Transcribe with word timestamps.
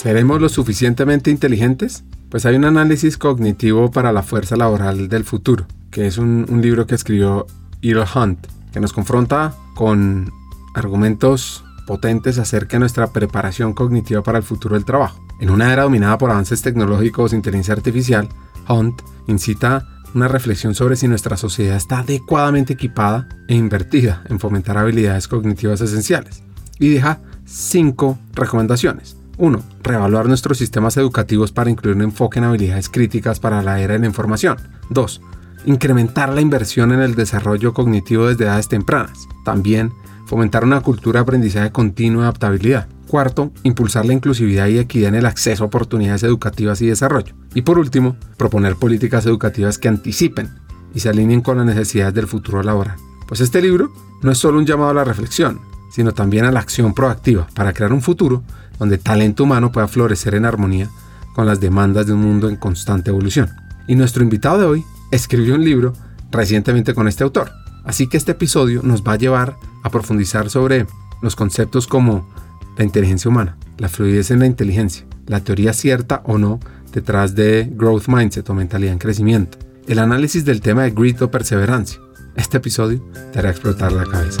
¿Seremos 0.00 0.40
lo 0.40 0.48
suficientemente 0.48 1.30
inteligentes? 1.30 2.04
Pues 2.30 2.46
hay 2.46 2.56
un 2.56 2.64
análisis 2.64 3.18
cognitivo 3.18 3.90
para 3.90 4.12
la 4.12 4.22
fuerza 4.22 4.56
laboral 4.56 5.10
del 5.10 5.24
futuro, 5.24 5.66
que 5.90 6.06
es 6.06 6.16
un, 6.16 6.46
libro 6.62 6.86
que 6.86 6.94
escribió 6.94 7.46
Earl 7.82 8.06
Hunt, 8.14 8.46
que 8.72 8.80
nos 8.80 8.94
confronta 8.94 9.52
con 9.74 10.32
argumentos 10.74 11.62
potentes 11.86 12.38
acerca 12.38 12.76
de 12.76 12.80
nuestra 12.80 13.12
preparación 13.12 13.74
cognitiva 13.74 14.22
para 14.22 14.38
el 14.38 14.42
futuro 14.42 14.74
del 14.74 14.86
trabajo. 14.86 15.22
En 15.38 15.50
una 15.50 15.70
era 15.70 15.82
dominada 15.82 16.16
por 16.16 16.30
avances 16.30 16.62
tecnológicos 16.62 17.34
e 17.34 17.36
inteligencia 17.36 17.74
artificial, 17.74 18.26
Hunt 18.70 19.02
incita 19.26 19.86
una 20.14 20.28
reflexión 20.28 20.74
sobre 20.74 20.96
si 20.96 21.08
nuestra 21.08 21.36
sociedad 21.36 21.76
está 21.76 21.98
adecuadamente 21.98 22.72
equipada 22.72 23.28
e 23.48 23.54
invertida 23.54 24.22
en 24.30 24.40
fomentar 24.40 24.78
habilidades 24.78 25.28
cognitivas 25.28 25.82
esenciales. 25.82 26.42
Y 26.78 26.88
deja 26.88 27.20
cinco 27.44 28.18
recomendaciones. 28.32 29.19
1. 29.40 29.62
Reevaluar 29.82 30.28
nuestros 30.28 30.58
sistemas 30.58 30.98
educativos 30.98 31.50
para 31.50 31.70
incluir 31.70 31.96
un 31.96 32.02
enfoque 32.02 32.38
en 32.38 32.44
habilidades 32.44 32.90
críticas 32.90 33.40
para 33.40 33.62
la 33.62 33.80
era 33.80 33.94
de 33.94 34.00
la 34.00 34.06
información. 34.06 34.58
2. 34.90 35.22
Incrementar 35.64 36.32
la 36.32 36.42
inversión 36.42 36.92
en 36.92 37.00
el 37.00 37.14
desarrollo 37.14 37.72
cognitivo 37.72 38.26
desde 38.26 38.44
edades 38.44 38.68
tempranas. 38.68 39.26
También 39.44 39.92
fomentar 40.26 40.62
una 40.62 40.82
cultura 40.82 41.20
de 41.20 41.22
aprendizaje 41.22 41.72
continuo 41.72 42.20
y 42.20 42.24
adaptabilidad. 42.24 42.86
Cuarto, 43.08 43.50
impulsar 43.62 44.04
la 44.04 44.12
inclusividad 44.12 44.68
y 44.68 44.78
equidad 44.78 45.08
en 45.08 45.16
el 45.16 45.26
acceso 45.26 45.64
a 45.64 45.68
oportunidades 45.68 46.22
educativas 46.22 46.82
y 46.82 46.86
desarrollo. 46.86 47.34
Y 47.54 47.62
por 47.62 47.78
último, 47.78 48.16
proponer 48.36 48.76
políticas 48.76 49.24
educativas 49.24 49.78
que 49.78 49.88
anticipen 49.88 50.50
y 50.94 51.00
se 51.00 51.08
alineen 51.08 51.40
con 51.40 51.56
las 51.56 51.66
necesidades 51.66 52.14
del 52.14 52.28
futuro 52.28 52.62
laboral. 52.62 52.96
Pues 53.26 53.40
este 53.40 53.62
libro 53.62 53.90
no 54.22 54.32
es 54.32 54.38
solo 54.38 54.58
un 54.58 54.66
llamado 54.66 54.90
a 54.90 54.94
la 54.94 55.04
reflexión, 55.04 55.60
sino 55.90 56.12
también 56.12 56.44
a 56.44 56.52
la 56.52 56.60
acción 56.60 56.92
proactiva 56.94 57.48
para 57.54 57.72
crear 57.72 57.92
un 57.92 58.02
futuro 58.02 58.44
donde 58.80 58.98
talento 58.98 59.44
humano 59.44 59.70
pueda 59.70 59.86
florecer 59.86 60.34
en 60.34 60.46
armonía 60.46 60.90
con 61.34 61.46
las 61.46 61.60
demandas 61.60 62.06
de 62.06 62.14
un 62.14 62.22
mundo 62.22 62.48
en 62.48 62.56
constante 62.56 63.10
evolución. 63.10 63.50
Y 63.86 63.94
nuestro 63.94 64.24
invitado 64.24 64.58
de 64.58 64.64
hoy 64.64 64.84
escribió 65.12 65.54
un 65.54 65.64
libro 65.64 65.92
recientemente 66.32 66.94
con 66.94 67.06
este 67.06 67.22
autor. 67.22 67.52
Así 67.84 68.08
que 68.08 68.16
este 68.16 68.32
episodio 68.32 68.80
nos 68.82 69.02
va 69.02 69.12
a 69.12 69.18
llevar 69.18 69.56
a 69.84 69.90
profundizar 69.90 70.50
sobre 70.50 70.86
los 71.22 71.36
conceptos 71.36 71.86
como 71.86 72.28
la 72.76 72.84
inteligencia 72.84 73.28
humana, 73.28 73.56
la 73.78 73.88
fluidez 73.88 74.30
en 74.30 74.40
la 74.40 74.46
inteligencia, 74.46 75.06
la 75.26 75.40
teoría 75.40 75.72
cierta 75.72 76.22
o 76.24 76.38
no 76.38 76.58
detrás 76.92 77.34
de 77.34 77.70
growth 77.70 78.08
mindset 78.08 78.48
o 78.48 78.54
mentalidad 78.54 78.92
en 78.92 78.98
crecimiento, 78.98 79.58
el 79.86 79.98
análisis 79.98 80.44
del 80.44 80.60
tema 80.60 80.84
de 80.84 80.90
grit 80.90 81.20
o 81.22 81.30
perseverancia. 81.30 82.00
Este 82.36 82.56
episodio 82.56 83.04
te 83.32 83.38
hará 83.38 83.50
explotar 83.50 83.92
la 83.92 84.04
cabeza. 84.04 84.40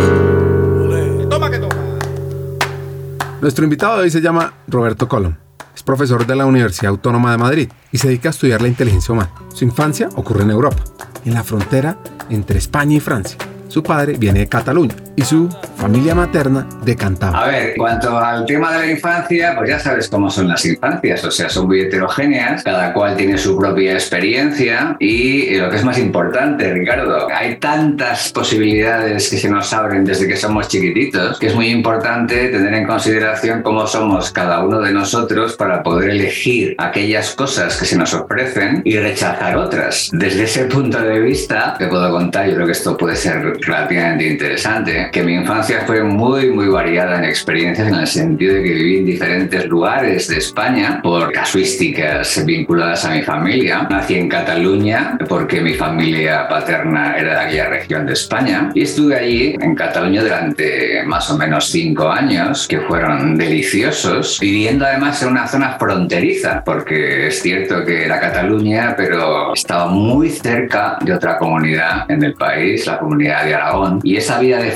Nuestro 3.41 3.63
invitado 3.63 3.97
de 3.97 4.03
hoy 4.03 4.11
se 4.11 4.21
llama 4.21 4.53
Roberto 4.67 5.07
Colón. 5.07 5.39
Es 5.73 5.81
profesor 5.81 6.27
de 6.27 6.35
la 6.35 6.45
Universidad 6.45 6.91
Autónoma 6.91 7.31
de 7.31 7.39
Madrid 7.39 7.69
y 7.91 7.97
se 7.97 8.07
dedica 8.07 8.29
a 8.29 8.31
estudiar 8.31 8.61
la 8.61 8.67
inteligencia 8.67 9.13
humana. 9.13 9.31
Su 9.51 9.65
infancia 9.65 10.09
ocurre 10.15 10.43
en 10.43 10.51
Europa, 10.51 10.83
en 11.25 11.33
la 11.33 11.43
frontera 11.43 11.97
entre 12.29 12.59
España 12.59 12.97
y 12.97 12.99
Francia. 12.99 13.39
Su 13.67 13.81
padre 13.81 14.15
viene 14.15 14.41
de 14.41 14.47
Cataluña 14.47 14.93
su 15.25 15.49
familia 15.75 16.15
materna 16.15 16.67
de 16.83 16.95
Cantabria. 16.95 17.41
A 17.41 17.47
ver, 17.47 17.73
cuanto 17.77 18.17
al 18.17 18.45
tema 18.45 18.73
de 18.73 18.79
la 18.79 18.91
infancia, 18.91 19.55
pues 19.57 19.69
ya 19.69 19.79
sabes 19.79 20.09
cómo 20.09 20.29
son 20.29 20.47
las 20.47 20.65
infancias, 20.65 21.23
o 21.23 21.31
sea, 21.31 21.49
son 21.49 21.67
muy 21.67 21.81
heterogéneas, 21.81 22.63
cada 22.63 22.93
cual 22.93 23.15
tiene 23.17 23.37
su 23.37 23.57
propia 23.57 23.93
experiencia 23.93 24.95
y 24.99 25.55
lo 25.55 25.69
que 25.69 25.77
es 25.77 25.83
más 25.83 25.97
importante, 25.97 26.73
Ricardo, 26.73 27.27
hay 27.33 27.57
tantas 27.57 28.31
posibilidades 28.31 29.29
que 29.29 29.37
se 29.37 29.49
nos 29.49 29.73
abren 29.73 30.05
desde 30.05 30.27
que 30.27 30.35
somos 30.35 30.67
chiquititos 30.67 30.91
que 31.39 31.47
es 31.47 31.55
muy 31.55 31.67
importante 31.67 32.49
tener 32.49 32.73
en 32.73 32.85
consideración 32.85 33.61
cómo 33.61 33.87
somos 33.87 34.31
cada 34.31 34.63
uno 34.63 34.79
de 34.79 34.91
nosotros 34.91 35.55
para 35.55 35.83
poder 35.83 36.11
elegir 36.11 36.75
aquellas 36.77 37.33
cosas 37.35 37.77
que 37.77 37.85
se 37.85 37.97
nos 37.97 38.13
ofrecen 38.13 38.81
y 38.83 38.97
rechazar 38.97 39.57
otras. 39.57 40.09
Desde 40.11 40.43
ese 40.43 40.65
punto 40.65 41.01
de 41.01 41.19
vista, 41.19 41.75
te 41.77 41.87
puedo 41.87 42.11
contar, 42.11 42.47
yo 42.47 42.55
creo 42.55 42.65
que 42.65 42.71
esto 42.73 42.97
puede 42.97 43.15
ser 43.15 43.57
relativamente 43.61 44.27
interesante, 44.27 45.09
que 45.11 45.23
mi 45.23 45.33
infancia 45.33 45.83
fue 45.85 46.03
muy, 46.03 46.49
muy 46.49 46.67
variada 46.67 47.17
en 47.17 47.25
experiencias 47.25 47.87
en 47.87 47.95
el 47.95 48.07
sentido 48.07 48.55
de 48.55 48.63
que 48.63 48.73
viví 48.73 48.97
en 48.99 49.05
diferentes 49.05 49.65
lugares 49.65 50.27
de 50.27 50.37
España 50.37 51.01
por 51.03 51.31
casuísticas 51.31 52.43
vinculadas 52.45 53.03
a 53.05 53.11
mi 53.11 53.21
familia. 53.21 53.87
Nací 53.89 54.15
en 54.15 54.29
Cataluña 54.29 55.17
porque 55.27 55.61
mi 55.61 55.73
familia 55.73 56.47
paterna 56.47 57.17
era 57.17 57.33
de 57.33 57.45
aquella 57.45 57.69
región 57.69 58.05
de 58.05 58.13
España 58.13 58.71
y 58.73 58.83
estuve 58.83 59.17
allí 59.17 59.55
en 59.59 59.75
Cataluña 59.75 60.21
durante 60.21 61.03
más 61.03 61.29
o 61.29 61.37
menos 61.37 61.69
cinco 61.69 62.09
años 62.09 62.67
que 62.67 62.79
fueron 62.81 63.37
deliciosos, 63.37 64.39
viviendo 64.39 64.85
además 64.85 65.21
en 65.23 65.29
una 65.29 65.47
zona 65.47 65.77
fronteriza 65.77 66.63
porque 66.63 67.27
es 67.27 67.41
cierto 67.41 67.83
que 67.85 68.05
era 68.05 68.19
Cataluña 68.19 68.93
pero 68.95 69.53
estaba 69.53 69.87
muy 69.87 70.29
cerca 70.29 70.97
de 71.01 71.13
otra 71.13 71.37
comunidad 71.37 72.09
en 72.09 72.23
el 72.23 72.33
país, 72.33 72.85
la 72.87 72.97
comunidad 72.97 73.45
de 73.45 73.55
Aragón 73.55 73.99
y 74.03 74.15
esa 74.15 74.39
vida 74.39 74.59
de 74.59 74.71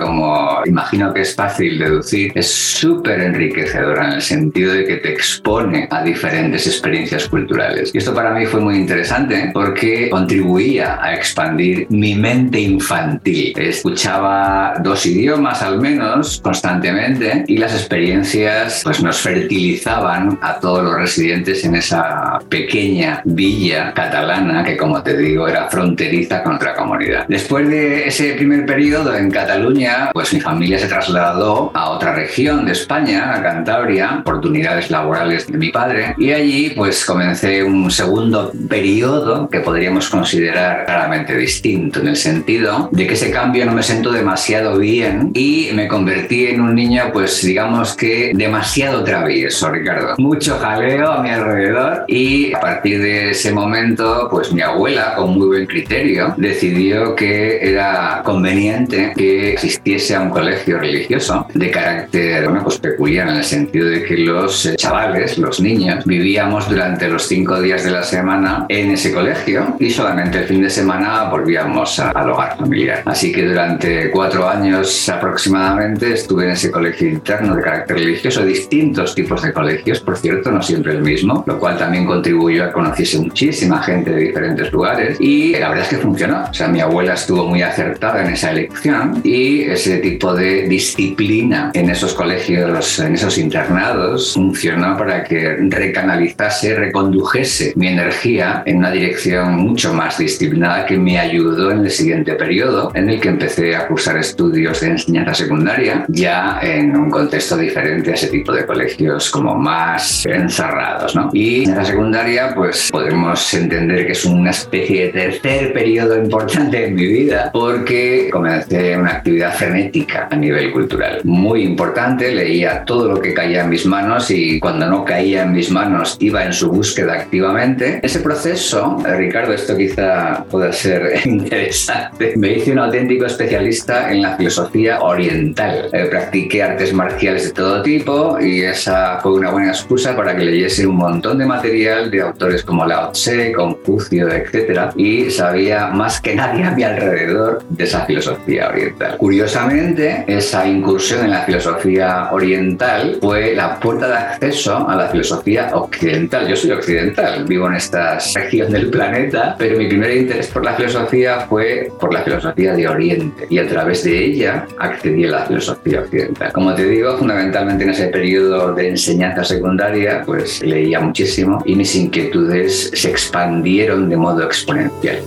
como 0.00 0.60
imagino 0.64 1.12
que 1.12 1.22
es 1.22 1.34
fácil 1.34 1.78
deducir, 1.78 2.32
es 2.34 2.50
súper 2.50 3.20
enriquecedora 3.20 4.08
en 4.08 4.12
el 4.14 4.22
sentido 4.22 4.72
de 4.72 4.84
que 4.84 4.96
te 4.96 5.12
expone 5.12 5.88
a 5.90 6.02
diferentes 6.02 6.66
experiencias 6.66 7.28
culturales. 7.28 7.90
Y 7.94 7.98
esto 7.98 8.14
para 8.14 8.32
mí 8.32 8.46
fue 8.46 8.60
muy 8.60 8.76
interesante 8.76 9.50
porque 9.52 10.10
contribuía 10.10 10.98
a 11.02 11.14
expandir 11.14 11.86
mi 11.90 12.14
mente 12.14 12.60
infantil. 12.60 13.52
Escuchaba 13.56 14.74
dos 14.82 15.06
idiomas 15.06 15.62
al 15.62 15.80
menos 15.80 16.40
constantemente 16.42 17.44
y 17.46 17.58
las 17.58 17.72
experiencias 17.74 18.82
pues 18.84 19.02
nos 19.02 19.18
fertilizaban 19.18 20.38
a 20.42 20.58
todos 20.60 20.84
los 20.84 20.94
residentes 20.94 21.64
en 21.64 21.76
esa 21.76 22.38
pequeña 22.48 23.22
villa 23.24 23.92
catalana 23.94 24.64
que 24.64 24.76
como 24.76 25.02
te 25.02 25.16
digo 25.16 25.48
era 25.48 25.68
fronteriza 25.68 26.42
con 26.42 26.56
otra 26.56 26.74
comunidad. 26.74 27.26
Después 27.28 27.68
de 27.68 28.06
ese 28.08 28.34
primer 28.34 28.66
periodo 28.66 29.14
en 29.14 29.30
Cataluña, 29.36 30.10
pues 30.12 30.32
mi 30.32 30.40
familia 30.40 30.78
se 30.78 30.88
trasladó 30.88 31.70
a 31.74 31.90
otra 31.90 32.14
región 32.14 32.64
de 32.64 32.72
España, 32.72 33.34
a 33.34 33.42
Cantabria, 33.42 34.18
oportunidades 34.20 34.90
laborales 34.90 35.46
de 35.46 35.58
mi 35.58 35.70
padre, 35.70 36.14
y 36.18 36.32
allí 36.32 36.70
pues 36.70 37.04
comencé 37.04 37.62
un 37.62 37.90
segundo 37.90 38.50
periodo 38.68 39.48
que 39.50 39.60
podríamos 39.60 40.08
considerar 40.08 40.86
claramente 40.86 41.36
distinto, 41.36 42.00
en 42.00 42.08
el 42.08 42.16
sentido 42.16 42.88
de 42.92 43.06
que 43.06 43.14
ese 43.14 43.30
cambio 43.30 43.66
no 43.66 43.72
me 43.72 43.82
sentó 43.82 44.10
demasiado 44.10 44.78
bien 44.78 45.32
y 45.34 45.68
me 45.74 45.86
convertí 45.86 46.46
en 46.46 46.62
un 46.62 46.74
niño 46.74 47.10
pues 47.12 47.42
digamos 47.42 47.94
que 47.94 48.32
demasiado 48.34 49.04
travieso, 49.04 49.70
Ricardo. 49.70 50.14
Mucho 50.18 50.58
jaleo 50.58 51.12
a 51.12 51.22
mi 51.22 51.30
alrededor 51.30 52.04
y 52.08 52.54
a 52.54 52.60
partir 52.60 53.02
de 53.02 53.30
ese 53.30 53.52
momento 53.52 54.28
pues 54.30 54.52
mi 54.52 54.62
abuela 54.62 55.14
con 55.14 55.34
muy 55.34 55.46
buen 55.48 55.66
criterio 55.66 56.34
decidió 56.36 57.14
que 57.14 57.58
era 57.70 58.22
conveniente 58.24 59.12
que 59.16 59.25
que 59.26 59.54
asistiese 59.56 60.14
a 60.14 60.20
un 60.20 60.30
colegio 60.30 60.78
religioso 60.78 61.46
de 61.52 61.70
carácter 61.70 62.44
bueno, 62.44 62.62
pues 62.62 62.78
peculiar 62.78 63.28
en 63.28 63.36
el 63.36 63.44
sentido 63.44 63.88
de 63.88 64.04
que 64.04 64.16
los 64.18 64.66
eh, 64.66 64.76
chavales, 64.76 65.38
los 65.38 65.60
niños, 65.60 66.04
vivíamos 66.04 66.68
durante 66.68 67.08
los 67.08 67.26
cinco 67.26 67.60
días 67.60 67.84
de 67.84 67.90
la 67.90 68.02
semana 68.02 68.66
en 68.68 68.92
ese 68.92 69.12
colegio 69.12 69.76
y 69.80 69.90
solamente 69.90 70.38
el 70.38 70.44
fin 70.44 70.62
de 70.62 70.70
semana 70.70 71.24
volvíamos 71.24 71.98
al 71.98 72.30
hogar 72.30 72.56
familiar. 72.56 73.02
Así 73.04 73.32
que 73.32 73.44
durante 73.44 74.10
cuatro 74.10 74.48
años 74.48 75.08
aproximadamente 75.08 76.12
estuve 76.12 76.44
en 76.44 76.50
ese 76.50 76.70
colegio 76.70 77.08
interno 77.08 77.56
de 77.56 77.62
carácter 77.62 77.96
religioso, 77.96 78.44
distintos 78.44 79.14
tipos 79.14 79.42
de 79.42 79.52
colegios, 79.52 80.00
por 80.00 80.16
cierto, 80.16 80.50
no 80.50 80.62
siempre 80.62 80.92
el 80.92 81.02
mismo, 81.02 81.42
lo 81.46 81.58
cual 81.58 81.78
también 81.78 82.06
contribuyó 82.06 82.64
a 82.64 82.72
conocerse 82.72 83.18
muchísima 83.18 83.82
gente 83.82 84.10
de 84.10 84.20
diferentes 84.20 84.72
lugares 84.72 85.16
y 85.20 85.52
la 85.52 85.68
verdad 85.70 85.84
es 85.84 85.90
que 85.90 85.96
funcionó. 85.96 86.44
O 86.50 86.54
sea, 86.54 86.68
mi 86.68 86.80
abuela 86.80 87.14
estuvo 87.14 87.46
muy 87.46 87.62
acertada 87.62 88.22
en 88.24 88.32
esa 88.32 88.50
elección 88.50 89.15
y 89.22 89.62
ese 89.62 89.98
tipo 89.98 90.34
de 90.34 90.68
disciplina 90.68 91.70
en 91.74 91.90
esos 91.90 92.14
colegios, 92.14 92.98
en 92.98 93.14
esos 93.14 93.38
internados, 93.38 94.34
funcionó 94.34 94.96
para 94.96 95.24
que 95.24 95.56
recanalizase, 95.68 96.74
recondujese 96.74 97.72
mi 97.76 97.88
energía 97.88 98.62
en 98.66 98.78
una 98.78 98.90
dirección 98.90 99.56
mucho 99.56 99.92
más 99.92 100.18
disciplinada 100.18 100.86
que 100.86 100.96
me 100.98 101.18
ayudó 101.18 101.70
en 101.70 101.80
el 101.80 101.90
siguiente 101.90 102.34
periodo, 102.34 102.90
en 102.94 103.08
el 103.10 103.20
que 103.20 103.28
empecé 103.28 103.74
a 103.76 103.86
cursar 103.86 104.18
estudios 104.18 104.80
de 104.80 104.88
enseñanza 104.88 105.34
secundaria, 105.34 106.04
ya 106.08 106.58
en 106.62 106.96
un 106.96 107.10
contexto 107.10 107.56
diferente 107.56 108.10
a 108.10 108.14
ese 108.14 108.28
tipo 108.28 108.52
de 108.52 108.66
colegios 108.66 109.30
como 109.30 109.54
más 109.54 110.24
encerrados. 110.26 111.14
¿no? 111.14 111.30
Y 111.32 111.64
en 111.64 111.76
la 111.76 111.84
secundaria, 111.84 112.52
pues 112.54 112.90
podemos 112.90 113.54
entender 113.54 114.06
que 114.06 114.12
es 114.12 114.24
una 114.24 114.50
especie 114.50 115.06
de 115.06 115.08
tercer 115.12 115.72
periodo 115.72 116.16
importante 116.16 116.86
en 116.86 116.94
mi 116.94 117.06
vida, 117.06 117.50
porque 117.52 118.28
comencé 118.32 118.96
una 119.06 119.18
actividad 119.18 119.54
frenética 119.54 120.26
a 120.30 120.36
nivel 120.36 120.72
cultural. 120.72 121.20
Muy 121.22 121.62
importante, 121.62 122.34
leía 122.34 122.84
todo 122.84 123.08
lo 123.08 123.20
que 123.20 123.32
caía 123.32 123.62
en 123.62 123.70
mis 123.70 123.86
manos 123.86 124.32
y 124.32 124.58
cuando 124.58 124.86
no 124.86 125.04
caía 125.04 125.42
en 125.42 125.52
mis 125.52 125.70
manos 125.70 126.16
iba 126.18 126.44
en 126.44 126.52
su 126.52 126.70
búsqueda 126.72 127.12
activamente. 127.14 128.00
Ese 128.02 128.18
proceso, 128.18 128.98
Ricardo, 129.16 129.52
esto 129.52 129.76
quizá 129.76 130.44
pueda 130.50 130.72
ser 130.72 131.20
interesante, 131.24 132.34
me 132.36 132.54
hice 132.54 132.72
un 132.72 132.80
auténtico 132.80 133.26
especialista 133.26 134.10
en 134.10 134.22
la 134.22 134.36
filosofía 134.36 135.00
oriental. 135.00 135.88
Eh, 135.92 136.06
practiqué 136.10 136.64
artes 136.64 136.92
marciales 136.92 137.44
de 137.44 137.52
todo 137.52 137.82
tipo 137.82 138.40
y 138.40 138.62
esa 138.62 139.20
fue 139.20 139.34
una 139.34 139.50
buena 139.50 139.68
excusa 139.68 140.16
para 140.16 140.36
que 140.36 140.44
leyese 140.44 140.84
un 140.84 140.96
montón 140.96 141.38
de 141.38 141.46
material 141.46 142.10
de 142.10 142.22
autores 142.22 142.64
como 142.64 142.84
Lao 142.84 143.12
Tse, 143.12 143.52
Confucio, 143.52 144.28
etc. 144.28 144.90
Y 144.96 145.30
sabía 145.30 145.86
más 145.88 146.20
que 146.20 146.34
nadie 146.34 146.64
a 146.64 146.72
mi 146.72 146.82
alrededor 146.82 147.62
de 147.68 147.84
esa 147.84 148.04
filosofía 148.04 148.68
oriental. 148.68 148.95
Curiosamente, 149.18 150.24
esa 150.26 150.66
incursión 150.66 151.24
en 151.24 151.30
la 151.30 151.42
filosofía 151.42 152.30
oriental 152.32 153.18
fue 153.20 153.54
la 153.54 153.78
puerta 153.78 154.08
de 154.08 154.14
acceso 154.14 154.88
a 154.88 154.96
la 154.96 155.08
filosofía 155.08 155.70
occidental. 155.74 156.48
Yo 156.48 156.56
soy 156.56 156.70
occidental, 156.72 157.44
vivo 157.44 157.66
en 157.68 157.74
esta 157.74 158.18
región 158.34 158.72
del 158.72 158.90
planeta, 158.90 159.54
pero 159.58 159.78
mi 159.78 159.86
primer 159.86 160.16
interés 160.16 160.48
por 160.48 160.64
la 160.64 160.74
filosofía 160.74 161.40
fue 161.40 161.90
por 161.98 162.12
la 162.12 162.22
filosofía 162.22 162.74
de 162.74 162.88
Oriente 162.88 163.46
y 163.50 163.58
a 163.58 163.68
través 163.68 164.04
de 164.04 164.24
ella 164.24 164.66
accedí 164.78 165.24
a 165.24 165.30
la 165.30 165.46
filosofía 165.46 166.00
occidental. 166.00 166.52
Como 166.52 166.74
te 166.74 166.84
digo, 166.84 167.16
fundamentalmente 167.18 167.84
en 167.84 167.90
ese 167.90 168.08
periodo 168.08 168.74
de 168.74 168.88
enseñanza 168.88 169.44
secundaria, 169.44 170.22
pues 170.24 170.62
leía 170.62 171.00
muchísimo 171.00 171.62
y 171.64 171.74
mis 171.74 171.94
inquietudes 171.94 172.90
se 172.94 173.10
expandieron 173.10 174.08
de 174.08 174.16
modo 174.16 174.44
exponencial. 174.44 175.18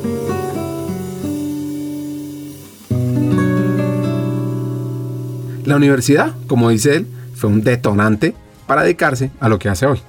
La 5.69 5.75
universidad, 5.75 6.33
como 6.48 6.71
dice 6.71 6.95
él, 6.95 7.07
fue 7.36 7.48
un 7.48 7.62
detonante 7.62 8.33
para 8.66 8.81
dedicarse 8.81 9.30
a 9.39 9.50
lo 9.50 9.60
que 9.60 9.69
hace 9.69 9.86
hoy. 9.86 10.01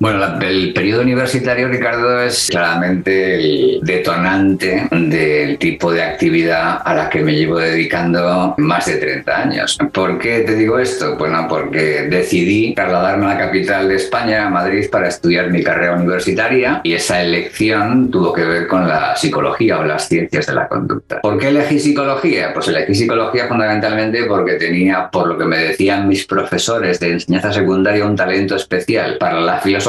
Bueno, 0.00 0.40
el 0.40 0.72
periodo 0.72 1.02
universitario, 1.02 1.68
Ricardo, 1.68 2.20
es 2.20 2.48
claramente 2.50 3.36
el 3.36 3.80
detonante 3.82 4.88
del 4.90 5.56
tipo 5.58 5.92
de 5.92 6.02
actividad 6.02 6.82
a 6.84 6.94
la 6.94 7.08
que 7.08 7.20
me 7.20 7.34
llevo 7.34 7.58
dedicando 7.58 8.54
más 8.58 8.86
de 8.86 8.96
30 8.96 9.38
años. 9.38 9.78
¿Por 9.92 10.18
qué 10.18 10.40
te 10.40 10.56
digo 10.56 10.78
esto? 10.78 11.16
Bueno, 11.16 11.46
porque 11.48 12.08
decidí 12.10 12.74
trasladarme 12.74 13.26
a 13.26 13.28
la 13.30 13.38
capital 13.38 13.88
de 13.88 13.96
España, 13.96 14.46
a 14.46 14.50
Madrid, 14.50 14.88
para 14.90 15.08
estudiar 15.08 15.50
mi 15.50 15.62
carrera 15.62 15.94
universitaria 15.94 16.80
y 16.82 16.94
esa 16.94 17.22
elección 17.22 18.10
tuvo 18.10 18.32
que 18.32 18.44
ver 18.44 18.66
con 18.66 18.88
la 18.88 19.14
psicología 19.16 19.78
o 19.78 19.84
las 19.84 20.08
ciencias 20.08 20.46
de 20.46 20.54
la 20.54 20.68
conducta. 20.68 21.20
¿Por 21.20 21.38
qué 21.38 21.48
elegí 21.48 21.78
psicología? 21.78 22.52
Pues 22.52 22.68
elegí 22.68 22.94
psicología 22.94 23.46
fundamentalmente 23.46 24.24
porque 24.24 24.54
tenía, 24.54 25.08
por 25.10 25.28
lo 25.28 25.38
que 25.38 25.44
me 25.44 25.58
decían 25.58 26.08
mis 26.08 26.26
profesores 26.26 26.98
de 26.98 27.12
enseñanza 27.12 27.52
secundaria, 27.52 28.04
un 28.04 28.16
talento 28.16 28.56
especial 28.56 29.18
para 29.18 29.40
la 29.40 29.58
filosofía 29.58 29.83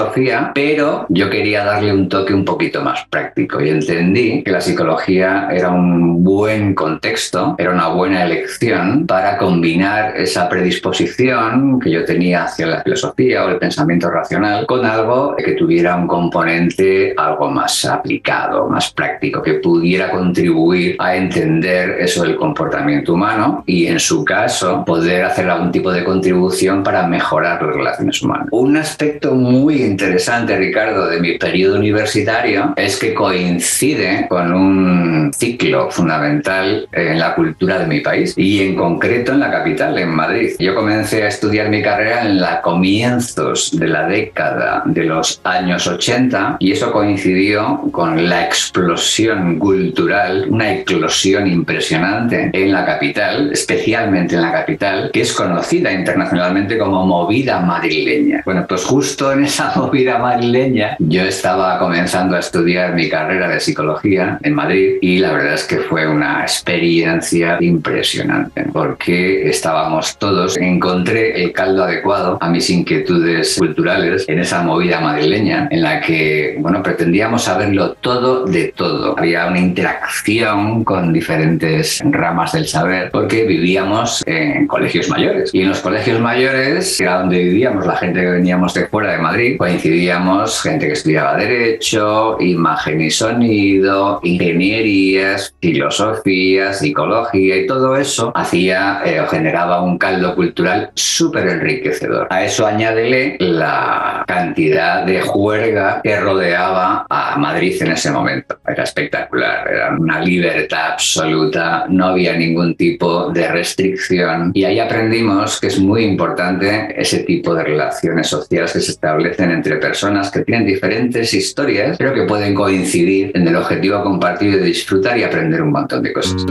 pero 0.53 1.05
yo 1.09 1.29
quería 1.29 1.63
darle 1.63 1.93
un 1.93 2.09
toque 2.09 2.33
un 2.33 2.43
poquito 2.43 2.81
más 2.81 3.05
práctico 3.09 3.61
y 3.61 3.69
entendí 3.69 4.43
que 4.43 4.51
la 4.51 4.61
psicología 4.61 5.47
era 5.51 5.69
un 5.69 6.23
buen 6.23 6.73
contexto, 6.73 7.55
era 7.57 7.71
una 7.71 7.89
buena 7.89 8.25
elección 8.25 9.05
para 9.07 9.37
combinar 9.37 10.17
esa 10.17 10.49
predisposición 10.49 11.79
que 11.79 11.91
yo 11.91 12.03
tenía 12.03 12.43
hacia 12.43 12.67
la 12.67 12.83
filosofía 12.83 13.45
o 13.45 13.49
el 13.49 13.57
pensamiento 13.57 14.09
racional 14.09 14.65
con 14.65 14.85
algo 14.85 15.35
que 15.35 15.53
tuviera 15.53 15.95
un 15.95 16.07
componente 16.07 17.13
algo 17.17 17.49
más 17.49 17.85
aplicado, 17.85 18.67
más 18.69 18.91
práctico, 18.91 19.41
que 19.41 19.55
pudiera 19.55 20.11
contribuir 20.11 20.95
a 20.99 21.15
entender 21.15 21.97
eso 21.99 22.23
del 22.23 22.35
comportamiento 22.35 23.13
humano 23.13 23.63
y 23.65 23.87
en 23.87 23.99
su 23.99 24.25
caso 24.25 24.83
poder 24.85 25.25
hacer 25.25 25.49
algún 25.49 25.71
tipo 25.71 25.91
de 25.91 26.03
contribución 26.03 26.83
para 26.83 27.07
mejorar 27.07 27.61
las 27.61 27.75
relaciones 27.75 28.21
humanas. 28.21 28.47
Un 28.51 28.77
aspecto 28.77 29.33
muy 29.35 29.84
interesante, 29.85 30.57
Ricardo, 30.57 31.07
de 31.07 31.19
mi 31.19 31.37
periodo 31.37 31.77
universitario 31.77 32.73
es 32.75 32.97
que 32.97 33.13
coincide 33.13 34.25
con 34.29 34.53
un 34.53 35.31
ciclo 35.33 35.89
fundamental 35.91 36.87
en 36.91 37.19
la 37.19 37.35
cultura 37.35 37.79
de 37.79 37.87
mi 37.87 38.01
país 38.01 38.33
y 38.37 38.61
en 38.61 38.75
concreto 38.75 39.31
en 39.31 39.39
la 39.39 39.51
capital, 39.51 39.97
en 39.97 40.09
Madrid. 40.09 40.51
Yo 40.59 40.75
comencé 40.75 41.23
a 41.23 41.27
estudiar 41.27 41.69
mi 41.69 41.81
carrera 41.81 42.23
en 42.23 42.39
los 42.39 42.49
comienzos 42.61 43.77
de 43.77 43.87
la 43.87 44.07
década 44.07 44.83
de 44.85 45.03
los 45.03 45.39
años 45.43 45.87
80 45.87 46.57
y 46.59 46.71
eso 46.71 46.91
coincidió 46.91 47.81
con 47.91 48.27
la 48.29 48.45
explosión 48.45 49.59
cultural, 49.59 50.47
una 50.49 50.73
eclosión 50.73 51.47
impresionante 51.47 52.49
en 52.53 52.71
la 52.71 52.85
capital, 52.85 53.51
especialmente 53.51 54.35
en 54.35 54.41
la 54.41 54.51
capital, 54.51 55.11
que 55.13 55.21
es 55.21 55.33
conocida 55.33 55.91
internacionalmente 55.91 56.77
como 56.77 57.05
movida 57.05 57.59
madrileña. 57.59 58.41
Bueno, 58.45 58.65
pues 58.67 58.83
justo 58.83 59.31
en 59.31 59.45
esa 59.45 59.69
movida 59.85 60.17
madrileña, 60.17 60.95
yo 60.99 61.23
estaba 61.23 61.77
comenzando 61.79 62.35
a 62.35 62.39
estudiar 62.39 62.93
mi 62.93 63.09
carrera 63.09 63.47
de 63.49 63.59
psicología 63.59 64.39
en 64.41 64.53
Madrid 64.53 64.97
y 65.01 65.19
la 65.19 65.33
verdad 65.33 65.53
es 65.53 65.63
que 65.63 65.77
fue 65.77 66.07
una 66.07 66.41
experiencia 66.41 67.57
impresionante 67.59 68.65
porque 68.71 69.49
estábamos 69.49 70.17
todos, 70.17 70.57
encontré 70.57 71.43
el 71.43 71.51
caldo 71.51 71.83
adecuado 71.83 72.37
a 72.41 72.49
mis 72.49 72.69
inquietudes 72.69 73.55
culturales 73.57 74.25
en 74.27 74.39
esa 74.39 74.63
movida 74.63 74.99
madrileña 74.99 75.67
en 75.71 75.81
la 75.81 76.01
que, 76.01 76.55
bueno, 76.59 76.81
pretendíamos 76.81 77.43
saberlo 77.43 77.93
todo 77.93 78.45
de 78.45 78.73
todo. 78.75 79.15
Había 79.17 79.47
una 79.47 79.59
interacción 79.59 80.83
con 80.83 81.13
diferentes 81.13 82.01
ramas 82.05 82.53
del 82.53 82.67
saber 82.67 83.11
porque 83.11 83.45
vivíamos 83.45 84.23
en 84.25 84.67
colegios 84.67 85.09
mayores 85.09 85.53
y 85.53 85.61
en 85.61 85.69
los 85.69 85.79
colegios 85.79 86.19
mayores, 86.19 86.99
era 86.99 87.19
donde 87.19 87.39
vivíamos 87.43 87.85
la 87.85 87.95
gente 87.97 88.21
que 88.21 88.29
veníamos 88.29 88.73
de 88.73 88.87
fuera 88.87 89.11
de 89.11 89.17
Madrid, 89.19 89.57
coincidíamos 89.65 90.61
gente 90.61 90.85
que 90.85 90.93
estudiaba 90.93 91.37
Derecho, 91.37 92.37
Imagen 92.39 93.01
y 93.01 93.09
Sonido, 93.09 94.19
Ingenierías, 94.21 95.55
Filosofía, 95.59 96.71
Psicología 96.71 97.57
y 97.57 97.65
todo 97.65 97.95
eso 97.95 98.31
hacía 98.35 99.01
eh, 99.03 99.19
o 99.19 99.25
generaba 99.25 99.81
un 99.81 99.97
caldo 99.97 100.35
cultural 100.35 100.91
súper 100.93 101.47
enriquecedor. 101.47 102.27
A 102.29 102.43
eso 102.43 102.67
añádele 102.67 103.37
la 103.39 104.23
cantidad 104.27 105.03
de 105.03 105.21
juerga 105.21 105.99
que 106.03 106.15
rodeaba 106.19 107.07
a 107.09 107.35
Madrid 107.35 107.75
en 107.81 107.93
ese 107.93 108.11
momento. 108.11 108.59
Era 108.67 108.83
espectacular, 108.83 109.67
era 109.67 109.95
una 109.97 110.19
libertad 110.21 110.91
absoluta, 110.91 111.85
no 111.89 112.05
había 112.09 112.37
ningún 112.37 112.75
tipo 112.75 113.31
de 113.31 113.47
restricción 113.47 114.51
y 114.53 114.63
ahí 114.63 114.79
aprendimos 114.79 115.59
que 115.59 115.67
es 115.67 115.79
muy 115.79 116.03
importante 116.03 116.93
ese 116.95 117.23
tipo 117.23 117.55
de 117.55 117.63
relaciones 117.63 118.27
sociales 118.27 118.71
que 118.71 118.81
se 118.81 118.91
establecen 118.91 119.54
entre 119.55 119.77
personas 119.77 120.29
que 120.31 120.41
tienen 120.41 120.67
diferentes 120.67 121.33
historias, 121.33 121.97
pero 121.97 122.13
que 122.13 122.23
pueden 122.23 122.53
coincidir 122.53 123.31
en 123.33 123.47
el 123.47 123.55
objetivo 123.55 124.03
compartido 124.03 124.57
de 124.57 124.65
disfrutar 124.65 125.17
y 125.17 125.23
aprender 125.23 125.61
un 125.61 125.71
montón 125.71 126.03
de 126.03 126.13
cosas. 126.13 126.45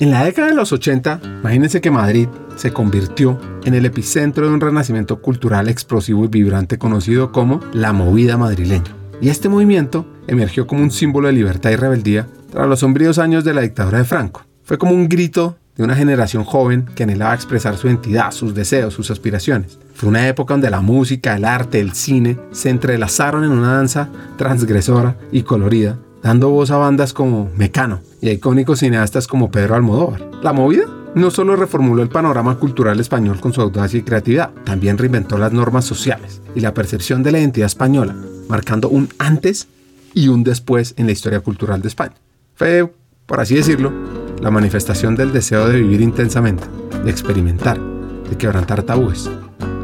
En 0.00 0.10
la 0.10 0.24
década 0.24 0.48
de 0.48 0.54
los 0.54 0.72
80, 0.72 1.20
imagínense 1.40 1.82
que 1.82 1.90
Madrid 1.90 2.26
se 2.56 2.72
convirtió 2.72 3.38
en 3.64 3.74
el 3.74 3.84
epicentro 3.84 4.46
de 4.46 4.54
un 4.54 4.60
renacimiento 4.60 5.20
cultural 5.20 5.68
explosivo 5.68 6.24
y 6.24 6.28
vibrante 6.28 6.78
conocido 6.78 7.32
como 7.32 7.60
la 7.74 7.92
movida 7.92 8.38
madrileña. 8.38 8.96
Y 9.20 9.28
este 9.28 9.50
movimiento 9.50 10.06
emergió 10.26 10.66
como 10.66 10.82
un 10.82 10.90
símbolo 10.90 11.28
de 11.28 11.34
libertad 11.34 11.70
y 11.70 11.76
rebeldía 11.76 12.26
tras 12.50 12.66
los 12.66 12.80
sombríos 12.80 13.18
años 13.18 13.44
de 13.44 13.52
la 13.52 13.60
dictadura 13.60 13.98
de 13.98 14.04
Franco. 14.04 14.46
Fue 14.62 14.78
como 14.78 14.92
un 14.92 15.08
grito 15.08 15.58
de 15.76 15.84
una 15.84 15.96
generación 15.96 16.44
joven 16.44 16.86
que 16.94 17.04
anhelaba 17.04 17.34
expresar 17.34 17.76
su 17.76 17.86
identidad, 17.86 18.32
sus 18.32 18.54
deseos, 18.54 18.94
sus 18.94 19.10
aspiraciones. 19.10 19.78
Fue 19.94 20.08
una 20.08 20.28
época 20.28 20.54
donde 20.54 20.70
la 20.70 20.80
música, 20.80 21.36
el 21.36 21.44
arte, 21.44 21.80
el 21.80 21.92
cine 21.92 22.38
se 22.52 22.70
entrelazaron 22.70 23.44
en 23.44 23.50
una 23.50 23.74
danza 23.74 24.08
transgresora 24.36 25.16
y 25.32 25.42
colorida, 25.42 25.98
dando 26.22 26.50
voz 26.50 26.70
a 26.70 26.76
bandas 26.76 27.12
como 27.12 27.50
Mecano 27.56 28.00
y 28.20 28.28
a 28.28 28.32
icónicos 28.32 28.80
cineastas 28.80 29.26
como 29.26 29.50
Pedro 29.50 29.74
Almodóvar. 29.74 30.22
La 30.42 30.52
movida 30.52 30.84
no 31.14 31.30
solo 31.30 31.56
reformuló 31.56 32.02
el 32.02 32.08
panorama 32.08 32.56
cultural 32.56 33.00
español 33.00 33.40
con 33.40 33.52
su 33.52 33.60
audacia 33.60 33.98
y 33.98 34.02
creatividad, 34.02 34.50
también 34.64 34.96
reinventó 34.96 35.38
las 35.38 35.52
normas 35.52 35.84
sociales 35.84 36.40
y 36.54 36.60
la 36.60 36.74
percepción 36.74 37.22
de 37.22 37.32
la 37.32 37.40
identidad 37.40 37.66
española, 37.66 38.14
marcando 38.48 38.88
un 38.88 39.08
antes 39.18 39.68
y 40.14 40.28
un 40.28 40.44
después 40.44 40.94
en 40.96 41.06
la 41.06 41.12
historia 41.12 41.40
cultural 41.40 41.82
de 41.82 41.88
España. 41.88 42.14
Fue, 42.54 42.92
por 43.26 43.40
así 43.40 43.54
decirlo, 43.54 43.92
la 44.40 44.50
manifestación 44.50 45.16
del 45.16 45.32
deseo 45.32 45.68
de 45.68 45.80
vivir 45.80 46.00
intensamente, 46.00 46.64
de 47.04 47.10
experimentar, 47.10 47.78
de 47.78 48.36
quebrantar 48.36 48.82
tabúes, 48.82 49.30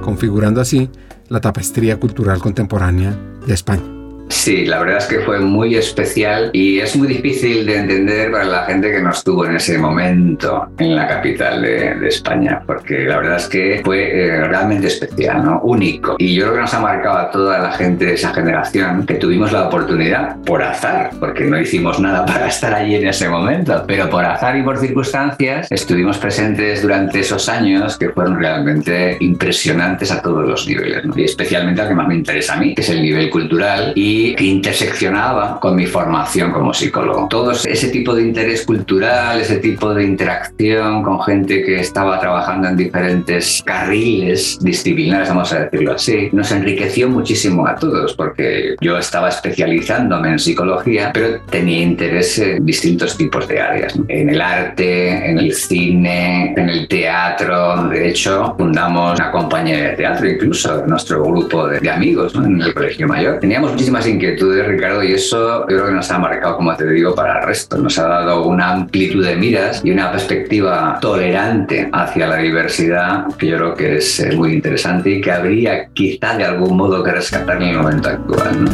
configurando 0.03 0.61
así 0.61 0.91
la 1.29 1.41
tapestría 1.41 1.99
cultural 1.99 2.39
contemporánea 2.41 3.17
de 3.47 3.55
España. 3.55 3.96
Sí, 4.29 4.67
la 4.67 4.81
verdad 4.81 4.99
es 4.99 5.07
que 5.07 5.21
fue 5.21 5.41
muy 5.41 5.77
especial 5.77 6.51
y 6.53 6.79
es 6.79 6.97
muy 6.97 7.09
difícil 7.09 7.67
de 7.67 7.79
entender 7.79 8.31
para 8.31 8.45
la 8.45 8.65
gente 8.65 8.91
que 8.91 9.01
no 9.01 9.11
estuvo 9.11 9.45
en 9.45 9.57
ese 9.57 9.79
momento 9.79 10.69
en 10.79 10.97
la 10.97 11.07
capital 11.07 11.63
de, 11.63 12.07
España, 12.07 12.63
porque 12.67 13.05
la 13.05 13.19
verdad 13.19 13.37
es 13.37 13.49
que 13.49 13.81
fue 13.85 14.27
eh, 14.27 14.45
realmente 14.45 14.87
especial, 14.87 15.45
¿no? 15.45 15.61
único. 15.63 16.17
Y 16.19 16.35
yo 16.35 16.45
creo 16.45 16.55
que 16.55 16.61
nos 16.61 16.75
ha 16.75 16.81
marcado 16.81 17.19
a 17.19 17.31
toda 17.31 17.59
la 17.59 17.73
gente 17.73 18.07
de 18.07 18.15
esa 18.15 18.33
generación 18.33 19.05
que 19.07 19.15
tuvimos 19.15 19.53
la 19.53 19.67
oportunidad, 19.67 20.37
por 20.43 20.63
azar, 20.63 21.11
porque 21.19 21.45
no 21.45 21.59
hicimos 21.59 21.99
nada 21.99 22.25
para 22.27 22.49
estar 22.49 22.75
allí 22.75 22.95
en 22.95 23.09
ese 23.09 23.29
momento, 23.29 23.85
pero 23.87 24.09
por 24.09 24.25
azar 24.25 24.57
y 24.57 24.63
por 24.63 24.79
circunstancias 24.79 25.71
estuvimos 25.71 26.19
presentes 26.19 26.83
durante 26.83 27.21
esos 27.21 27.49
años 27.49 27.97
que 27.97 28.11
fueron 28.11 28.39
realmente 28.39 29.17
impresionantes 29.21 30.13
a 30.13 30.23
todos 30.23 30.49
los 30.49 30.67
niveles, 30.67 31.05
y 31.15 31.25
especialmente 31.25 31.81
al 31.83 31.89
que 31.89 31.95
más 31.95 32.09
me 32.09 32.15
interesa 32.15 32.55
a 32.55 32.57
mí, 32.59 32.75
que 32.75 32.83
es 32.83 32.89
el 32.91 33.03
nivel 33.03 33.31
cultural 33.31 33.93
y 33.95 34.16
que 34.35 34.45
interseccionaba 34.45 35.59
con 35.61 35.77
mi 35.77 35.87
formación 35.87 36.53
como 36.53 36.73
psicólogo. 36.73 37.27
Todo 37.29 37.53
ese 37.53 37.89
tipo 37.89 38.15
de 38.15 38.23
interés 38.23 38.65
cultural, 38.65 39.41
ese 39.41 39.59
tipo 39.59 39.95
de 39.95 40.05
interacción 40.05 41.03
con 41.03 41.23
gente 41.23 41.63
que 41.63 41.81
estaba 41.81 42.19
trabajando 42.21 42.69
en 42.69 42.77
diferentes 42.77 43.63
carriles 43.65 44.59
disciplinares, 44.61 45.29
vamos 45.29 45.53
a 45.53 45.65
decirlo 45.65 45.93
así, 45.93 46.29
nos 46.33 46.51
enriqueció 46.53 47.09
muchísimo 47.09 47.67
a 47.67 47.75
todos 47.77 48.15
porque 48.15 48.77
yo 48.81 48.99
estaba 48.99 49.29
especializándome 49.29 50.31
en 50.31 50.39
psicología, 50.39 51.11
pero 51.13 51.41
tenía 51.51 51.83
interés 51.83 52.39
en 52.39 52.65
distintos 52.65 53.17
tipos 53.17 53.47
de 53.49 53.61
áreas, 53.61 53.95
en 54.09 54.31
el 54.31 54.41
arte, 54.41 55.31
en 55.31 55.39
el 55.39 55.55
cine, 55.55 56.55
en 56.57 56.69
el 56.69 56.89
teatro. 56.89 57.89
De 57.89 58.09
hecho, 58.09 58.55
fundamos 58.57 59.19
una 59.19 59.31
compañía 59.31 59.91
de 59.91 59.97
teatro, 59.97 60.29
incluso 60.29 60.87
nuestro 60.87 61.23
grupo 61.25 61.69
de, 61.69 61.87
amigos 61.91 62.35
en 62.35 62.61
el 62.61 62.75
Colegio 62.75 63.07
Mayor. 63.07 63.39
Teníamos 63.41 63.73
muchísimas 63.73 64.06
inquietudes, 64.07 64.67
Ricardo, 64.67 65.03
y 65.03 65.13
eso 65.13 65.61
yo 65.63 65.67
creo 65.67 65.87
que 65.87 65.93
nos 65.93 66.11
ha 66.11 66.19
marcado, 66.19 66.57
como 66.57 66.75
te 66.77 66.87
digo, 66.89 67.15
para 67.15 67.41
el 67.41 67.47
resto. 67.47 67.77
Nos 67.79 67.99
ha 67.99 68.09
dado 68.09 68.47
una 68.47 68.73
amplitud 68.73 69.25
de 69.25 69.37
miras 69.37 69.83
y 69.85 69.91
una 69.91 70.11
perspectiva 70.11 70.99
tolerante 71.01 71.89
hacia 71.93 72.27
la 72.27 72.37
diversidad 72.37 73.27
que 73.37 73.49
yo 73.49 73.57
creo 73.57 73.75
que 73.75 73.97
es 73.97 74.21
eh, 74.21 74.37
muy 74.37 74.53
interesante 74.53 75.11
y 75.11 75.21
que 75.21 75.33
habría 75.33 75.89
quizá 75.89 76.37
de 76.37 76.45
algún 76.45 76.77
modo 76.77 77.03
que 77.03 77.13
rescatar 77.13 77.63
en 77.63 77.69
el 77.69 77.79
momento 77.79 78.09
actual. 78.09 78.69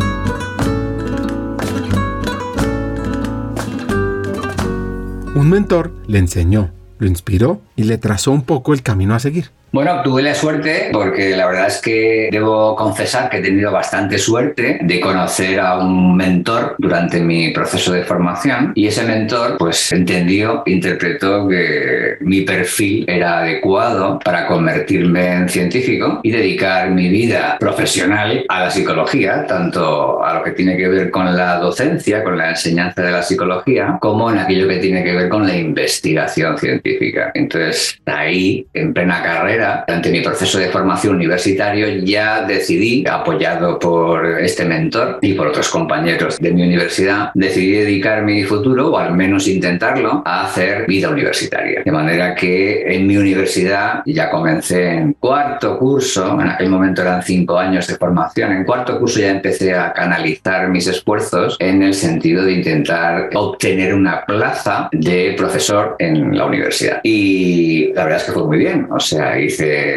Un 5.34 5.48
mentor 5.48 5.92
le 6.06 6.18
enseñó, 6.18 6.70
lo 6.98 7.06
inspiró 7.06 7.60
y 7.82 7.84
le 7.84 7.98
trazó 7.98 8.30
un 8.30 8.42
poco 8.42 8.72
el 8.72 8.82
camino 8.82 9.14
a 9.14 9.18
seguir. 9.18 9.50
Bueno, 9.72 10.02
tuve 10.02 10.20
la 10.20 10.34
suerte 10.34 10.90
porque 10.92 11.34
la 11.34 11.46
verdad 11.46 11.68
es 11.68 11.80
que 11.80 12.28
debo 12.30 12.76
confesar 12.76 13.30
que 13.30 13.38
he 13.38 13.40
tenido 13.40 13.72
bastante 13.72 14.18
suerte 14.18 14.78
de 14.82 15.00
conocer 15.00 15.58
a 15.60 15.78
un 15.78 16.14
mentor 16.14 16.76
durante 16.78 17.20
mi 17.20 17.52
proceso 17.52 17.94
de 17.94 18.04
formación 18.04 18.72
y 18.74 18.86
ese 18.86 19.02
mentor 19.04 19.56
pues 19.56 19.90
entendió, 19.90 20.62
interpretó 20.66 21.48
que 21.48 22.18
mi 22.20 22.42
perfil 22.42 23.06
era 23.08 23.38
adecuado 23.38 24.18
para 24.18 24.46
convertirme 24.46 25.32
en 25.32 25.48
científico 25.48 26.20
y 26.22 26.32
dedicar 26.32 26.90
mi 26.90 27.08
vida 27.08 27.56
profesional 27.58 28.44
a 28.50 28.64
la 28.64 28.70
psicología, 28.70 29.46
tanto 29.46 30.22
a 30.22 30.34
lo 30.34 30.42
que 30.42 30.50
tiene 30.50 30.76
que 30.76 30.88
ver 30.88 31.10
con 31.10 31.34
la 31.34 31.56
docencia, 31.56 32.22
con 32.22 32.36
la 32.36 32.50
enseñanza 32.50 33.00
de 33.00 33.10
la 33.10 33.22
psicología, 33.22 33.96
como 34.02 34.30
en 34.30 34.38
aquello 34.38 34.68
que 34.68 34.76
tiene 34.76 35.02
que 35.02 35.14
ver 35.14 35.30
con 35.30 35.46
la 35.46 35.56
investigación 35.56 36.58
científica. 36.58 37.32
Entonces, 37.32 37.71
ahí, 38.06 38.66
en 38.74 38.92
plena 38.92 39.22
carrera, 39.22 39.84
durante 39.86 40.10
mi 40.10 40.20
proceso 40.20 40.58
de 40.58 40.68
formación 40.68 41.16
universitario, 41.16 41.88
ya 42.04 42.42
decidí, 42.42 43.04
apoyado 43.06 43.78
por 43.78 44.40
este 44.40 44.64
mentor 44.64 45.18
y 45.20 45.34
por 45.34 45.48
otros 45.48 45.68
compañeros 45.68 46.38
de 46.38 46.52
mi 46.52 46.62
universidad, 46.62 47.30
decidí 47.34 47.72
dedicar 47.72 48.22
mi 48.22 48.44
futuro, 48.44 48.90
o 48.92 48.98
al 48.98 49.14
menos 49.14 49.48
intentarlo, 49.48 50.22
a 50.24 50.46
hacer 50.46 50.86
vida 50.86 51.10
universitaria. 51.10 51.82
De 51.84 51.92
manera 51.92 52.34
que 52.34 52.94
en 52.94 53.06
mi 53.06 53.16
universidad 53.16 54.02
ya 54.06 54.30
comencé 54.30 54.90
en 54.94 55.14
cuarto 55.14 55.78
curso, 55.78 56.40
en 56.40 56.48
aquel 56.48 56.70
momento 56.70 57.02
eran 57.02 57.22
cinco 57.22 57.58
años 57.58 57.86
de 57.86 57.96
formación, 57.96 58.52
en 58.52 58.64
cuarto 58.64 58.98
curso 58.98 59.20
ya 59.20 59.30
empecé 59.30 59.74
a 59.74 59.92
canalizar 59.92 60.68
mis 60.68 60.86
esfuerzos 60.86 61.56
en 61.58 61.82
el 61.82 61.94
sentido 61.94 62.44
de 62.44 62.52
intentar 62.52 63.30
obtener 63.34 63.94
una 63.94 64.24
plaza 64.24 64.88
de 64.92 65.34
profesor 65.36 65.96
en 65.98 66.36
la 66.36 66.46
universidad. 66.46 67.00
Y 67.02 67.51
la 67.94 68.04
verdad 68.04 68.20
es 68.20 68.24
que 68.24 68.32
fue 68.32 68.44
muy 68.44 68.58
bien, 68.58 68.88
o 68.90 69.00
sea, 69.00 69.34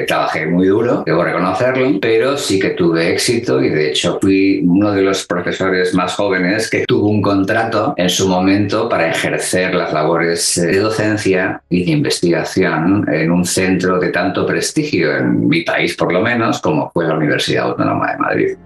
trabajé 0.08 0.46
muy 0.46 0.68
duro, 0.68 1.04
debo 1.06 1.24
reconocerlo, 1.24 2.00
pero 2.02 2.38
sí 2.38 2.60
que 2.60 2.72
tuve 2.72 3.14
éxito 3.14 3.62
y 3.62 3.70
de 3.70 3.90
hecho 3.90 4.20
fui 4.22 4.64
uno 4.66 4.92
de 4.92 5.02
los 5.02 5.26
profesores 5.26 5.94
más 5.94 6.16
jóvenes 6.16 6.70
que 6.70 6.86
tuvo 6.86 7.10
un 7.10 7.22
contrato 7.22 7.94
en 7.98 8.10
su 8.10 8.28
momento 8.28 8.90
para 8.90 9.10
ejercer 9.10 9.76
las 9.76 9.94
labores 9.94 10.56
de 10.56 10.80
docencia 10.80 11.62
y 11.70 11.86
de 11.86 11.92
investigación 11.92 13.06
en 13.12 13.32
un 13.32 13.46
centro 13.46 14.00
de 14.00 14.10
tanto 14.10 14.46
prestigio 14.46 15.16
en 15.16 15.48
mi 15.48 15.62
país 15.62 15.96
por 15.96 16.12
lo 16.12 16.22
menos 16.22 16.60
como 16.62 16.90
fue 16.92 17.08
la 17.08 17.16
Universidad 17.16 17.66
Autónoma 17.66 18.12
de 18.12 18.18
Madrid. 18.18 18.58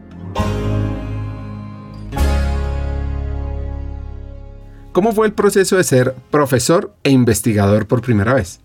¿Cómo 4.92 5.14
fue 5.14 5.28
el 5.28 5.34
proceso 5.34 5.78
de 5.78 5.84
ser 5.84 6.16
profesor 6.32 6.94
e 7.04 7.12
investigador 7.12 7.88
por 7.88 8.02
primera 8.02 8.34
vez? 8.34 8.60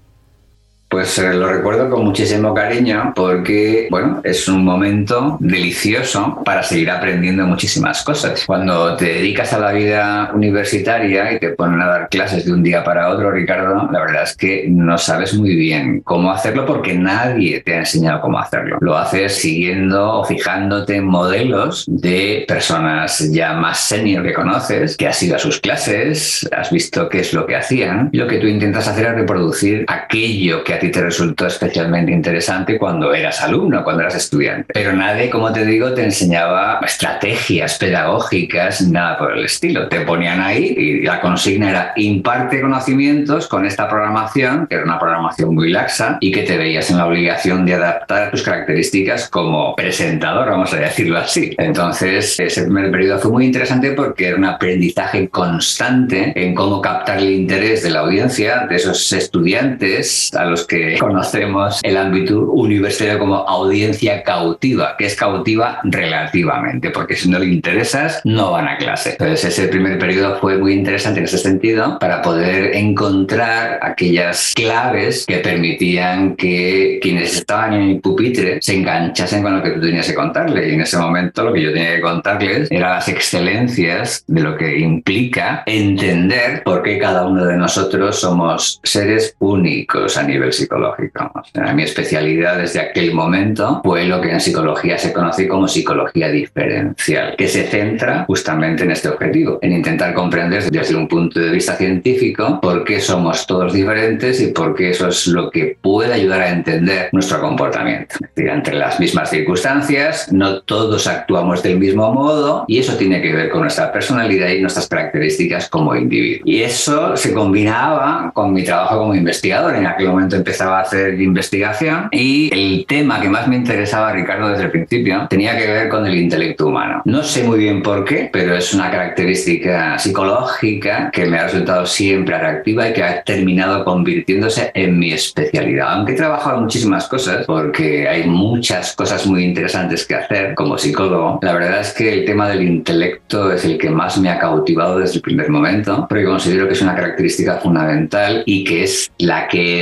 Pues 0.94 1.18
eh, 1.18 1.34
lo 1.34 1.48
recuerdo 1.48 1.90
con 1.90 2.04
muchísimo 2.04 2.54
cariño 2.54 3.12
porque, 3.16 3.88
bueno, 3.90 4.20
es 4.22 4.46
un 4.46 4.64
momento 4.64 5.38
delicioso 5.40 6.40
para 6.44 6.62
seguir 6.62 6.88
aprendiendo 6.88 7.44
muchísimas 7.48 8.04
cosas. 8.04 8.44
Cuando 8.46 8.94
te 8.94 9.06
dedicas 9.06 9.52
a 9.52 9.58
la 9.58 9.72
vida 9.72 10.30
universitaria 10.32 11.32
y 11.32 11.40
te 11.40 11.48
ponen 11.48 11.80
a 11.80 11.86
dar 11.86 12.08
clases 12.08 12.44
de 12.44 12.52
un 12.52 12.62
día 12.62 12.84
para 12.84 13.10
otro, 13.10 13.32
Ricardo, 13.32 13.88
la 13.90 13.98
verdad 13.98 14.22
es 14.22 14.36
que 14.36 14.66
no 14.68 14.96
sabes 14.96 15.34
muy 15.34 15.56
bien 15.56 16.00
cómo 16.02 16.30
hacerlo 16.30 16.64
porque 16.64 16.94
nadie 16.94 17.60
te 17.62 17.74
ha 17.74 17.78
enseñado 17.78 18.20
cómo 18.20 18.38
hacerlo. 18.38 18.78
Lo 18.80 18.96
haces 18.96 19.34
siguiendo 19.34 20.20
o 20.20 20.24
fijándote 20.24 20.94
en 20.94 21.06
modelos 21.06 21.86
de 21.88 22.44
personas 22.46 23.32
ya 23.32 23.54
más 23.54 23.80
senior 23.80 24.22
que 24.22 24.32
conoces, 24.32 24.96
que 24.96 25.08
has 25.08 25.20
ido 25.24 25.34
a 25.34 25.40
sus 25.40 25.58
clases, 25.58 26.48
has 26.56 26.70
visto 26.70 27.08
qué 27.08 27.18
es 27.18 27.34
lo 27.34 27.46
que 27.46 27.56
hacían. 27.56 28.10
Y 28.12 28.18
lo 28.18 28.28
que 28.28 28.38
tú 28.38 28.46
intentas 28.46 28.86
hacer 28.86 29.06
es 29.06 29.14
reproducir 29.16 29.84
aquello 29.88 30.62
que 30.62 30.74
a 30.74 30.83
ti 30.84 30.90
te 30.90 31.00
resultó 31.00 31.46
especialmente 31.46 32.12
interesante 32.12 32.78
cuando 32.78 33.14
eras 33.14 33.40
alumno, 33.42 33.82
cuando 33.82 34.02
eras 34.02 34.14
estudiante. 34.14 34.72
Pero 34.72 34.92
nadie, 34.92 35.30
como 35.30 35.52
te 35.52 35.64
digo, 35.64 35.92
te 35.92 36.04
enseñaba 36.04 36.80
estrategias 36.84 37.78
pedagógicas, 37.78 38.82
nada 38.82 39.18
por 39.18 39.32
el 39.32 39.44
estilo. 39.44 39.88
Te 39.88 40.00
ponían 40.00 40.40
ahí 40.40 40.74
y 40.76 41.02
la 41.02 41.20
consigna 41.20 41.70
era 41.70 41.92
imparte 41.96 42.60
conocimientos 42.60 43.48
con 43.48 43.66
esta 43.66 43.88
programación, 43.88 44.66
que 44.66 44.76
era 44.76 44.84
una 44.84 44.98
programación 44.98 45.54
muy 45.54 45.70
laxa 45.70 46.18
y 46.20 46.30
que 46.30 46.42
te 46.42 46.56
veías 46.56 46.90
en 46.90 46.98
la 46.98 47.06
obligación 47.06 47.64
de 47.64 47.74
adaptar 47.74 48.30
tus 48.30 48.42
características 48.42 49.28
como 49.28 49.74
presentador, 49.74 50.50
vamos 50.50 50.72
a 50.72 50.76
decirlo 50.76 51.18
así. 51.18 51.54
Entonces, 51.58 52.38
ese 52.38 52.62
primer 52.64 52.90
periodo 52.90 53.18
fue 53.18 53.30
muy 53.30 53.46
interesante 53.46 53.92
porque 53.92 54.28
era 54.28 54.36
un 54.36 54.44
aprendizaje 54.44 55.28
constante 55.28 56.32
en 56.36 56.54
cómo 56.54 56.80
captar 56.80 57.18
el 57.18 57.30
interés 57.30 57.82
de 57.82 57.90
la 57.90 58.00
audiencia, 58.00 58.66
de 58.68 58.76
esos 58.76 59.12
estudiantes 59.12 60.32
a 60.34 60.44
los 60.44 60.63
que 60.66 60.98
conocemos 60.98 61.80
el 61.82 61.96
ámbito 61.96 62.40
universitario 62.40 63.18
como 63.18 63.36
audiencia 63.36 64.22
cautiva, 64.22 64.96
que 64.96 65.06
es 65.06 65.16
cautiva 65.16 65.80
relativamente, 65.84 66.90
porque 66.90 67.16
si 67.16 67.28
no 67.28 67.38
le 67.38 67.46
interesas, 67.46 68.20
no 68.24 68.52
van 68.52 68.68
a 68.68 68.76
clase. 68.76 69.10
Entonces, 69.10 69.44
ese 69.44 69.68
primer 69.68 69.98
periodo 69.98 70.38
fue 70.40 70.58
muy 70.58 70.72
interesante 70.72 71.20
en 71.20 71.24
ese 71.24 71.38
sentido 71.38 71.98
para 71.98 72.22
poder 72.22 72.74
encontrar 72.76 73.78
aquellas 73.82 74.52
claves 74.54 75.24
que 75.26 75.38
permitían 75.38 76.36
que 76.36 76.98
quienes 77.02 77.36
estaban 77.36 77.74
en 77.74 77.82
el 77.82 78.00
pupitre 78.00 78.58
se 78.60 78.76
enganchasen 78.76 79.42
con 79.42 79.56
lo 79.56 79.62
que 79.62 79.70
tú 79.70 79.80
tenías 79.80 80.06
que 80.06 80.14
contarle. 80.14 80.68
Y 80.68 80.74
en 80.74 80.80
ese 80.80 80.98
momento 80.98 81.44
lo 81.44 81.52
que 81.52 81.62
yo 81.62 81.72
tenía 81.72 81.96
que 81.96 82.00
contarles 82.00 82.70
eran 82.70 82.90
las 82.90 83.08
excelencias 83.08 84.24
de 84.26 84.40
lo 84.40 84.56
que 84.56 84.78
implica 84.78 85.62
entender 85.66 86.62
por 86.64 86.82
qué 86.82 86.98
cada 86.98 87.26
uno 87.26 87.44
de 87.44 87.56
nosotros 87.56 88.18
somos 88.18 88.80
seres 88.82 89.36
únicos 89.38 90.16
a 90.16 90.22
nivel 90.22 90.52
psicológico. 90.56 91.30
mi 91.74 91.82
especialidad 91.82 92.58
desde 92.58 92.80
aquel 92.80 93.12
momento 93.12 93.80
fue 93.84 94.04
lo 94.06 94.20
que 94.20 94.30
en 94.30 94.40
psicología 94.40 94.98
se 94.98 95.12
conoce 95.12 95.48
como 95.48 95.68
psicología 95.68 96.28
diferencial, 96.28 97.34
que 97.36 97.48
se 97.48 97.64
centra 97.64 98.24
justamente 98.26 98.84
en 98.84 98.90
este 98.90 99.08
objetivo, 99.08 99.58
en 99.62 99.72
intentar 99.72 100.14
comprender 100.14 100.70
desde 100.70 100.94
un 100.94 101.08
punto 101.08 101.40
de 101.40 101.50
vista 101.50 101.74
científico 101.74 102.60
por 102.60 102.84
qué 102.84 103.00
somos 103.00 103.46
todos 103.46 103.72
diferentes 103.72 104.40
y 104.40 104.48
por 104.48 104.74
qué 104.74 104.90
eso 104.90 105.08
es 105.08 105.26
lo 105.26 105.50
que 105.50 105.76
puede 105.80 106.12
ayudar 106.12 106.42
a 106.42 106.50
entender 106.50 107.08
nuestro 107.12 107.40
comportamiento. 107.40 108.14
Es 108.14 108.34
decir, 108.34 108.50
entre 108.50 108.76
las 108.76 109.00
mismas 109.00 109.30
circunstancias, 109.30 110.32
no 110.32 110.62
todos 110.62 111.06
actuamos 111.06 111.62
del 111.62 111.78
mismo 111.78 112.12
modo 112.12 112.64
y 112.68 112.78
eso 112.78 112.96
tiene 112.96 113.20
que 113.20 113.32
ver 113.32 113.50
con 113.50 113.62
nuestra 113.62 113.92
personalidad 113.92 114.48
y 114.48 114.60
nuestras 114.60 114.88
características 114.88 115.68
como 115.68 115.94
individuo. 115.94 116.42
Y 116.44 116.62
eso 116.62 117.16
se 117.16 117.32
combinaba 117.32 118.30
con 118.34 118.52
mi 118.52 118.64
trabajo 118.64 118.98
como 118.98 119.14
investigador. 119.14 119.74
En 119.74 119.86
aquel 119.86 120.08
momento 120.08 120.36
empezaba 120.44 120.78
a 120.78 120.82
hacer 120.82 121.18
investigación 121.20 122.08
y 122.12 122.52
el 122.52 122.84
tema 122.86 123.18
que 123.18 123.30
más 123.30 123.48
me 123.48 123.56
interesaba, 123.56 124.12
Ricardo, 124.12 124.50
desde 124.50 124.64
el 124.64 124.70
principio, 124.70 125.26
tenía 125.30 125.56
que 125.56 125.66
ver 125.66 125.88
con 125.88 126.06
el 126.06 126.14
intelecto 126.14 126.66
humano. 126.66 127.00
No 127.06 127.22
sé 127.22 127.44
muy 127.44 127.58
bien 127.58 127.82
por 127.82 128.04
qué, 128.04 128.28
pero 128.30 128.54
es 128.54 128.74
una 128.74 128.90
característica 128.90 129.98
psicológica 129.98 131.10
que 131.10 131.24
me 131.24 131.38
ha 131.38 131.44
resultado 131.44 131.86
siempre 131.86 132.34
atractiva 132.34 132.90
y 132.90 132.92
que 132.92 133.02
ha 133.02 133.22
terminado 133.22 133.84
convirtiéndose 133.86 134.70
en 134.74 134.98
mi 134.98 135.12
especialidad. 135.12 135.94
Aunque 135.94 136.12
he 136.12 136.16
trabajado 136.16 136.60
muchísimas 136.60 137.08
cosas, 137.08 137.46
porque 137.46 138.06
hay 138.06 138.24
muchas 138.24 138.94
cosas 138.94 139.26
muy 139.26 139.44
interesantes 139.44 140.06
que 140.06 140.14
hacer 140.14 140.54
como 140.54 140.76
psicólogo, 140.76 141.38
la 141.40 141.54
verdad 141.54 141.80
es 141.80 141.94
que 141.94 142.12
el 142.12 142.26
tema 142.26 142.50
del 142.50 142.62
intelecto 142.62 143.50
es 143.50 143.64
el 143.64 143.78
que 143.78 143.88
más 143.88 144.18
me 144.18 144.28
ha 144.28 144.38
cautivado 144.38 144.98
desde 144.98 145.16
el 145.16 145.22
primer 145.22 145.48
momento, 145.48 146.04
porque 146.06 146.24
considero 146.24 146.66
que 146.66 146.74
es 146.74 146.82
una 146.82 146.94
característica 146.94 147.56
fundamental 147.56 148.42
y 148.44 148.62
que 148.64 148.84
es 148.84 149.10
la 149.18 149.48
que 149.48 149.80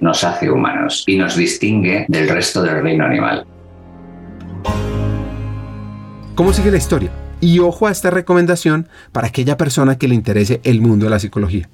nos 0.00 0.24
hace 0.24 0.50
humanos 0.50 1.04
y 1.06 1.16
nos 1.16 1.36
distingue 1.36 2.06
del 2.08 2.28
resto 2.28 2.62
del 2.62 2.82
reino 2.82 3.04
animal. 3.04 3.44
¿Cómo 6.34 6.52
sigue 6.52 6.70
la 6.70 6.78
historia? 6.78 7.10
Y 7.40 7.58
ojo 7.58 7.86
a 7.86 7.90
esta 7.90 8.10
recomendación 8.10 8.88
para 9.12 9.28
aquella 9.28 9.56
persona 9.56 9.98
que 9.98 10.08
le 10.08 10.14
interese 10.14 10.60
el 10.64 10.80
mundo 10.80 11.06
de 11.06 11.10
la 11.10 11.18
psicología. 11.18 11.68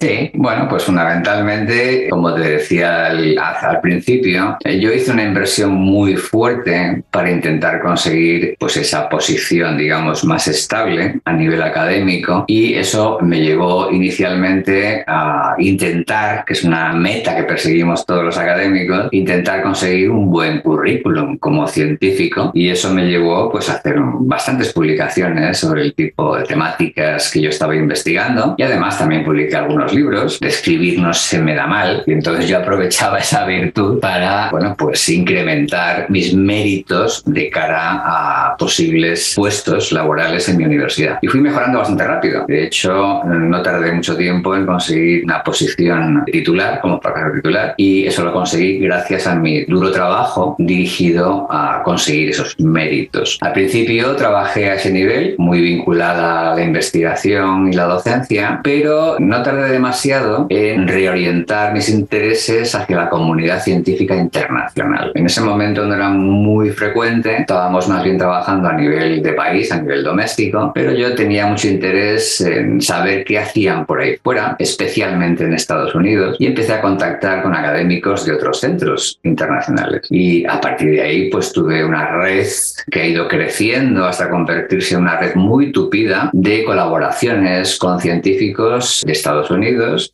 Sí, 0.00 0.30
bueno, 0.34 0.66
pues 0.68 0.84
fundamentalmente, 0.84 2.08
como 2.10 2.34
te 2.34 2.40
decía 2.40 3.06
al, 3.06 3.38
al, 3.38 3.80
principio, 3.80 4.56
eh, 4.64 4.80
yo 4.80 4.92
hice 4.92 5.12
una 5.12 5.22
inversión 5.22 5.72
muy 5.72 6.16
fuerte 6.16 7.04
para 7.12 7.30
intentar 7.30 7.80
conseguir 7.80 8.56
pues 8.58 8.76
esa 8.76 9.08
posición, 9.08 9.78
digamos, 9.78 10.24
más 10.24 10.48
estable 10.48 11.20
a 11.24 11.32
nivel 11.32 11.62
académico 11.62 12.44
y 12.48 12.74
eso 12.74 13.18
me 13.22 13.40
llevó 13.40 13.90
inicialmente 13.90 15.04
a 15.06 15.54
intentar, 15.58 16.44
que 16.44 16.54
es 16.54 16.64
una 16.64 16.92
meta 16.92 17.36
que 17.36 17.44
perseguimos 17.44 18.04
todos 18.04 18.24
los 18.24 18.36
académicos, 18.36 19.08
intentar 19.12 19.62
conseguir 19.62 20.10
un 20.10 20.28
buen 20.28 20.60
currículum 20.60 21.38
como 21.38 21.68
científico 21.68 22.50
y 22.52 22.68
eso 22.68 22.92
me 22.92 23.06
llevó 23.06 23.50
pues 23.50 23.70
a 23.70 23.74
hacer 23.74 23.96
bastantes 24.00 24.72
publicaciones 24.72 25.56
sobre 25.56 25.82
el 25.82 25.94
tipo 25.94 26.36
de 26.36 26.44
temáticas 26.44 27.30
que 27.30 27.40
yo 27.40 27.50
estaba 27.50 27.76
investigando 27.76 28.56
y 28.58 28.62
además 28.64 28.98
también 28.98 29.24
publiqué 29.24 29.54
algunos 29.54 29.83
libros, 29.92 30.40
de 30.40 30.48
escribir 30.48 30.98
no 30.98 31.12
se 31.12 31.38
me 31.40 31.54
da 31.54 31.66
mal, 31.66 32.02
y 32.06 32.12
entonces 32.12 32.48
yo 32.48 32.58
aprovechaba 32.58 33.18
esa 33.18 33.44
virtud 33.44 34.00
para, 34.00 34.50
bueno, 34.50 34.74
pues 34.78 35.08
incrementar 35.08 36.06
mis 36.08 36.34
méritos 36.34 37.22
de 37.26 37.50
cara 37.50 38.02
a 38.04 38.56
posibles 38.56 39.34
puestos 39.36 39.92
laborales 39.92 40.48
en 40.48 40.56
mi 40.56 40.64
universidad. 40.64 41.18
Y 41.22 41.28
fui 41.28 41.40
mejorando 41.40 41.78
bastante 41.78 42.04
rápido. 42.04 42.44
De 42.46 42.64
hecho, 42.64 43.22
no 43.24 43.62
tardé 43.62 43.92
mucho 43.92 44.16
tiempo 44.16 44.54
en 44.54 44.66
conseguir 44.66 45.24
una 45.24 45.42
posición 45.42 46.24
titular, 46.26 46.80
como 46.80 47.00
profesor 47.00 47.34
titular, 47.34 47.74
y 47.76 48.06
eso 48.06 48.24
lo 48.24 48.32
conseguí 48.32 48.78
gracias 48.78 49.26
a 49.26 49.34
mi 49.34 49.64
duro 49.64 49.90
trabajo 49.90 50.56
dirigido 50.58 51.46
a 51.50 51.82
conseguir 51.84 52.30
esos 52.30 52.58
méritos. 52.58 53.38
Al 53.40 53.52
principio 53.52 54.14
trabajé 54.16 54.70
a 54.70 54.74
ese 54.74 54.90
nivel, 54.90 55.34
muy 55.38 55.60
vinculada 55.60 56.52
a 56.52 56.54
la 56.54 56.62
investigación 56.62 57.72
y 57.72 57.76
la 57.76 57.84
docencia, 57.84 58.60
pero 58.62 59.16
no 59.18 59.42
tardé 59.42 59.73
demasiado 59.74 60.46
en 60.48 60.88
reorientar 60.88 61.72
mis 61.72 61.88
intereses 61.88 62.74
hacia 62.74 62.96
la 62.96 63.10
comunidad 63.10 63.62
científica 63.62 64.16
internacional. 64.16 65.12
En 65.14 65.26
ese 65.26 65.40
momento 65.40 65.84
no 65.84 65.94
era 65.94 66.08
muy 66.08 66.70
frecuente, 66.70 67.36
estábamos 67.40 67.88
más 67.88 68.02
bien 68.04 68.18
trabajando 68.18 68.68
a 68.68 68.72
nivel 68.72 69.22
de 69.22 69.32
país, 69.32 69.70
a 69.72 69.80
nivel 69.80 70.02
doméstico, 70.02 70.72
pero 70.74 70.92
yo 70.92 71.14
tenía 71.14 71.46
mucho 71.46 71.68
interés 71.68 72.40
en 72.40 72.80
saber 72.80 73.24
qué 73.24 73.38
hacían 73.38 73.86
por 73.86 74.00
ahí 74.00 74.16
fuera, 74.22 74.56
especialmente 74.58 75.44
en 75.44 75.54
Estados 75.54 75.94
Unidos, 75.94 76.36
y 76.38 76.46
empecé 76.46 76.72
a 76.72 76.80
contactar 76.80 77.42
con 77.42 77.54
académicos 77.54 78.24
de 78.24 78.32
otros 78.32 78.60
centros 78.60 79.18
internacionales. 79.22 80.02
Y 80.10 80.46
a 80.46 80.60
partir 80.60 80.92
de 80.92 81.02
ahí, 81.02 81.30
pues 81.30 81.52
tuve 81.52 81.84
una 81.84 82.10
red 82.10 82.46
que 82.90 83.00
ha 83.00 83.06
ido 83.06 83.28
creciendo 83.28 84.04
hasta 84.04 84.28
convertirse 84.28 84.94
en 84.94 85.02
una 85.02 85.18
red 85.18 85.34
muy 85.34 85.72
tupida 85.72 86.30
de 86.32 86.64
colaboraciones 86.64 87.78
con 87.78 88.00
científicos 88.00 89.02
de 89.04 89.12
Estados 89.12 89.50
Unidos 89.50 89.63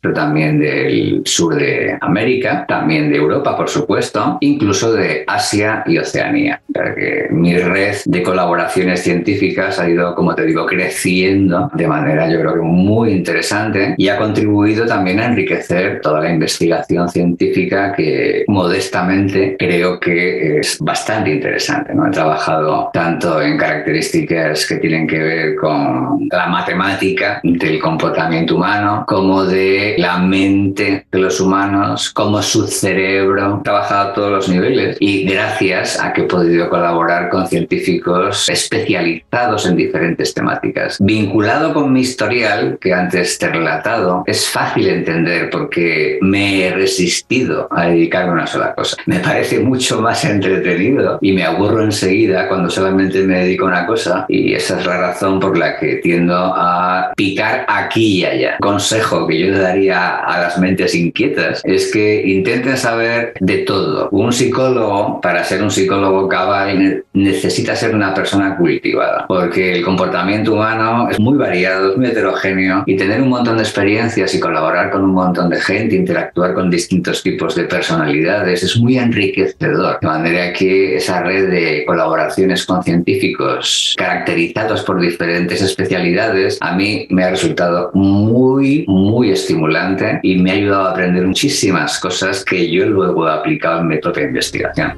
pero 0.01 0.13
también 0.13 0.59
del 0.59 1.21
sur 1.25 1.55
de 1.55 1.97
América, 2.01 2.65
también 2.67 3.09
de 3.09 3.17
Europa, 3.17 3.55
por 3.55 3.69
supuesto, 3.69 4.37
incluso 4.41 4.93
de 4.93 5.23
Asia 5.27 5.83
y 5.85 5.97
Oceanía. 5.97 6.61
Que 6.73 7.27
mi 7.31 7.57
red 7.57 7.95
de 8.05 8.23
colaboraciones 8.23 9.01
científicas 9.01 9.79
ha 9.79 9.89
ido, 9.89 10.15
como 10.15 10.35
te 10.35 10.45
digo, 10.45 10.65
creciendo 10.65 11.69
de 11.73 11.87
manera 11.87 12.29
yo 12.29 12.39
creo 12.39 12.53
que 12.55 12.61
muy 12.61 13.11
interesante 13.11 13.95
y 13.97 14.07
ha 14.07 14.17
contribuido 14.17 14.85
también 14.85 15.19
a 15.19 15.25
enriquecer 15.25 16.01
toda 16.01 16.21
la 16.21 16.31
investigación 16.31 17.09
científica 17.09 17.93
que 17.93 18.43
modestamente 18.47 19.55
creo 19.57 19.99
que 19.99 20.59
es 20.59 20.77
bastante 20.79 21.31
interesante. 21.31 21.93
¿no? 21.93 22.07
He 22.07 22.11
trabajado 22.11 22.89
tanto 22.93 23.41
en 23.41 23.57
características 23.57 24.65
que 24.65 24.75
tienen 24.77 25.07
que 25.07 25.19
ver 25.19 25.55
con 25.55 26.27
la 26.31 26.47
matemática 26.47 27.39
del 27.43 27.79
comportamiento 27.79 28.55
humano 28.55 29.05
como 29.07 29.30
de 29.39 29.95
la 29.97 30.17
mente 30.17 31.05
de 31.11 31.19
los 31.19 31.39
humanos, 31.39 32.11
cómo 32.11 32.41
su 32.41 32.67
cerebro 32.67 33.45
ha 33.45 33.63
trabajado 33.63 34.09
a 34.09 34.13
todos 34.13 34.31
los 34.31 34.49
niveles 34.49 34.97
y 34.99 35.23
gracias 35.23 35.99
a 35.99 36.11
que 36.13 36.21
he 36.21 36.25
podido 36.25 36.69
colaborar 36.69 37.29
con 37.29 37.47
científicos 37.47 38.49
especializados 38.49 39.65
en 39.65 39.75
diferentes 39.75 40.33
temáticas. 40.33 40.97
Vinculado 40.99 41.73
con 41.73 41.93
mi 41.93 42.01
historial, 42.01 42.77
que 42.79 42.93
antes 42.93 43.39
te 43.39 43.45
he 43.45 43.49
relatado, 43.49 44.23
es 44.27 44.49
fácil 44.49 44.87
entender 44.87 45.49
por 45.49 45.69
qué 45.69 46.19
me 46.21 46.65
he 46.67 46.71
resistido 46.71 47.67
a 47.71 47.87
dedicarme 47.87 48.31
a 48.31 48.33
una 48.33 48.47
sola 48.47 48.75
cosa. 48.75 48.97
Me 49.05 49.19
parece 49.19 49.59
mucho 49.59 50.01
más 50.01 50.23
entretenido 50.25 51.19
y 51.21 51.31
me 51.31 51.43
aburro 51.43 51.83
enseguida 51.83 52.47
cuando 52.47 52.69
solamente 52.69 53.23
me 53.23 53.39
dedico 53.39 53.65
a 53.65 53.69
una 53.69 53.85
cosa 53.85 54.25
y 54.27 54.53
esa 54.53 54.79
es 54.79 54.85
la 54.85 54.97
razón 54.97 55.39
por 55.39 55.57
la 55.57 55.77
que 55.77 55.97
tiendo 55.97 56.35
a 56.35 57.13
picar 57.15 57.65
aquí 57.67 58.19
y 58.19 58.25
allá. 58.25 58.57
Consejo 58.59 59.20
que 59.27 59.39
yo 59.39 59.47
le 59.47 59.59
daría 59.59 60.19
a 60.19 60.39
las 60.41 60.57
mentes 60.57 60.95
inquietas 60.95 61.61
es 61.63 61.91
que 61.91 62.27
intenten 62.27 62.77
saber 62.77 63.33
de 63.39 63.59
todo. 63.59 64.09
Un 64.11 64.31
psicólogo, 64.31 65.21
para 65.21 65.43
ser 65.43 65.61
un 65.61 65.71
psicólogo 65.71 66.27
cabal, 66.27 67.03
necesita 67.13 67.75
ser 67.75 67.95
una 67.95 68.13
persona 68.13 68.57
cultivada, 68.57 69.25
porque 69.27 69.73
el 69.73 69.83
comportamiento 69.83 70.53
humano 70.53 71.09
es 71.09 71.19
muy 71.19 71.37
variado, 71.37 71.91
es 71.91 71.97
muy 71.97 72.07
heterogéneo 72.07 72.83
y 72.85 72.95
tener 72.95 73.21
un 73.21 73.29
montón 73.29 73.57
de 73.57 73.63
experiencias 73.63 74.33
y 74.33 74.39
colaborar 74.39 74.91
con 74.91 75.03
un 75.03 75.13
montón 75.13 75.49
de 75.49 75.59
gente, 75.59 75.95
interactuar 75.95 76.53
con 76.53 76.69
distintos 76.69 77.23
tipos 77.23 77.55
de 77.55 77.63
personalidades 77.63 78.63
es 78.63 78.77
muy 78.77 78.97
enriquecedor. 78.97 79.99
De 80.01 80.07
manera 80.07 80.53
que 80.53 80.95
esa 80.95 81.21
red 81.23 81.49
de 81.49 81.85
colaboraciones 81.85 82.65
con 82.65 82.83
científicos 82.83 83.95
caracterizados 83.97 84.83
por 84.83 84.99
diferentes 84.99 85.61
especialidades 85.61 86.57
a 86.61 86.75
mí 86.75 87.07
me 87.09 87.23
ha 87.23 87.29
resultado 87.29 87.91
muy, 87.93 88.85
muy 88.87 89.10
muy 89.11 89.31
estimulante 89.31 90.19
y 90.23 90.37
me 90.37 90.51
ha 90.51 90.53
ayudado 90.55 90.87
a 90.87 90.91
aprender 90.91 91.27
muchísimas 91.27 91.99
cosas 91.99 92.43
que 92.43 92.71
yo 92.71 92.85
luego 92.85 93.27
he 93.27 93.31
aplicado 93.31 93.81
en 93.81 93.87
mi 93.87 93.97
propia 93.97 94.23
investigación. 94.23 94.93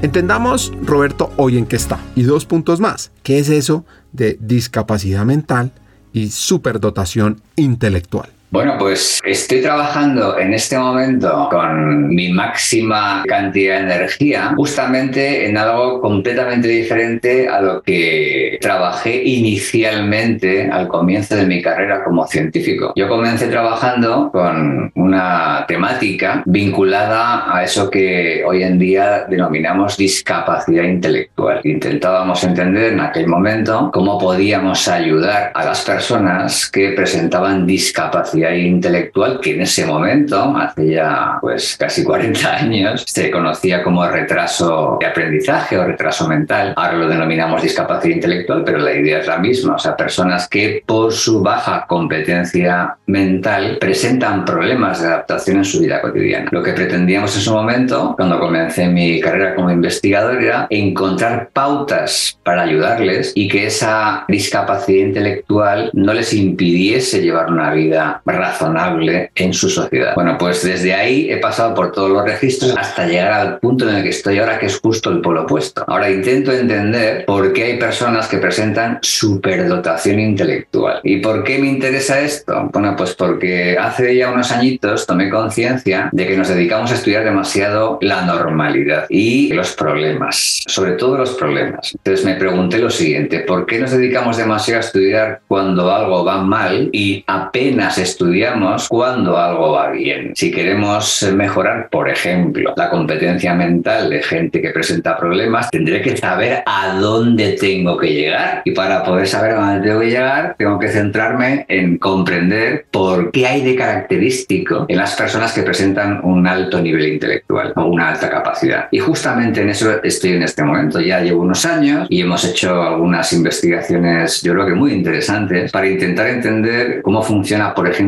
Entendamos, 0.00 0.72
Roberto, 0.82 1.32
hoy 1.36 1.58
en 1.58 1.66
qué 1.66 1.76
está. 1.76 1.98
Y 2.14 2.22
dos 2.22 2.46
puntos 2.46 2.80
más. 2.80 3.10
¿Qué 3.22 3.38
es 3.38 3.48
eso 3.48 3.84
de 4.12 4.38
discapacidad 4.40 5.24
mental 5.24 5.72
y 6.12 6.28
superdotación 6.30 7.40
intelectual. 7.56 8.30
Bueno, 8.50 8.76
pues 8.78 9.20
estoy 9.24 9.60
trabajando 9.60 10.38
en 10.38 10.54
este 10.54 10.78
momento 10.78 11.48
con 11.50 12.08
mi 12.08 12.32
máxima 12.32 13.22
cantidad 13.28 13.76
de 13.76 13.82
energía 13.82 14.54
justamente 14.56 15.46
en 15.46 15.58
algo 15.58 16.00
completamente 16.00 16.66
diferente 16.66 17.46
a 17.46 17.60
lo 17.60 17.82
que 17.82 18.56
trabajé 18.62 19.22
inicialmente 19.22 20.70
al 20.70 20.88
comienzo 20.88 21.36
de 21.36 21.44
mi 21.44 21.60
carrera 21.60 22.02
como 22.02 22.26
científico. 22.26 22.94
Yo 22.96 23.06
comencé 23.06 23.48
trabajando 23.48 24.30
con 24.32 24.92
una 24.94 25.66
temática 25.68 26.42
vinculada 26.46 27.54
a 27.54 27.62
eso 27.64 27.90
que 27.90 28.42
hoy 28.46 28.62
en 28.62 28.78
día 28.78 29.26
denominamos 29.28 29.98
discapacidad 29.98 30.84
intelectual. 30.84 31.60
Intentábamos 31.64 32.42
entender 32.44 32.94
en 32.94 33.00
aquel 33.00 33.26
momento 33.26 33.90
cómo 33.92 34.18
podíamos 34.18 34.88
ayudar 34.88 35.52
a 35.54 35.66
las 35.66 35.84
personas 35.84 36.70
que 36.70 36.92
presentaban 36.92 37.66
discapacidad 37.66 38.37
intelectual 38.38 39.40
que 39.40 39.54
en 39.54 39.62
ese 39.62 39.86
momento, 39.86 40.56
hace 40.56 40.90
ya 40.90 41.38
pues 41.40 41.76
casi 41.78 42.04
40 42.08 42.56
años, 42.56 43.04
se 43.06 43.30
conocía 43.30 43.82
como 43.82 44.06
retraso 44.06 44.96
de 45.00 45.06
aprendizaje 45.06 45.76
o 45.78 45.84
retraso 45.84 46.28
mental. 46.28 46.74
Ahora 46.76 46.94
lo 46.94 47.08
denominamos 47.08 47.62
discapacidad 47.62 48.14
intelectual, 48.14 48.62
pero 48.64 48.78
la 48.78 48.92
idea 48.92 49.18
es 49.20 49.26
la 49.26 49.38
misma. 49.38 49.74
O 49.74 49.78
sea, 49.78 49.96
personas 49.96 50.48
que 50.48 50.82
por 50.86 51.12
su 51.12 51.42
baja 51.42 51.86
competencia 51.86 52.96
mental 53.06 53.78
presentan 53.80 54.44
problemas 54.44 55.00
de 55.00 55.08
adaptación 55.08 55.58
en 55.58 55.64
su 55.64 55.80
vida 55.80 56.00
cotidiana. 56.00 56.48
Lo 56.50 56.62
que 56.62 56.72
pretendíamos 56.72 57.34
en 57.36 57.42
su 57.42 57.52
momento, 57.52 58.14
cuando 58.16 58.38
comencé 58.38 58.86
mi 58.88 59.20
carrera 59.20 59.54
como 59.54 59.70
investigador, 59.70 60.42
era 60.42 60.66
encontrar 60.70 61.50
pautas 61.52 62.38
para 62.44 62.62
ayudarles 62.62 63.32
y 63.34 63.48
que 63.48 63.66
esa 63.66 64.24
discapacidad 64.28 65.06
intelectual 65.06 65.90
no 65.92 66.12
les 66.12 66.32
impidiese 66.32 67.22
llevar 67.22 67.50
una 67.50 67.72
vida 67.72 68.22
razonable 68.36 69.30
en 69.34 69.52
su 69.52 69.68
sociedad. 69.68 70.14
Bueno, 70.14 70.36
pues 70.38 70.62
desde 70.62 70.94
ahí 70.94 71.30
he 71.30 71.38
pasado 71.38 71.74
por 71.74 71.92
todos 71.92 72.10
los 72.10 72.24
registros 72.24 72.76
hasta 72.76 73.06
llegar 73.06 73.32
al 73.32 73.58
punto 73.58 73.88
en 73.88 73.96
el 73.96 74.02
que 74.02 74.10
estoy 74.10 74.38
ahora, 74.38 74.58
que 74.58 74.66
es 74.66 74.78
justo 74.78 75.10
el 75.10 75.20
polo 75.20 75.42
opuesto. 75.42 75.84
Ahora 75.86 76.10
intento 76.10 76.52
entender 76.52 77.24
por 77.26 77.52
qué 77.52 77.64
hay 77.64 77.78
personas 77.78 78.28
que 78.28 78.38
presentan 78.38 78.98
superdotación 79.02 80.20
intelectual. 80.20 81.00
¿Y 81.02 81.18
por 81.18 81.44
qué 81.44 81.58
me 81.58 81.68
interesa 81.68 82.20
esto? 82.20 82.68
Bueno, 82.72 82.94
pues 82.96 83.14
porque 83.14 83.76
hace 83.78 84.16
ya 84.16 84.30
unos 84.30 84.50
añitos 84.52 85.06
tomé 85.06 85.30
conciencia 85.30 86.08
de 86.12 86.26
que 86.26 86.36
nos 86.36 86.48
dedicamos 86.48 86.90
a 86.90 86.94
estudiar 86.94 87.24
demasiado 87.24 87.98
la 88.00 88.22
normalidad 88.22 89.06
y 89.08 89.52
los 89.52 89.72
problemas, 89.72 90.62
sobre 90.66 90.92
todo 90.92 91.16
los 91.16 91.32
problemas. 91.32 91.92
Entonces 91.94 92.24
me 92.24 92.34
pregunté 92.34 92.78
lo 92.78 92.90
siguiente, 92.90 93.40
¿por 93.40 93.66
qué 93.66 93.78
nos 93.78 93.90
dedicamos 93.90 94.36
demasiado 94.36 94.80
a 94.80 94.84
estudiar 94.84 95.40
cuando 95.48 95.92
algo 95.92 96.24
va 96.24 96.42
mal 96.42 96.90
y 96.92 97.24
apenas 97.26 97.98
estudiamos 97.98 98.17
estudiamos 98.18 98.88
cuando 98.88 99.38
algo 99.38 99.72
va 99.72 99.90
bien. 99.90 100.32
Si 100.34 100.50
queremos 100.50 101.24
mejorar, 101.32 101.88
por 101.88 102.08
ejemplo, 102.08 102.74
la 102.76 102.90
competencia 102.90 103.54
mental 103.54 104.10
de 104.10 104.24
gente 104.24 104.60
que 104.60 104.70
presenta 104.70 105.16
problemas, 105.16 105.70
tendré 105.70 106.02
que 106.02 106.16
saber 106.16 106.64
a 106.66 106.98
dónde 106.98 107.52
tengo 107.52 107.96
que 107.96 108.12
llegar. 108.12 108.62
Y 108.64 108.72
para 108.72 109.04
poder 109.04 109.28
saber 109.28 109.52
a 109.52 109.60
dónde 109.60 109.86
tengo 109.86 110.00
que 110.00 110.10
llegar, 110.10 110.56
tengo 110.58 110.80
que 110.80 110.88
centrarme 110.88 111.64
en 111.68 111.98
comprender 111.98 112.86
por 112.90 113.30
qué 113.30 113.46
hay 113.46 113.62
de 113.62 113.76
característico 113.76 114.86
en 114.88 114.96
las 114.96 115.14
personas 115.14 115.52
que 115.52 115.62
presentan 115.62 116.20
un 116.24 116.44
alto 116.48 116.80
nivel 116.80 117.06
intelectual 117.06 117.72
o 117.76 117.84
una 117.84 118.08
alta 118.08 118.28
capacidad. 118.28 118.88
Y 118.90 118.98
justamente 118.98 119.62
en 119.62 119.68
eso 119.68 120.02
estoy 120.02 120.32
en 120.32 120.42
este 120.42 120.64
momento. 120.64 121.00
Ya 121.00 121.20
llevo 121.20 121.42
unos 121.42 121.64
años 121.64 122.08
y 122.10 122.20
hemos 122.20 122.44
hecho 122.44 122.82
algunas 122.82 123.32
investigaciones, 123.32 124.42
yo 124.42 124.54
creo 124.54 124.66
que 124.66 124.74
muy 124.74 124.92
interesantes, 124.92 125.70
para 125.70 125.88
intentar 125.88 126.26
entender 126.26 127.00
cómo 127.02 127.22
funciona, 127.22 127.72
por 127.72 127.86
ejemplo, 127.86 128.07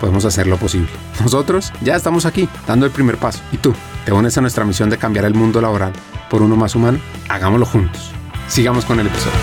podemos 0.00 0.24
hacerlo 0.24 0.56
posible. 0.56 0.88
Nosotros 1.20 1.72
ya 1.82 1.96
estamos 1.96 2.26
aquí, 2.26 2.48
dando 2.66 2.86
el 2.86 2.92
primer 2.92 3.16
paso. 3.16 3.40
¿Y 3.52 3.58
tú? 3.58 3.74
¿Te 4.04 4.12
unes 4.12 4.36
a 4.38 4.40
nuestra 4.40 4.64
misión 4.64 4.90
de 4.90 4.98
cambiar 4.98 5.24
el 5.24 5.34
mundo 5.34 5.60
laboral 5.60 5.92
por 6.30 6.42
uno 6.42 6.56
más 6.56 6.74
humano? 6.74 6.98
Hagámoslo 7.28 7.66
juntos. 7.66 8.10
Sigamos 8.48 8.84
con 8.84 8.98
el 9.00 9.06
episodio. 9.06 9.38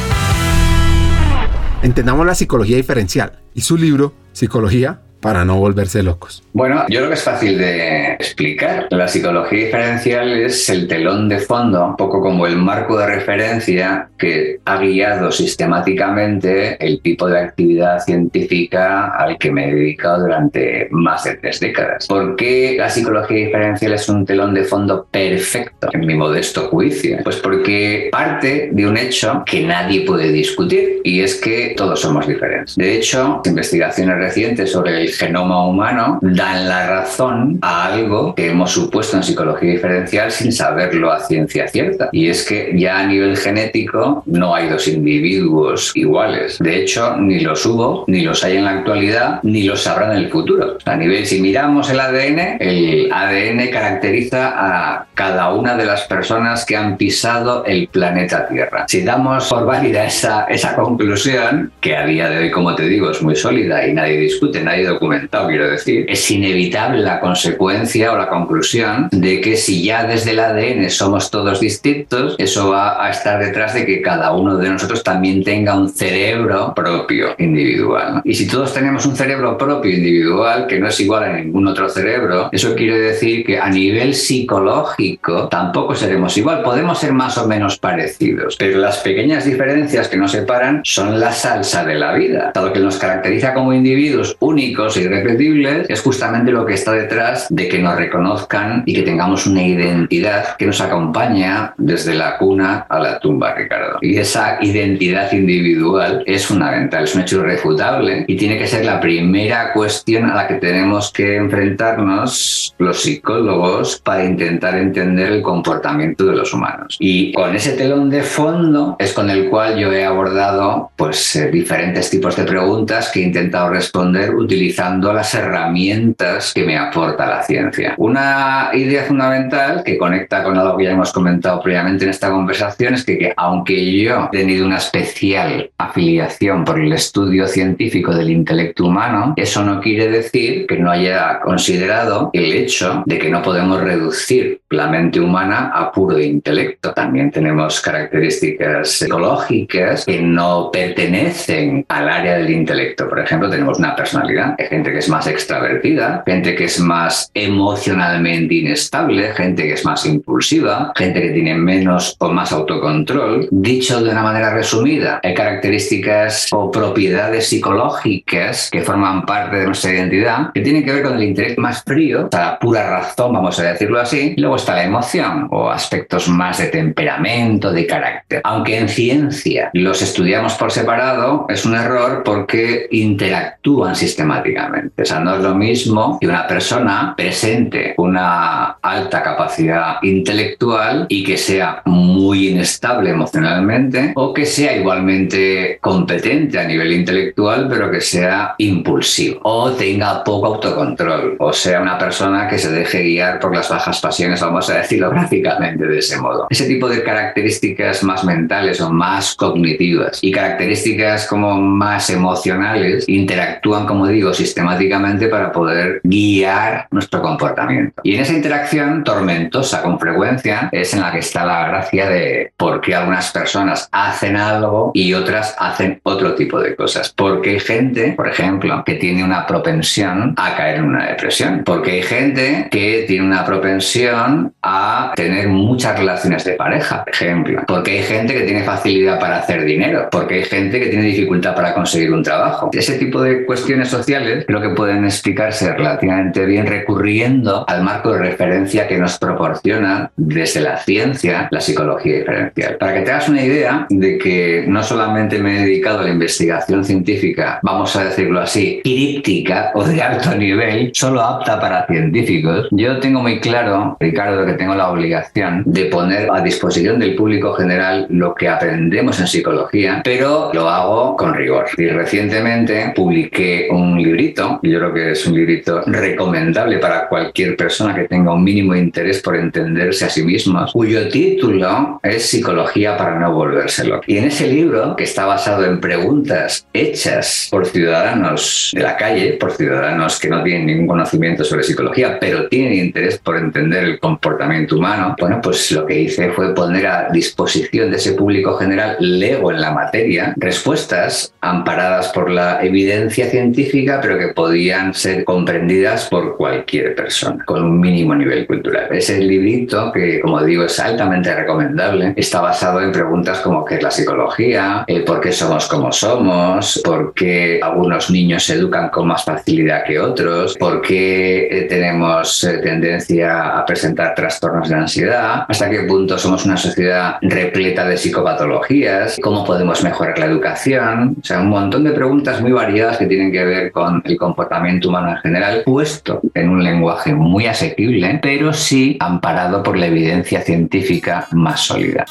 Entendamos 1.83 2.25
la 2.25 2.33
psicología 2.33 2.77
diferencial 2.77 3.43
y 3.53 3.61
su 3.61 3.77
libro, 3.77 4.13
Psicología 4.33 5.04
para 5.25 5.43
no 5.43 5.57
volverse 5.57 6.03
locos? 6.03 6.43
Bueno, 6.53 6.85
yo 6.87 6.99
creo 6.99 7.09
que 7.09 7.15
es 7.15 7.23
fácil 7.23 7.57
de 7.57 8.13
explicar. 8.13 8.87
La 8.91 9.07
psicología 9.07 9.65
diferencial 9.65 10.31
es 10.33 10.69
el 10.69 10.87
telón 10.87 11.27
de 11.27 11.39
fondo, 11.39 11.83
un 11.83 11.95
poco 11.95 12.21
como 12.21 12.45
el 12.45 12.57
marco 12.57 12.95
de 12.99 13.07
referencia 13.07 14.07
que 14.19 14.59
ha 14.65 14.77
guiado 14.77 15.31
sistemáticamente 15.31 16.77
el 16.85 17.01
tipo 17.01 17.27
de 17.27 17.39
actividad 17.39 17.99
científica 18.01 19.15
al 19.17 19.39
que 19.39 19.51
me 19.51 19.67
he 19.67 19.73
dedicado 19.73 20.21
durante 20.21 20.87
más 20.91 21.23
de 21.23 21.37
tres 21.37 21.59
décadas. 21.59 22.05
¿Por 22.05 22.35
qué 22.35 22.75
la 22.77 22.89
psicología 22.89 23.47
diferencial 23.47 23.93
es 23.93 24.07
un 24.07 24.27
telón 24.27 24.53
de 24.53 24.63
fondo 24.63 25.07
perfecto, 25.09 25.89
en 25.91 26.01
mi 26.01 26.13
modesto 26.13 26.67
juicio? 26.69 27.17
Pues 27.23 27.37
porque 27.37 28.09
parte 28.11 28.69
de 28.71 28.87
un 28.87 28.95
hecho 28.95 29.43
que 29.43 29.63
nadie 29.63 30.01
puede 30.05 30.31
discutir 30.31 31.01
y 31.03 31.21
es 31.21 31.35
que 31.41 31.73
todos 31.75 31.99
somos 31.99 32.27
diferentes. 32.27 32.75
De 32.75 32.95
hecho, 32.95 33.41
investigaciones 33.43 34.17
recientes 34.17 34.71
sobre 34.71 35.01
el 35.01 35.14
genoma 35.17 35.67
humano 35.67 36.19
dan 36.21 36.67
la 36.67 36.87
razón 36.87 37.59
a 37.61 37.85
algo 37.85 38.35
que 38.35 38.49
hemos 38.49 38.71
supuesto 38.71 39.17
en 39.17 39.23
psicología 39.23 39.71
diferencial 39.71 40.31
sin 40.31 40.51
saberlo 40.51 41.11
a 41.11 41.19
ciencia 41.19 41.67
cierta. 41.67 42.09
Y 42.11 42.27
es 42.27 42.45
que 42.45 42.71
ya 42.75 42.99
a 42.99 43.07
nivel 43.07 43.37
genético 43.37 44.23
no 44.25 44.55
hay 44.55 44.69
dos 44.69 44.87
individuos 44.87 45.91
iguales. 45.95 46.59
De 46.59 46.81
hecho, 46.81 47.17
ni 47.17 47.39
los 47.39 47.65
hubo, 47.65 48.05
ni 48.07 48.21
los 48.21 48.43
hay 48.43 48.57
en 48.57 48.65
la 48.65 48.71
actualidad, 48.71 49.39
ni 49.43 49.63
los 49.63 49.85
habrá 49.87 50.11
en 50.11 50.17
el 50.23 50.29
futuro. 50.29 50.77
A 50.85 50.95
nivel, 50.95 51.25
si 51.25 51.41
miramos 51.41 51.89
el 51.89 51.99
ADN, 51.99 52.57
el 52.59 53.11
ADN 53.11 53.69
caracteriza 53.71 54.53
a 54.55 55.07
cada 55.13 55.53
una 55.53 55.75
de 55.75 55.85
las 55.85 56.03
personas 56.03 56.65
que 56.65 56.75
han 56.75 56.97
pisado 56.97 57.65
el 57.65 57.87
planeta 57.87 58.47
Tierra. 58.47 58.85
Si 58.87 59.03
damos 59.03 59.47
por 59.49 59.65
válida 59.65 60.05
esa, 60.05 60.45
esa 60.45 60.75
conclusión, 60.75 61.71
que 61.79 61.95
a 61.95 62.05
día 62.05 62.29
de 62.29 62.37
hoy, 62.37 62.51
como 62.51 62.75
te 62.75 62.83
digo, 62.83 63.11
es 63.11 63.21
muy 63.21 63.35
sólida 63.35 63.87
y 63.87 63.93
nadie 63.93 64.17
discute, 64.17 64.61
nadie 64.61 64.85
documentado, 65.05 65.47
quiero 65.47 65.69
decir, 65.69 66.05
es 66.09 66.31
inevitable 66.31 67.01
la 67.01 67.19
consecuencia 67.19 68.11
o 68.11 68.17
la 68.17 68.27
conclusión 68.27 69.07
de 69.11 69.39
que 69.39 69.55
si 69.55 69.83
ya 69.83 70.03
desde 70.03 70.31
el 70.31 70.39
ADN 70.39 70.89
somos 70.89 71.29
todos 71.29 71.59
distintos, 71.59 72.35
eso 72.39 72.71
va 72.71 73.05
a 73.05 73.11
estar 73.11 73.39
detrás 73.39 73.75
de 73.75 73.85
que 73.85 74.01
cada 74.01 74.31
uno 74.33 74.57
de 74.57 74.69
nosotros 74.69 75.03
también 75.03 75.43
tenga 75.43 75.75
un 75.75 75.89
cerebro 75.89 76.73
propio 76.75 77.35
individual. 77.37 78.21
Y 78.23 78.33
si 78.33 78.47
todos 78.47 78.73
tenemos 78.73 79.05
un 79.05 79.15
cerebro 79.15 79.57
propio 79.57 79.91
individual 79.91 80.65
que 80.65 80.79
no 80.79 80.87
es 80.87 80.99
igual 80.99 81.23
a 81.23 81.33
ningún 81.37 81.67
otro 81.67 81.87
cerebro, 81.87 82.49
eso 82.51 82.73
quiere 82.75 82.97
decir 82.97 83.45
que 83.45 83.59
a 83.59 83.69
nivel 83.69 84.15
psicológico 84.15 85.47
tampoco 85.49 85.93
seremos 85.93 86.35
igual. 86.37 86.63
Podemos 86.63 86.99
ser 86.99 87.13
más 87.13 87.37
o 87.37 87.47
menos 87.47 87.77
parecidos, 87.77 88.55
pero 88.57 88.79
las 88.79 88.97
pequeñas 88.97 89.45
diferencias 89.45 90.07
que 90.07 90.17
nos 90.17 90.31
separan 90.31 90.81
son 90.83 91.19
la 91.19 91.31
salsa 91.31 91.85
de 91.85 91.95
la 91.95 92.13
vida. 92.13 92.51
Lo 92.55 92.73
que 92.73 92.79
nos 92.79 92.97
caracteriza 92.97 93.53
como 93.53 93.71
individuos 93.71 94.35
únicos 94.39 94.94
únicos 94.95 94.97
e 94.97 95.01
irrepetibles, 95.01 95.89
es 95.89 96.01
justamente 96.01 96.51
lo 96.51 96.65
que 96.65 96.73
está 96.73 96.91
detrás 96.91 97.47
de 97.49 97.67
que 97.67 97.79
nos 97.79 97.95
reconozcan 97.95 98.83
y 98.85 98.93
que 98.93 99.03
tengamos 99.03 99.47
una 99.47 99.63
identidad 99.63 100.55
que 100.57 100.65
nos 100.65 100.81
acompaña 100.81 101.73
desde 101.77 102.15
la 102.15 102.37
cuna 102.37 102.85
a 102.89 102.99
la 102.99 103.19
tumba, 103.19 103.53
Ricardo. 103.53 103.99
Y 104.01 104.17
esa 104.17 104.57
identidad 104.61 105.31
individual 105.31 106.23
es 106.25 106.45
fundamental, 106.45 107.03
es 107.03 107.15
un 107.15 107.21
hecho 107.21 107.39
irrefutable 107.39 108.25
y 108.27 108.35
tiene 108.35 108.57
que 108.57 108.67
ser 108.67 108.85
la 108.85 108.99
primera 108.99 109.73
cuestión 109.73 110.29
a 110.29 110.35
la 110.35 110.47
que 110.47 110.55
tenemos 110.55 111.11
que 111.11 111.35
enfrentarnos 111.37 112.75
los 112.77 113.01
psicólogos 113.01 113.99
para 114.03 114.25
intentar 114.25 114.75
entender 114.75 115.31
el 115.31 115.41
comportamiento 115.41 116.25
de 116.25 116.35
los 116.35 116.53
humanos. 116.53 116.97
Y 116.99 117.33
con 117.33 117.55
ese 117.55 117.73
telón 117.73 118.09
de 118.09 118.23
fondo 118.23 118.95
es 118.99 119.13
con 119.13 119.29
el 119.29 119.49
cual 119.49 119.77
yo 119.77 119.91
he 119.91 120.05
abordado 120.05 120.91
pues 120.95 121.35
eh, 121.35 121.49
diferentes 121.51 122.09
tipos 122.09 122.35
de 122.35 122.43
preguntas 122.43 123.11
que 123.11 123.19
he 123.21 123.23
intentado 123.23 123.69
responder 123.69 124.35
utilizando 124.35 124.74
las 125.13 125.33
herramientas 125.33 126.53
que 126.53 126.63
me 126.63 126.77
aporta 126.77 127.25
la 127.25 127.43
ciencia. 127.43 127.95
Una 127.97 128.69
idea 128.73 129.03
fundamental 129.03 129.83
que 129.83 129.97
conecta 129.97 130.43
con 130.43 130.57
algo 130.57 130.77
que 130.77 130.85
ya 130.85 130.91
hemos 130.91 131.11
comentado 131.11 131.61
previamente 131.61 132.05
en 132.05 132.11
esta 132.11 132.29
conversación 132.29 132.93
es 132.93 133.05
que, 133.05 133.17
que 133.17 133.33
aunque 133.35 133.91
yo 133.99 134.29
he 134.31 134.37
tenido 134.37 134.65
una 134.65 134.77
especial 134.77 135.69
afiliación 135.77 136.65
por 136.65 136.79
el 136.79 136.93
estudio 136.93 137.47
científico 137.47 138.13
del 138.13 138.31
intelecto 138.31 138.85
humano, 138.85 139.33
eso 139.37 139.63
no 139.63 139.79
quiere 139.79 140.09
decir 140.09 140.65
que 140.67 140.77
no 140.77 140.91
haya 140.91 141.39
considerado 141.41 142.29
el 142.33 142.53
hecho 142.53 143.03
de 143.05 143.17
que 143.17 143.29
no 143.29 143.41
podemos 143.41 143.81
reducir 143.81 144.61
la 144.69 144.87
mente 144.87 145.19
humana 145.19 145.71
a 145.73 145.91
puro 145.91 146.19
intelecto. 146.19 146.93
También 146.93 147.31
tenemos 147.31 147.81
características 147.81 148.89
psicológicas 148.91 150.05
que 150.05 150.21
no 150.21 150.69
pertenecen 150.71 151.85
al 151.87 152.09
área 152.09 152.37
del 152.37 152.49
intelecto. 152.49 153.07
Por 153.07 153.19
ejemplo, 153.19 153.49
tenemos 153.49 153.79
una 153.79 153.95
personalidad, 153.95 154.55
gente 154.69 154.91
que 154.91 154.99
es 154.99 155.09
más 155.09 155.27
extravertida, 155.27 156.23
gente 156.25 156.55
que 156.55 156.65
es 156.65 156.79
más 156.79 157.29
emocionalmente 157.33 158.55
inestable, 158.55 159.33
gente 159.33 159.63
que 159.63 159.73
es 159.73 159.85
más 159.85 160.05
impulsiva, 160.05 160.91
gente 160.95 161.21
que 161.21 161.29
tiene 161.29 161.55
menos 161.55 162.15
o 162.19 162.31
más 162.31 162.51
autocontrol. 162.51 163.47
Dicho 163.51 164.03
de 164.03 164.11
una 164.11 164.23
manera 164.23 164.53
resumida, 164.53 165.19
hay 165.23 165.33
características 165.33 166.47
o 166.51 166.71
propiedades 166.71 167.47
psicológicas 167.47 168.69
que 168.71 168.81
forman 168.81 169.25
parte 169.25 169.57
de 169.57 169.65
nuestra 169.65 169.91
identidad 169.91 170.51
que 170.53 170.61
tienen 170.61 170.83
que 170.83 170.93
ver 170.93 171.03
con 171.03 171.15
el 171.15 171.23
intelecto 171.23 171.61
más 171.61 171.83
frío, 171.83 172.29
la 172.31 172.57
pura 172.59 172.89
razón, 172.89 173.33
vamos 173.33 173.59
a 173.59 173.63
decirlo 173.63 173.99
así. 173.99 174.33
Luego 174.37 174.55
está 174.55 174.75
la 174.75 174.83
emoción 174.83 175.47
o 175.51 175.69
aspectos 175.69 176.27
más 176.27 176.57
de 176.57 176.67
temperamento, 176.67 177.71
de 177.71 177.85
carácter. 177.85 178.41
Aunque 178.43 178.77
en 178.77 178.89
ciencia 178.89 179.69
los 179.73 180.01
estudiamos 180.01 180.53
por 180.55 180.71
separado, 180.71 181.45
es 181.49 181.65
un 181.65 181.75
error 181.75 182.23
porque 182.23 182.87
interactúan 182.91 183.95
sistemáticamente. 183.95 184.54
O 184.55 185.05
sea, 185.05 185.19
no 185.19 185.35
es 185.35 185.41
lo 185.41 185.55
mismo 185.55 186.17
que 186.19 186.27
una 186.27 186.47
persona 186.47 187.13
presente 187.15 187.93
una 187.97 188.77
alta 188.81 189.21
capacidad 189.21 189.97
intelectual 190.01 191.05
y 191.09 191.23
que 191.23 191.37
sea 191.37 191.81
muy 191.85 192.49
inestable 192.49 193.09
emocionalmente 193.09 194.13
o 194.15 194.33
que 194.33 194.45
sea 194.45 194.75
igualmente 194.77 195.79
competente 195.81 196.59
a 196.59 196.65
nivel 196.65 196.93
intelectual 196.93 197.67
pero 197.69 197.91
que 197.91 198.01
sea 198.01 198.55
impulsivo 198.57 199.39
o 199.43 199.71
tenga 199.71 200.23
poco 200.23 200.47
autocontrol 200.47 201.35
o 201.39 201.53
sea 201.53 201.81
una 201.81 201.97
persona 201.97 202.47
que 202.47 202.57
se 202.57 202.71
deje 202.71 203.03
guiar 203.03 203.39
por 203.39 203.55
las 203.55 203.69
bajas 203.69 203.99
pasiones, 203.99 204.41
vamos 204.41 204.69
a 204.69 204.77
decirlo 204.77 205.09
gráficamente 205.11 205.85
de 205.85 205.99
ese 205.99 206.19
modo. 206.19 206.47
Ese 206.49 206.65
tipo 206.65 206.89
de 206.89 207.03
características 207.03 208.03
más 208.03 208.23
mentales 208.23 208.81
o 208.81 208.91
más 208.91 209.35
cognitivas 209.35 210.19
y 210.21 210.31
características 210.31 211.27
como 211.27 211.59
más 211.61 212.09
emocionales 212.09 213.07
interactúan, 213.07 213.85
como 213.85 214.07
digo, 214.07 214.33
sistemáticamente 214.45 215.27
para 215.27 215.51
poder 215.51 216.01
guiar 216.03 216.87
nuestro 216.91 217.21
comportamiento. 217.21 218.01
Y 218.03 218.15
en 218.15 218.21
esa 218.21 218.33
interacción 218.33 219.03
tormentosa 219.03 219.81
con 219.81 219.99
frecuencia 219.99 220.69
es 220.71 220.93
en 220.93 221.01
la 221.01 221.11
que 221.11 221.19
está 221.19 221.45
la 221.45 221.67
gracia 221.67 222.09
de 222.09 222.51
por 222.57 222.81
qué 222.81 222.95
algunas 222.95 223.31
personas 223.31 223.89
hacen 223.91 224.37
algo 224.37 224.91
y 224.93 225.13
otras 225.13 225.55
hacen 225.57 225.99
otro 226.03 226.35
tipo 226.35 226.59
de 226.59 226.75
cosas. 226.75 227.13
Porque 227.15 227.51
hay 227.51 227.59
gente, 227.59 228.13
por 228.15 228.27
ejemplo, 228.27 228.83
que 228.85 228.95
tiene 228.95 229.23
una 229.23 229.47
propensión 229.47 230.33
a 230.37 230.55
caer 230.55 230.77
en 230.77 230.85
una 230.85 231.07
depresión. 231.07 231.63
Porque 231.65 231.91
hay 231.91 232.03
gente 232.03 232.67
que 232.69 233.05
tiene 233.07 233.25
una 233.25 233.43
propensión 233.45 234.53
a 234.61 235.13
tener 235.15 235.47
muchas 235.47 235.97
relaciones 235.97 236.43
de 236.45 236.53
pareja, 236.53 237.03
por 237.03 237.13
ejemplo. 237.13 237.63
Porque 237.67 237.91
hay 237.91 238.03
gente 238.03 238.33
que 238.33 238.41
tiene 238.41 238.63
facilidad 238.63 239.19
para 239.19 239.37
hacer 239.37 239.63
dinero. 239.65 240.07
Porque 240.11 240.35
hay 240.35 240.43
gente 240.43 240.79
que 240.79 240.87
tiene 240.87 241.05
dificultad 241.05 241.55
para 241.55 241.73
conseguir 241.73 242.13
un 242.13 242.23
trabajo. 242.23 242.69
Ese 242.73 242.97
tipo 242.97 243.21
de 243.21 243.45
cuestiones 243.45 243.89
sociales 243.89 244.34
creo 244.45 244.61
que 244.61 244.69
pueden 244.69 245.05
explicarse 245.05 245.71
relativamente 245.73 246.45
bien 246.45 246.65
recurriendo 246.65 247.65
al 247.67 247.83
marco 247.83 248.13
de 248.13 248.19
referencia 248.19 248.87
que 248.87 248.97
nos 248.97 249.17
proporciona 249.17 250.11
desde 250.15 250.61
la 250.61 250.77
ciencia 250.77 251.47
la 251.51 251.61
psicología 251.61 252.17
diferencial. 252.17 252.77
Para 252.77 252.93
que 252.93 253.01
te 253.01 253.11
hagas 253.11 253.29
una 253.29 253.43
idea 253.43 253.85
de 253.89 254.17
que 254.17 254.65
no 254.67 254.83
solamente 254.83 255.39
me 255.39 255.57
he 255.57 255.61
dedicado 255.61 255.99
a 255.99 256.03
la 256.03 256.09
investigación 256.09 256.83
científica, 256.83 257.59
vamos 257.63 257.95
a 257.95 258.05
decirlo 258.05 258.41
así, 258.41 258.81
críptica 258.83 259.71
o 259.75 259.83
de 259.83 260.01
alto 260.01 260.35
nivel, 260.35 260.91
solo 260.93 261.21
apta 261.21 261.59
para 261.59 261.85
científicos, 261.87 262.67
yo 262.71 262.99
tengo 262.99 263.21
muy 263.21 263.39
claro, 263.39 263.97
Ricardo, 263.99 264.45
que 264.45 264.53
tengo 264.53 264.75
la 264.75 264.89
obligación 264.89 265.63
de 265.65 265.85
poner 265.85 266.29
a 266.31 266.41
disposición 266.41 266.99
del 266.99 267.15
público 267.15 267.53
general 267.53 268.07
lo 268.09 268.33
que 268.33 268.47
aprendemos 268.47 269.19
en 269.19 269.27
psicología, 269.27 270.01
pero 270.03 270.51
lo 270.53 270.69
hago 270.69 271.15
con 271.15 271.33
rigor. 271.33 271.65
Y 271.77 271.87
recientemente 271.87 272.93
publiqué 272.95 273.67
un 273.71 274.01
librito, 274.25 274.59
yo 274.63 274.79
creo 274.79 274.93
que 274.93 275.11
es 275.11 275.25
un 275.27 275.35
librito 275.35 275.81
recomendable 275.85 276.79
para 276.79 277.07
cualquier 277.07 277.55
persona 277.55 277.93
que 277.93 278.05
tenga 278.05 278.33
un 278.33 278.43
mínimo 278.43 278.75
interés 278.75 279.21
por 279.21 279.35
entenderse 279.35 280.05
a 280.05 280.09
sí 280.09 280.23
mismos, 280.23 280.71
cuyo 280.71 281.07
título 281.09 281.99
es 282.03 282.25
Psicología 282.25 282.97
para 282.97 283.19
no 283.19 283.33
volvérselo. 283.33 284.01
Y 284.07 284.17
en 284.17 284.25
ese 284.25 284.47
libro, 284.47 284.95
que 284.95 285.03
está 285.03 285.25
basado 285.25 285.65
en 285.65 285.79
preguntas 285.79 286.67
hechas 286.73 287.47
por 287.51 287.65
ciudadanos 287.65 288.71
de 288.73 288.81
la 288.81 288.97
calle, 288.97 289.33
por 289.33 289.51
ciudadanos 289.51 290.19
que 290.19 290.29
no 290.29 290.43
tienen 290.43 290.67
ningún 290.67 290.87
conocimiento 290.87 291.43
sobre 291.43 291.63
psicología, 291.63 292.17
pero 292.19 292.47
tienen 292.47 292.73
interés 292.73 293.17
por 293.17 293.37
entender 293.37 293.83
el 293.83 293.99
comportamiento 293.99 294.77
humano, 294.77 295.15
bueno, 295.19 295.39
pues 295.41 295.71
lo 295.71 295.85
que 295.85 295.99
hice 295.99 296.31
fue 296.31 296.53
poner 296.53 296.87
a 296.87 297.09
disposición 297.11 297.91
de 297.91 297.97
ese 297.97 298.13
público 298.13 298.57
general 298.57 298.97
lego 298.99 299.51
en 299.51 299.61
la 299.61 299.71
materia 299.71 300.33
respuestas 300.37 301.33
amparadas 301.41 302.09
por 302.09 302.29
la 302.29 302.63
evidencia 302.63 303.29
científica, 303.29 303.99
pero 304.01 304.14
que 304.17 304.29
podían 304.29 304.93
ser 304.93 305.23
comprendidas 305.23 306.07
por 306.09 306.37
cualquier 306.37 306.95
persona 306.95 307.43
con 307.45 307.63
un 307.63 307.79
mínimo 307.79 308.15
nivel 308.15 308.45
cultural. 308.47 308.87
Ese 308.91 309.19
librito, 309.19 309.91
que 309.91 310.19
como 310.19 310.43
digo 310.43 310.63
es 310.63 310.79
altamente 310.79 311.33
recomendable, 311.33 312.13
está 312.15 312.41
basado 312.41 312.81
en 312.81 312.91
preguntas 312.91 313.39
como 313.39 313.65
qué 313.65 313.75
es 313.75 313.83
la 313.83 313.91
psicología, 313.91 314.83
eh, 314.87 315.01
por 315.01 315.21
qué 315.21 315.31
somos 315.31 315.67
como 315.67 315.91
somos, 315.91 316.81
por 316.83 317.13
qué 317.13 317.59
algunos 317.61 318.09
niños 318.09 318.43
se 318.43 318.55
educan 318.55 318.89
con 318.89 319.07
más 319.07 319.23
facilidad 319.23 319.83
que 319.83 319.99
otros, 319.99 320.55
por 320.57 320.81
qué 320.81 321.47
eh, 321.51 321.61
tenemos 321.69 322.43
eh, 322.43 322.59
tendencia 322.59 323.57
a 323.57 323.65
presentar 323.65 324.15
trastornos 324.15 324.69
de 324.69 324.75
ansiedad, 324.75 325.45
hasta 325.47 325.69
qué 325.69 325.81
punto 325.83 326.17
somos 326.17 326.45
una 326.45 326.57
sociedad 326.57 327.17
repleta 327.21 327.87
de 327.87 327.97
psicopatologías, 327.97 329.17
cómo 329.21 329.43
podemos 329.43 329.83
mejorar 329.83 330.17
la 330.19 330.25
educación, 330.25 331.15
o 331.21 331.25
sea, 331.25 331.41
un 331.41 331.49
montón 331.49 331.83
de 331.83 331.91
preguntas 331.91 332.41
muy 332.41 332.51
variadas 332.51 332.97
que 332.97 333.05
tienen 333.05 333.31
que 333.31 333.43
ver 333.43 333.71
con 333.71 334.01
el 334.05 334.17
comportamiento 334.17 334.89
humano 334.89 335.11
en 335.11 335.17
general, 335.17 335.63
puesto 335.65 336.21
en 336.33 336.49
un 336.49 336.63
lenguaje 336.63 337.13
muy 337.13 337.47
asequible, 337.47 338.19
pero 338.21 338.53
sí 338.53 338.97
amparado 338.99 339.63
por 339.63 339.77
la 339.77 339.87
evidencia 339.87 340.41
científica 340.41 341.27
más 341.31 341.61
sólida. 341.61 342.05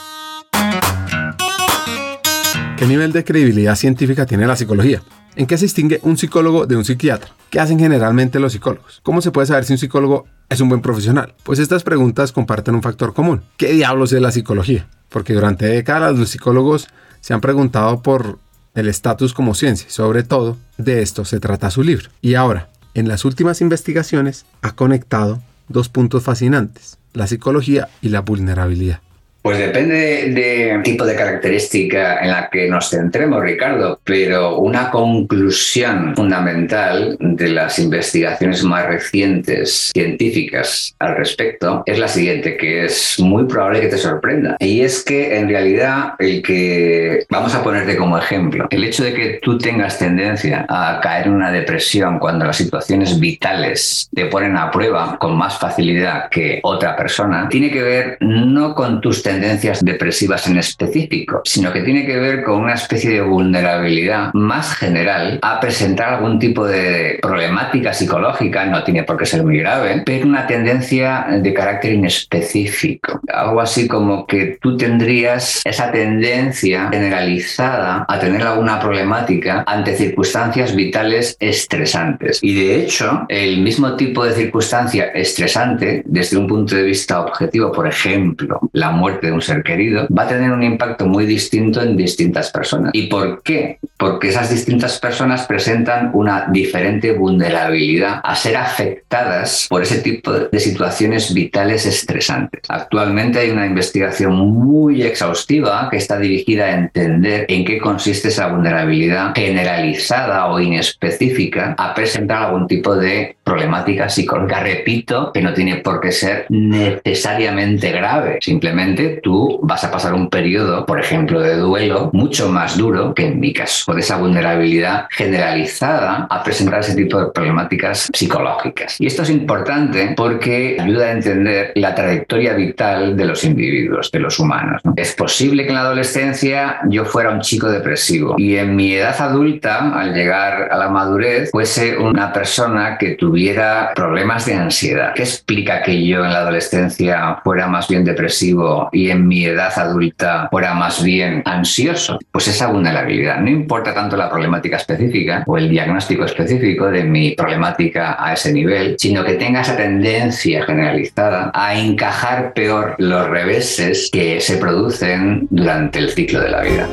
¿Qué 2.76 2.86
nivel 2.86 3.12
de 3.12 3.24
credibilidad 3.24 3.76
científica 3.76 4.26
tiene 4.26 4.46
la 4.46 4.56
psicología? 4.56 5.00
¿En 5.36 5.46
qué 5.46 5.56
se 5.56 5.64
distingue 5.64 6.00
un 6.02 6.16
psicólogo 6.18 6.66
de 6.66 6.76
un 6.76 6.84
psiquiatra? 6.84 7.30
¿Qué 7.50 7.58
hacen 7.60 7.78
generalmente 7.78 8.38
los 8.38 8.52
psicólogos? 8.52 9.00
¿Cómo 9.02 9.20
se 9.20 9.30
puede 9.30 9.46
saber 9.46 9.64
si 9.64 9.72
un 9.72 9.78
psicólogo 9.78 10.26
es 10.48 10.60
un 10.60 10.68
buen 10.68 10.80
profesional? 10.80 11.34
Pues 11.44 11.58
estas 11.58 11.82
preguntas 11.82 12.32
comparten 12.32 12.74
un 12.74 12.82
factor 12.82 13.14
común. 13.14 13.42
¿Qué 13.56 13.72
diablos 13.72 14.12
es 14.12 14.20
la 14.20 14.30
psicología? 14.30 14.86
Porque 15.08 15.32
durante 15.32 15.66
décadas 15.66 16.16
los 16.16 16.28
psicólogos 16.28 16.88
se 17.20 17.32
han 17.32 17.40
preguntado 17.40 18.02
por 18.02 18.38
el 18.74 18.88
estatus 18.88 19.32
como 19.32 19.54
ciencia. 19.54 19.88
Sobre 19.88 20.22
todo, 20.22 20.56
de 20.78 21.02
esto 21.02 21.24
se 21.24 21.40
trata 21.40 21.70
su 21.70 21.82
libro. 21.82 22.10
Y 22.20 22.34
ahora, 22.34 22.70
en 22.94 23.08
las 23.08 23.24
últimas 23.24 23.60
investigaciones, 23.60 24.46
ha 24.62 24.72
conectado 24.72 25.42
dos 25.68 25.88
puntos 25.88 26.22
fascinantes, 26.22 26.98
la 27.12 27.26
psicología 27.26 27.88
y 28.02 28.10
la 28.10 28.20
vulnerabilidad. 28.20 29.00
Pues 29.44 29.58
depende 29.58 30.30
de, 30.30 30.80
tipo 30.82 31.04
de 31.04 31.16
característica 31.16 32.20
en 32.20 32.30
la 32.30 32.48
que 32.48 32.66
nos 32.66 32.88
centremos, 32.88 33.42
Ricardo, 33.42 34.00
pero 34.02 34.56
una 34.56 34.90
conclusión 34.90 36.16
fundamental 36.16 37.18
de 37.20 37.48
las 37.48 37.78
investigaciones 37.78 38.64
más 38.64 38.86
recientes 38.86 39.90
científicas 39.92 40.96
al 40.98 41.16
respecto 41.16 41.82
es 41.84 41.98
la 41.98 42.08
siguiente, 42.08 42.56
que 42.56 42.86
es 42.86 43.20
muy 43.20 43.44
probable 43.44 43.82
que 43.82 43.88
te 43.88 43.98
sorprenda. 43.98 44.56
Y 44.60 44.80
es 44.80 45.04
que 45.04 45.36
en 45.36 45.50
realidad 45.50 46.14
el 46.20 46.40
que, 46.40 47.26
vamos 47.28 47.54
a 47.54 47.62
ponerte 47.62 47.98
como 47.98 48.16
ejemplo, 48.16 48.66
el 48.70 48.82
hecho 48.82 49.04
de 49.04 49.12
que 49.12 49.40
tú 49.42 49.58
tengas 49.58 49.98
tendencia 49.98 50.64
a 50.70 51.00
caer 51.02 51.26
en 51.26 51.34
una 51.34 51.52
depresión 51.52 52.18
cuando 52.18 52.46
las 52.46 52.56
situaciones 52.56 53.20
vitales 53.20 54.08
te 54.14 54.24
ponen 54.24 54.56
a 54.56 54.70
prueba 54.70 55.18
con 55.18 55.36
más 55.36 55.58
facilidad 55.58 56.30
que 56.30 56.60
otra 56.62 56.96
persona, 56.96 57.46
tiene 57.50 57.70
que 57.70 57.82
ver 57.82 58.16
no 58.20 58.74
con 58.74 59.02
tus 59.02 59.16
tendencias 59.16 59.33
depresivas 59.40 60.46
en 60.46 60.58
específico, 60.58 61.42
sino 61.44 61.72
que 61.72 61.82
tiene 61.82 62.06
que 62.06 62.16
ver 62.16 62.42
con 62.42 62.62
una 62.62 62.74
especie 62.74 63.10
de 63.10 63.20
vulnerabilidad 63.22 64.32
más 64.34 64.74
general 64.74 65.38
a 65.42 65.60
presentar 65.60 66.14
algún 66.14 66.38
tipo 66.38 66.66
de 66.66 67.18
problemática 67.20 67.92
psicológica, 67.92 68.64
no 68.66 68.82
tiene 68.84 69.02
por 69.04 69.16
qué 69.16 69.26
ser 69.26 69.44
muy 69.44 69.58
grave, 69.58 70.02
pero 70.04 70.26
una 70.26 70.46
tendencia 70.46 71.26
de 71.30 71.54
carácter 71.54 71.92
inespecífico. 71.92 73.20
Algo 73.32 73.60
así 73.60 73.88
como 73.88 74.26
que 74.26 74.58
tú 74.60 74.76
tendrías 74.76 75.62
esa 75.64 75.90
tendencia 75.90 76.88
generalizada 76.90 78.04
a 78.08 78.18
tener 78.18 78.42
alguna 78.42 78.78
problemática 78.80 79.64
ante 79.66 79.96
circunstancias 79.96 80.74
vitales 80.74 81.36
estresantes. 81.40 82.38
Y 82.42 82.54
de 82.54 82.76
hecho, 82.76 83.26
el 83.28 83.60
mismo 83.60 83.96
tipo 83.96 84.24
de 84.24 84.32
circunstancia 84.32 85.06
estresante, 85.06 86.02
desde 86.06 86.36
un 86.36 86.46
punto 86.46 86.74
de 86.74 86.82
vista 86.82 87.20
objetivo, 87.20 87.72
por 87.72 87.86
ejemplo, 87.86 88.60
la 88.72 88.90
muerte 88.90 89.23
de 89.24 89.32
un 89.32 89.42
ser 89.42 89.62
querido, 89.62 90.06
va 90.16 90.24
a 90.24 90.28
tener 90.28 90.52
un 90.52 90.62
impacto 90.62 91.06
muy 91.06 91.26
distinto 91.26 91.82
en 91.82 91.96
distintas 91.96 92.50
personas. 92.50 92.90
¿Y 92.94 93.06
por 93.06 93.42
qué? 93.42 93.78
Porque 93.96 94.28
esas 94.28 94.50
distintas 94.50 94.98
personas 94.98 95.46
presentan 95.46 96.10
una 96.14 96.46
diferente 96.50 97.12
vulnerabilidad 97.12 98.20
a 98.22 98.34
ser 98.36 98.56
afectadas 98.56 99.66
por 99.68 99.82
ese 99.82 99.98
tipo 99.98 100.32
de 100.32 100.60
situaciones 100.60 101.32
vitales 101.32 101.86
estresantes. 101.86 102.62
Actualmente 102.68 103.38
hay 103.38 103.50
una 103.50 103.66
investigación 103.66 104.34
muy 104.34 105.02
exhaustiva 105.02 105.88
que 105.90 105.96
está 105.96 106.18
dirigida 106.18 106.66
a 106.66 106.74
entender 106.74 107.46
en 107.48 107.64
qué 107.64 107.78
consiste 107.78 108.28
esa 108.28 108.48
vulnerabilidad 108.48 109.34
generalizada 109.34 110.46
o 110.46 110.60
inespecífica 110.60 111.74
a 111.78 111.94
presentar 111.94 112.44
algún 112.44 112.66
tipo 112.66 112.96
de 112.96 113.36
problemática 113.42 114.08
psicológica. 114.08 114.60
Repito 114.60 115.32
que 115.32 115.42
no 115.42 115.52
tiene 115.52 115.76
por 115.76 116.00
qué 116.00 116.12
ser 116.12 116.46
necesariamente 116.48 117.90
grave. 117.92 118.38
Simplemente 118.40 119.13
tú 119.22 119.60
vas 119.62 119.84
a 119.84 119.90
pasar 119.90 120.14
un 120.14 120.28
periodo, 120.28 120.86
por 120.86 121.00
ejemplo, 121.00 121.40
de 121.40 121.56
duelo 121.56 122.10
mucho 122.12 122.48
más 122.48 122.76
duro 122.76 123.14
que 123.14 123.26
en 123.26 123.40
mi 123.40 123.52
caso, 123.52 123.84
por 123.86 123.98
esa 123.98 124.16
vulnerabilidad 124.16 125.06
generalizada 125.10 126.26
a 126.30 126.42
presentar 126.42 126.80
ese 126.80 126.94
tipo 126.94 127.18
de 127.18 127.30
problemáticas 127.32 128.08
psicológicas. 128.12 129.00
Y 129.00 129.06
esto 129.06 129.22
es 129.22 129.30
importante 129.30 130.14
porque 130.16 130.76
ayuda 130.80 131.06
a 131.06 131.12
entender 131.12 131.72
la 131.74 131.94
trayectoria 131.94 132.54
vital 132.54 133.16
de 133.16 133.24
los 133.24 133.44
individuos, 133.44 134.10
de 134.10 134.20
los 134.20 134.38
humanos. 134.38 134.82
Es 134.96 135.14
posible 135.14 135.64
que 135.64 135.70
en 135.70 135.76
la 135.76 135.82
adolescencia 135.82 136.80
yo 136.88 137.04
fuera 137.04 137.30
un 137.30 137.40
chico 137.40 137.68
depresivo 137.68 138.34
y 138.38 138.56
en 138.56 138.76
mi 138.76 138.94
edad 138.94 139.20
adulta, 139.20 139.98
al 139.98 140.14
llegar 140.14 140.68
a 140.70 140.76
la 140.76 140.88
madurez, 140.88 141.50
fuese 141.50 141.96
una 141.96 142.32
persona 142.32 142.96
que 142.98 143.10
tuviera 143.10 143.92
problemas 143.94 144.46
de 144.46 144.54
ansiedad. 144.54 145.12
¿Qué 145.14 145.22
explica 145.22 145.82
que 145.82 146.06
yo 146.06 146.24
en 146.24 146.32
la 146.32 146.38
adolescencia 146.38 147.38
fuera 147.42 147.66
más 147.66 147.88
bien 147.88 148.04
depresivo 148.04 148.88
y 148.94 149.10
en 149.10 149.26
mi 149.26 149.44
edad 149.44 149.72
adulta 149.76 150.48
fuera 150.50 150.74
más 150.74 151.02
bien 151.02 151.42
ansioso? 151.44 152.18
Pues 152.30 152.48
esa 152.48 152.68
vulnerabilidad. 152.68 153.40
No 153.40 153.50
importa 153.50 153.92
tanto 153.92 154.16
la 154.16 154.30
problemática 154.30 154.76
específica 154.76 155.44
o 155.46 155.58
el 155.58 155.68
diagnóstico 155.68 156.24
específico 156.24 156.86
de 156.86 157.04
mi 157.04 157.32
problemática 157.32 158.16
a 158.18 158.32
ese 158.32 158.52
nivel, 158.52 158.96
sino 158.98 159.24
que 159.24 159.34
tenga 159.34 159.60
esa 159.60 159.76
tendencia 159.76 160.64
generalizada 160.64 161.50
a 161.54 161.74
encajar 161.74 162.52
peor 162.54 162.94
los 162.98 163.28
reveses 163.28 164.08
que 164.12 164.40
se 164.40 164.56
producen 164.56 165.46
durante 165.50 165.98
el 165.98 166.10
ciclo 166.10 166.40
de 166.40 166.50
la 166.50 166.62
vida. 166.62 166.88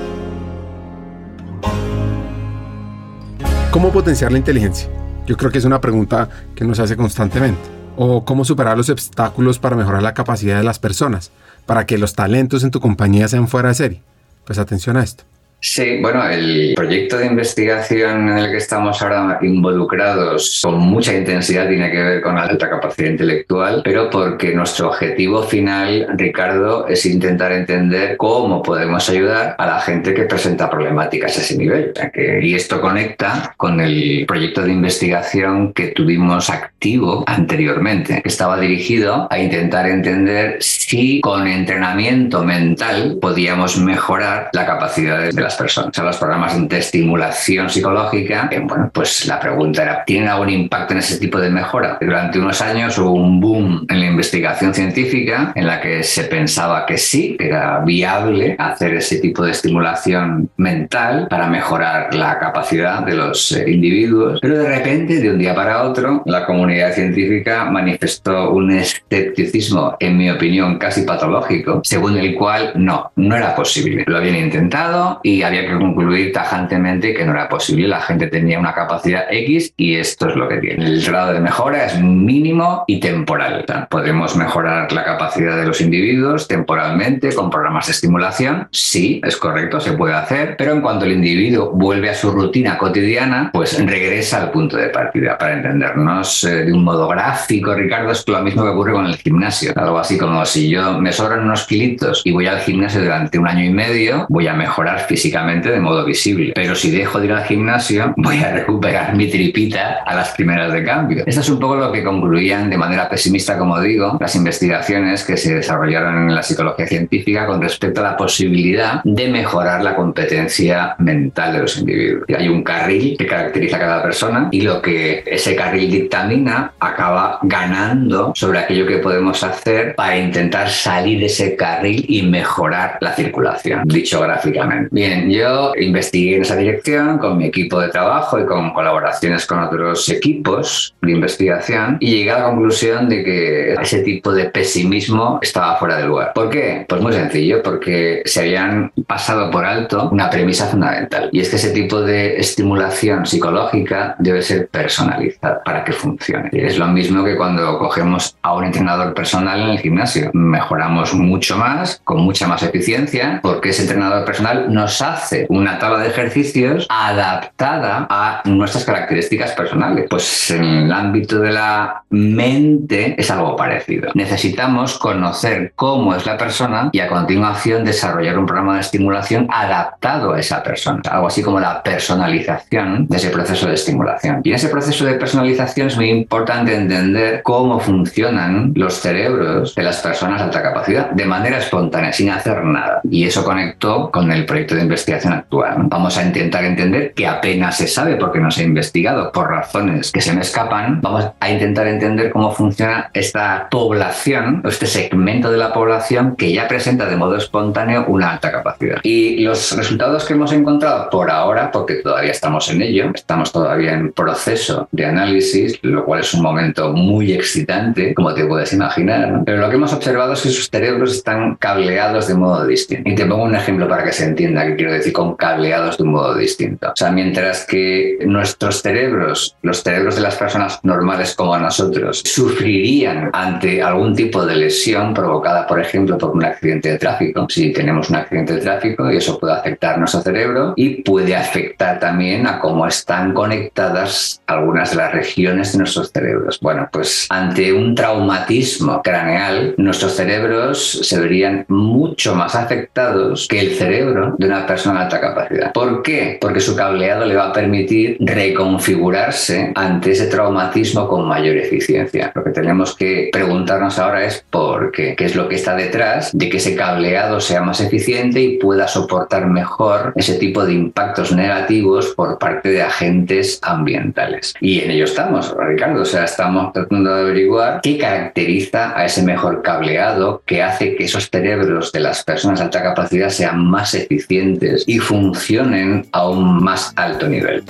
¿Cómo 3.72 3.92
potenciar 3.92 4.32
la 4.32 4.38
inteligencia? 4.38 4.90
Yo 5.26 5.38
creo 5.38 5.50
que 5.50 5.60
es 5.60 5.66
una 5.66 5.80
pregunta 5.80 6.28
que 6.56 6.66
nos 6.66 6.80
hace 6.80 6.98
constantemente. 6.98 7.62
¿O 7.96 8.26
cómo 8.26 8.44
superar 8.44 8.78
los 8.78 8.90
obstáculos 8.90 9.60
para 9.60 9.76
mejorar 9.76 10.04
la 10.04 10.14
capacidad 10.14 10.58
de 10.58 10.64
las 10.64 10.80
personas? 10.80 11.32
Para 11.72 11.86
que 11.86 11.98
los 11.98 12.16
talentos 12.16 12.66
en 12.66 12.72
tu 12.72 12.82
compañía 12.82 13.30
sean 13.30 13.48
fuera 13.48 13.70
de 13.70 13.76
serie. 13.76 14.04
Pues 14.44 14.60
atención 14.60 14.98
a 14.98 15.04
esto. 15.04 15.24
Sí, 15.64 16.00
bueno, 16.02 16.28
el 16.28 16.74
proyecto 16.76 17.20
de 17.20 17.28
investigación 17.28 18.30
en 18.30 18.38
el 18.40 18.50
que 18.50 18.58
estamos 18.58 19.00
ahora 19.00 19.38
involucrados 19.44 20.60
con 20.64 20.80
mucha 20.80 21.16
intensidad 21.16 21.70
tiene 21.70 21.92
que 21.92 22.02
ver 22.02 22.22
con 22.22 22.36
alta 22.40 22.68
capacidad 22.68 23.12
intelectual, 23.12 23.82
pero 23.84 24.10
porque 24.10 24.56
nuestro 24.56 24.90
objetivo 24.90 25.44
final, 25.44 26.08
Ricardo, 26.18 26.88
es 26.88 27.06
intentar 27.06 27.52
entender 27.52 28.18
cómo 28.18 28.64
podemos 28.64 29.08
ayudar 29.08 29.56
a 29.60 29.66
la 29.68 29.80
gente 29.80 30.16
que 30.16 30.24
presenta 30.24 30.68
problemáticas 30.68 31.38
a 31.38 31.42
ese 31.42 31.56
nivel. 31.56 31.94
y 32.42 32.56
esto 32.56 32.82
conecta 32.82 33.54
con 33.56 33.80
el 33.80 34.26
proyecto 34.28 34.64
de 34.64 34.72
investigación 34.72 35.74
que 35.74 35.90
tuvimos 35.90 36.50
activo 36.50 37.24
anteriormente, 37.28 38.24
que 38.24 38.30
estaba 38.30 38.60
dirigido 38.60 39.28
a 39.30 39.38
intentar 39.38 39.88
entender 39.88 40.58
si 40.60 41.22
con 41.22 41.48
entrenamiento 41.48 42.44
mental 42.44 43.20
podíamos 43.22 43.78
mejorar 43.78 44.50
la 44.54 44.66
capacidad 44.66 45.22
de 45.22 45.51
la 45.52 45.58
personas. 45.58 45.98
O 45.98 46.04
los 46.04 46.18
programas 46.18 46.70
de 46.70 46.78
estimulación 46.78 47.70
psicológica, 47.70 48.50
bueno, 48.64 48.90
pues 48.94 49.26
la 49.28 49.40
pregunta 49.40 49.84
era, 49.84 50.04
¿tienen 50.06 50.30
algún 50.30 50.50
impacto 50.50 50.94
en 50.94 51.00
ese 51.00 51.18
tipo 51.18 51.40
de 51.40 51.50
mejora? 51.50 51.98
Durante 52.02 52.40
unos 52.40 52.62
años 52.62 52.98
hubo 52.98 53.14
un 53.14 53.40
boom 53.40 53.86
en 53.90 54.00
la 54.00 54.06
investigación 54.08 54.74
científica 54.74 55.52
en 55.56 55.68
la 55.68 55.80
que 55.80 56.04
se 56.04 56.26
pensaba 56.26 56.86
que 56.86 56.98
sí, 56.98 57.36
que 57.38 57.48
era 57.48 57.80
viable 57.80 58.56
hacer 58.58 58.96
ese 58.96 59.18
tipo 59.20 59.44
de 59.44 59.52
estimulación 59.52 60.50
mental 60.58 61.28
para 61.30 61.48
mejorar 61.48 62.14
la 62.14 62.40
capacidad 62.40 63.04
de 63.04 63.14
los 63.14 63.52
eh, 63.52 63.70
individuos, 63.70 64.40
pero 64.42 64.58
de 64.58 64.68
repente, 64.68 65.20
de 65.20 65.30
un 65.30 65.38
día 65.38 65.54
para 65.56 65.84
otro, 65.84 66.24
la 66.26 66.46
comunidad 66.46 66.94
científica 66.94 67.66
manifestó 67.66 68.52
un 68.52 68.72
escepticismo, 68.72 69.96
en 70.00 70.18
mi 70.18 70.30
opinión, 70.30 70.78
casi 70.78 71.04
patológico, 71.04 71.82
según 71.84 72.18
el 72.18 72.36
cual 72.36 72.74
no, 72.76 73.12
no 73.16 73.36
era 73.36 73.56
posible. 73.56 74.04
Lo 74.08 74.18
habían 74.18 74.36
intentado 74.36 75.20
y 75.24 75.41
había 75.44 75.68
que 75.68 75.78
concluir 75.78 76.32
tajantemente 76.32 77.14
que 77.14 77.26
no 77.26 77.32
era 77.32 77.50
posible. 77.50 77.88
La 77.88 78.02
gente 78.02 78.28
tenía 78.28 78.60
una 78.60 78.74
capacidad 78.74 79.26
X 79.30 79.74
y 79.78 79.96
esto 79.96 80.30
es 80.30 80.36
lo 80.36 80.48
que 80.48 80.58
tiene. 80.58 80.86
El 80.86 81.04
grado 81.04 81.34
de 81.34 81.40
mejora 81.40 81.86
es 81.86 82.00
mínimo 82.00 82.84
y 82.88 83.00
temporal. 83.00 83.66
Podemos 83.90 84.36
mejorar 84.36 84.92
la 84.92 85.04
capacidad 85.04 85.58
de 85.58 85.66
los 85.66 85.82
individuos 85.82 86.48
temporalmente 86.48 87.34
con 87.34 87.50
programas 87.50 87.88
de 87.88 87.94
estimulación. 87.94 88.68
Sí, 88.72 89.22
es 89.24 89.38
correcto, 89.38 89.80
se 89.80 89.94
puede 89.94 90.14
hacer, 90.14 90.56
pero 90.58 90.74
en 90.74 90.82
cuanto 90.82 91.06
el 91.06 91.14
individuo 91.14 91.72
vuelve 91.72 92.10
a 92.10 92.16
su 92.16 92.32
rutina 92.32 92.78
cotidiana, 92.78 93.50
pues 93.54 93.84
regresa 93.86 94.42
al 94.42 94.52
punto 94.52 94.78
de 94.78 94.90
partida. 94.90 95.38
Para 95.38 95.54
entendernos 95.54 96.44
eh, 96.44 96.66
de 96.66 96.74
un 96.74 96.84
modo 96.84 97.08
gráfico, 97.08 97.74
Ricardo, 97.74 98.12
es 98.12 98.28
lo 98.28 98.42
mismo 98.42 98.64
que 98.64 98.70
ocurre 98.70 98.94
con 98.94 99.06
el 99.06 99.16
gimnasio. 99.16 99.74
Algo 99.76 99.98
así 99.98 100.18
como 100.18 100.46
si 100.46 100.70
yo 100.70 101.00
me 101.00 101.12
sobran 101.12 101.42
unos 101.42 101.66
kilitos 101.66 102.22
y 102.26 102.32
voy 102.32 102.48
al 102.48 102.60
gimnasio 102.60 103.02
durante 103.02 103.40
un 103.40 103.48
año 103.48 103.66
y 103.66 103.70
medio, 103.70 104.26
voy 104.30 104.48
a 104.48 104.54
mejorar 104.54 105.00
físicamente 105.00 105.31
de 105.32 105.80
modo 105.80 106.06
visible. 106.06 106.52
Pero 106.54 106.76
si 106.76 106.92
dejo 106.92 107.20
de 107.20 107.28
ir 107.28 107.34
al 107.34 107.44
gimnasio, 107.46 108.14
voy 108.18 108.38
a 108.40 108.52
recuperar 108.52 109.16
mi 109.16 109.30
tripita 109.30 110.04
a 110.06 110.16
las 110.16 110.32
primeras 110.32 110.74
de 110.74 110.84
cambio. 110.84 111.24
Esto 111.26 111.42
es 111.42 111.50
un 111.50 111.60
poco 111.60 111.76
lo 111.76 111.92
que 111.92 112.04
concluían 112.04 112.70
de 112.70 112.78
manera 112.78 113.10
pesimista, 113.10 113.58
como 113.58 113.80
digo, 113.80 114.18
las 114.20 114.36
investigaciones 114.36 115.24
que 115.24 115.38
se 115.38 115.56
desarrollaron 115.56 116.30
en 116.30 116.36
la 116.36 116.44
psicología 116.44 116.88
científica 116.88 117.46
con 117.48 117.62
respecto 117.62 118.02
a 118.02 118.12
la 118.12 118.18
posibilidad 118.18 119.02
de 119.04 119.30
mejorar 119.30 119.84
la 119.84 119.96
competencia 119.96 120.96
mental 121.00 121.54
de 121.54 121.60
los 121.60 121.78
individuos. 121.78 122.26
Hay 122.38 122.48
un 122.48 122.64
carril 122.64 123.16
que 123.18 123.26
caracteriza 123.26 123.78
a 123.78 123.80
cada 123.80 124.04
persona 124.04 124.50
y 124.52 124.62
lo 124.62 124.82
que 124.82 125.24
ese 125.26 125.56
carril 125.56 125.92
dictamina 125.92 126.74
acaba 126.80 127.40
ganando 127.44 128.34
sobre 128.36 128.60
aquello 128.60 128.86
que 128.86 128.98
podemos 128.98 129.44
hacer 129.44 129.96
para 129.96 130.18
intentar 130.18 130.70
salir 130.70 131.20
de 131.20 131.26
ese 131.28 131.56
carril 131.56 132.06
y 132.08 132.24
mejorar 132.24 132.98
la 133.02 133.14
circulación, 133.14 133.84
dicho 133.86 134.22
gráficamente. 134.22 134.90
Bien, 134.92 135.21
Yo 135.30 135.74
investigué 135.80 136.38
en 136.38 136.42
esa 136.44 136.56
dirección 136.56 137.18
con 137.18 137.38
mi 137.38 137.46
equipo 137.46 137.80
de 137.80 137.90
trabajo 137.90 138.40
y 138.40 138.46
con 138.46 138.74
colaboraciones 138.74 139.46
con 139.46 139.60
otros 139.60 140.10
equipos 140.10 140.94
de 141.02 141.12
investigación 141.12 141.98
y 142.00 142.12
llegué 142.12 142.32
a 142.32 142.40
la 142.40 142.46
conclusión 142.46 143.10
de 143.10 143.24
que 143.24 143.74
ese 143.74 144.02
tipo 144.02 144.32
de 144.34 144.46
pesimismo 144.46 145.40
estaba 145.42 145.78
fuera 145.78 145.98
de 145.98 146.06
lugar. 146.06 146.32
¿Por 146.34 146.50
qué? 146.50 146.86
Pues 146.88 147.02
muy 147.02 147.14
sencillo, 147.14 147.62
porque 147.64 148.22
se 148.26 148.42
habían 148.42 148.92
pasado 149.08 149.50
por 149.52 149.66
alto 149.66 150.10
una 150.12 150.30
premisa 150.30 150.68
fundamental 150.68 151.30
y 151.32 151.40
es 151.40 151.50
que 151.50 151.56
ese 151.56 151.72
tipo 151.72 152.02
de 152.02 152.38
estimulación 152.38 153.26
psicológica 153.26 154.16
debe 154.20 154.42
ser 154.42 154.68
personalizada 154.68 155.62
para 155.64 155.84
que 155.84 155.94
funcione. 155.94 156.50
Es 156.52 156.78
lo 156.78 156.88
mismo 156.88 157.24
que 157.24 157.36
cuando 157.36 157.78
cogemos 157.78 158.36
a 158.42 158.56
un 158.56 158.66
entrenador 158.66 159.14
personal 159.14 159.62
en 159.62 159.70
el 159.70 159.80
gimnasio. 159.80 160.32
Mejoramos 160.34 161.14
mucho 161.14 161.58
más, 161.58 162.02
con 162.04 162.22
mucha 162.22 162.48
más 162.48 162.64
eficiencia, 162.64 163.40
porque 163.42 163.70
ese 163.70 163.84
entrenador 163.84 164.26
personal 164.26 164.74
nos 164.74 165.02
hace 165.14 165.46
una 165.50 165.80
tabla 165.80 166.00
de 166.00 166.10
ejercicios 166.10 166.86
adaptada 166.90 168.08
a 168.10 168.42
nuestras 168.46 168.86
características 168.86 169.52
personales. 169.52 170.08
Pues 170.10 170.52
en 170.52 170.64
el 170.64 170.92
ámbito 170.92 171.40
de 171.40 171.52
la 171.52 172.04
mente 172.10 173.16
es 173.18 173.30
algo 173.32 173.56
parecido. 173.56 174.12
Necesitamos 174.14 174.98
conocer 174.98 175.74
cómo 175.76 176.16
es 176.16 176.26
la 176.26 176.38
persona 176.38 176.90
y 176.92 177.00
a 177.00 177.08
continuación 177.08 177.84
desarrollar 177.84 178.38
un 178.38 178.46
programa 178.46 178.76
de 178.76 178.82
estimulación 178.82 179.48
adaptado 179.50 180.34
a 180.34 180.40
esa 180.40 180.64
persona. 180.64 181.02
Algo 181.10 181.28
así 181.28 181.42
como 181.42 181.60
la 181.60 181.82
personalización 181.84 183.08
de 183.08 183.18
ese 183.18 183.30
proceso 183.30 183.68
de 183.68 183.76
estimulación. 183.76 184.42
Y 184.44 184.50
en 184.50 184.56
ese 184.56 184.70
proceso 184.70 185.06
de 185.06 185.14
personalización 185.14 185.88
es 185.88 185.96
muy 185.96 186.10
importante 186.10 186.76
entender 186.76 187.42
cómo 187.44 187.80
funcionan 187.80 188.74
los 188.76 188.96
cerebros 188.96 189.76
de 189.76 189.84
las 189.84 190.00
personas 190.00 190.40
de 190.40 190.46
alta 190.46 190.62
capacidad 190.62 191.10
de 191.12 191.26
manera 191.26 191.58
espontánea, 191.58 192.14
sin 192.14 192.30
hacer 192.30 192.64
nada. 192.64 193.02
Y 193.10 193.26
eso 193.26 193.44
conectó 193.44 194.12
con 194.12 194.32
el 194.32 194.46
proyecto 194.46 194.76
de 194.76 194.82
investigación 194.92 195.34
actual. 195.34 195.76
Vamos 195.84 196.18
a 196.18 196.24
intentar 196.24 196.64
entender 196.66 197.14
que 197.14 197.28
apenas 197.28 197.78
se 197.78 197.88
sabe 197.88 198.16
porque 198.16 198.40
no 198.40 198.52
se 198.52 198.62
ha 198.62 198.66
investigado 198.66 199.32
por 199.32 199.50
razones 199.50 200.12
que 200.12 200.22
se 200.22 200.34
me 200.34 200.42
escapan. 200.42 201.02
Vamos 201.02 201.30
a 201.40 201.50
intentar 201.50 201.88
entender 201.88 202.32
cómo 202.32 202.52
funciona 202.52 203.10
esta 203.14 203.68
población, 203.70 204.62
este 204.66 204.86
segmento 204.86 205.52
de 205.52 205.58
la 205.58 205.74
población 205.74 206.36
que 206.36 206.52
ya 206.52 206.68
presenta 206.68 207.06
de 207.06 207.16
modo 207.16 207.38
espontáneo 207.38 208.06
una 208.08 208.32
alta 208.32 208.52
capacidad. 208.52 209.00
Y 209.04 209.44
los 209.44 209.76
resultados 209.76 210.26
que 210.26 210.34
hemos 210.34 210.52
encontrado 210.52 211.10
por 211.10 211.32
ahora, 211.32 211.72
porque 211.72 211.96
todavía 211.96 212.32
estamos 212.32 212.70
en 212.70 212.82
ello, 212.82 213.12
estamos 213.14 213.52
todavía 213.52 213.94
en 213.94 214.12
proceso 214.12 214.88
de 214.92 215.06
análisis, 215.06 215.80
lo 215.82 216.04
cual 216.06 216.22
es 216.22 216.34
un 216.34 216.42
momento 216.42 216.92
muy 216.94 217.32
excitante, 217.34 218.14
como 218.14 218.34
te 218.34 218.46
puedes 218.46 218.74
imaginar, 218.74 219.42
pero 219.46 219.60
lo 219.60 219.70
que 219.70 219.76
hemos 219.76 219.94
observado 219.94 220.34
es 220.34 220.42
que 220.42 220.50
sus 220.50 220.70
cerebros 220.70 221.16
están 221.16 221.56
cableados 221.56 222.28
de 222.28 222.36
modo 222.36 222.66
distinto. 222.66 223.10
Y 223.10 223.16
te 223.16 223.26
pongo 223.26 223.44
un 223.44 223.56
ejemplo 223.56 223.88
para 223.88 224.04
que 224.04 224.12
se 224.12 224.26
entienda 224.26 224.66
quiero 224.82 224.94
decir 224.94 225.14
con 225.14 225.36
cableados 225.36 225.98
de 225.98 226.04
un 226.04 226.14
modo 226.14 226.36
distinto. 226.36 226.88
O 226.90 226.96
sea, 226.96 227.12
mientras 227.12 227.68
que 227.68 228.18
nuestros 228.26 228.82
cerebros, 228.82 229.56
los 229.62 229.84
cerebros 229.84 230.16
de 230.16 230.22
las 230.22 230.36
personas 230.36 230.80
normales 230.82 231.36
como 231.36 231.56
nosotros, 231.56 232.24
sufrirían 232.26 233.30
ante 233.32 233.84
algún 233.84 234.16
tipo 234.16 234.44
de 234.44 234.56
lesión 234.56 235.14
provocada, 235.14 235.68
por 235.68 235.80
ejemplo, 235.80 236.18
por 236.18 236.32
un 236.32 236.44
accidente 236.44 236.90
de 236.90 236.98
tráfico, 236.98 237.46
si 237.48 237.72
tenemos 237.72 238.10
un 238.10 238.16
accidente 238.16 238.56
de 238.56 238.62
tráfico 238.62 239.12
y 239.12 239.18
eso 239.18 239.38
puede 239.38 239.54
afectar 239.54 240.00
nuestro 240.00 240.22
cerebro 240.22 240.74
y 240.76 241.04
puede 241.04 241.36
afectar 241.36 242.00
también 242.00 242.48
a 242.48 242.60
cómo 242.60 242.88
están 242.88 243.36
conectadas 243.36 244.42
algunas 244.48 244.90
de 244.90 244.98
las 244.98 245.14
regiones 245.14 245.74
de 245.74 245.78
nuestros 245.78 246.12
cerebros. 246.12 246.60
Bueno, 246.60 246.90
pues 246.92 247.28
ante 247.30 247.72
un 247.72 247.94
traumatismo 247.94 249.04
craneal, 249.04 249.76
nuestros 249.78 250.14
cerebros 250.14 251.02
se 251.04 251.20
verían 251.20 251.66
mucho 251.68 252.34
más 252.34 252.56
afectados 252.56 253.48
que 253.48 253.60
el 253.60 253.76
cerebro 253.76 254.34
de 254.40 254.48
una 254.48 254.66
persona 254.66 254.71
de 254.76 255.00
alta 255.00 255.20
capacidad. 255.20 255.74
¿Por 255.74 256.02
qué? 256.02 256.38
Porque 256.40 256.60
su 256.60 256.76
cableado 256.76 257.26
le 257.26 257.36
va 257.36 257.50
a 257.50 257.54
permitir 257.54 258.18
reconfigurarse 258.20 259.72
ante 259.76 260.12
ese 260.12 260.28
traumatismo 260.28 261.08
con 261.08 261.28
mayor 261.28 261.58
eficiencia. 261.58 262.32
Lo 262.34 262.44
que 262.44 262.52
tenemos 262.52 262.96
que 262.96 263.30
preguntarnos 263.32 264.00
ahora 264.00 264.26
es 264.26 264.46
por 264.50 264.92
qué, 264.92 265.16
qué 265.16 265.26
es 265.26 265.36
lo 265.36 265.48
que 265.50 265.56
está 265.56 265.76
detrás 265.76 266.32
de 266.34 266.50
que 266.50 266.58
ese 266.58 266.76
cableado 266.76 267.40
sea 267.40 267.62
más 267.62 267.82
eficiente 267.82 268.40
y 268.40 268.58
pueda 268.58 268.88
soportar 268.88 269.48
mejor 269.48 270.14
ese 270.16 270.36
tipo 270.36 270.66
de 270.66 270.74
impactos 270.74 271.32
negativos 271.32 272.14
por 272.16 272.38
parte 272.38 272.70
de 272.70 272.82
agentes 272.82 273.60
ambientales. 273.62 274.54
Y 274.62 274.80
en 274.80 274.92
ello 274.92 275.06
estamos, 275.06 275.54
Ricardo, 275.58 276.02
o 276.02 276.06
sea, 276.06 276.24
estamos 276.24 276.74
tratando 276.74 277.14
de 277.14 277.22
averiguar 277.22 277.82
qué 277.82 277.98
caracteriza 277.98 278.98
a 278.98 279.06
ese 279.06 279.24
mejor 279.24 279.62
cableado 279.62 280.44
que 280.46 280.64
hace 280.64 280.96
que 280.96 281.06
esos 281.06 281.30
cerebros 281.30 281.92
de 281.92 282.00
las 282.00 282.24
personas 282.24 282.60
de 282.60 282.66
alta 282.66 282.84
capacidad 282.84 283.30
sean 283.30 283.66
más 283.66 283.94
eficientes 283.94 284.61
y 284.86 285.00
funcionen 285.00 286.08
a 286.12 286.30
un 286.30 286.64
más 286.64 286.94
alto 286.96 287.28
nivel. 287.28 287.64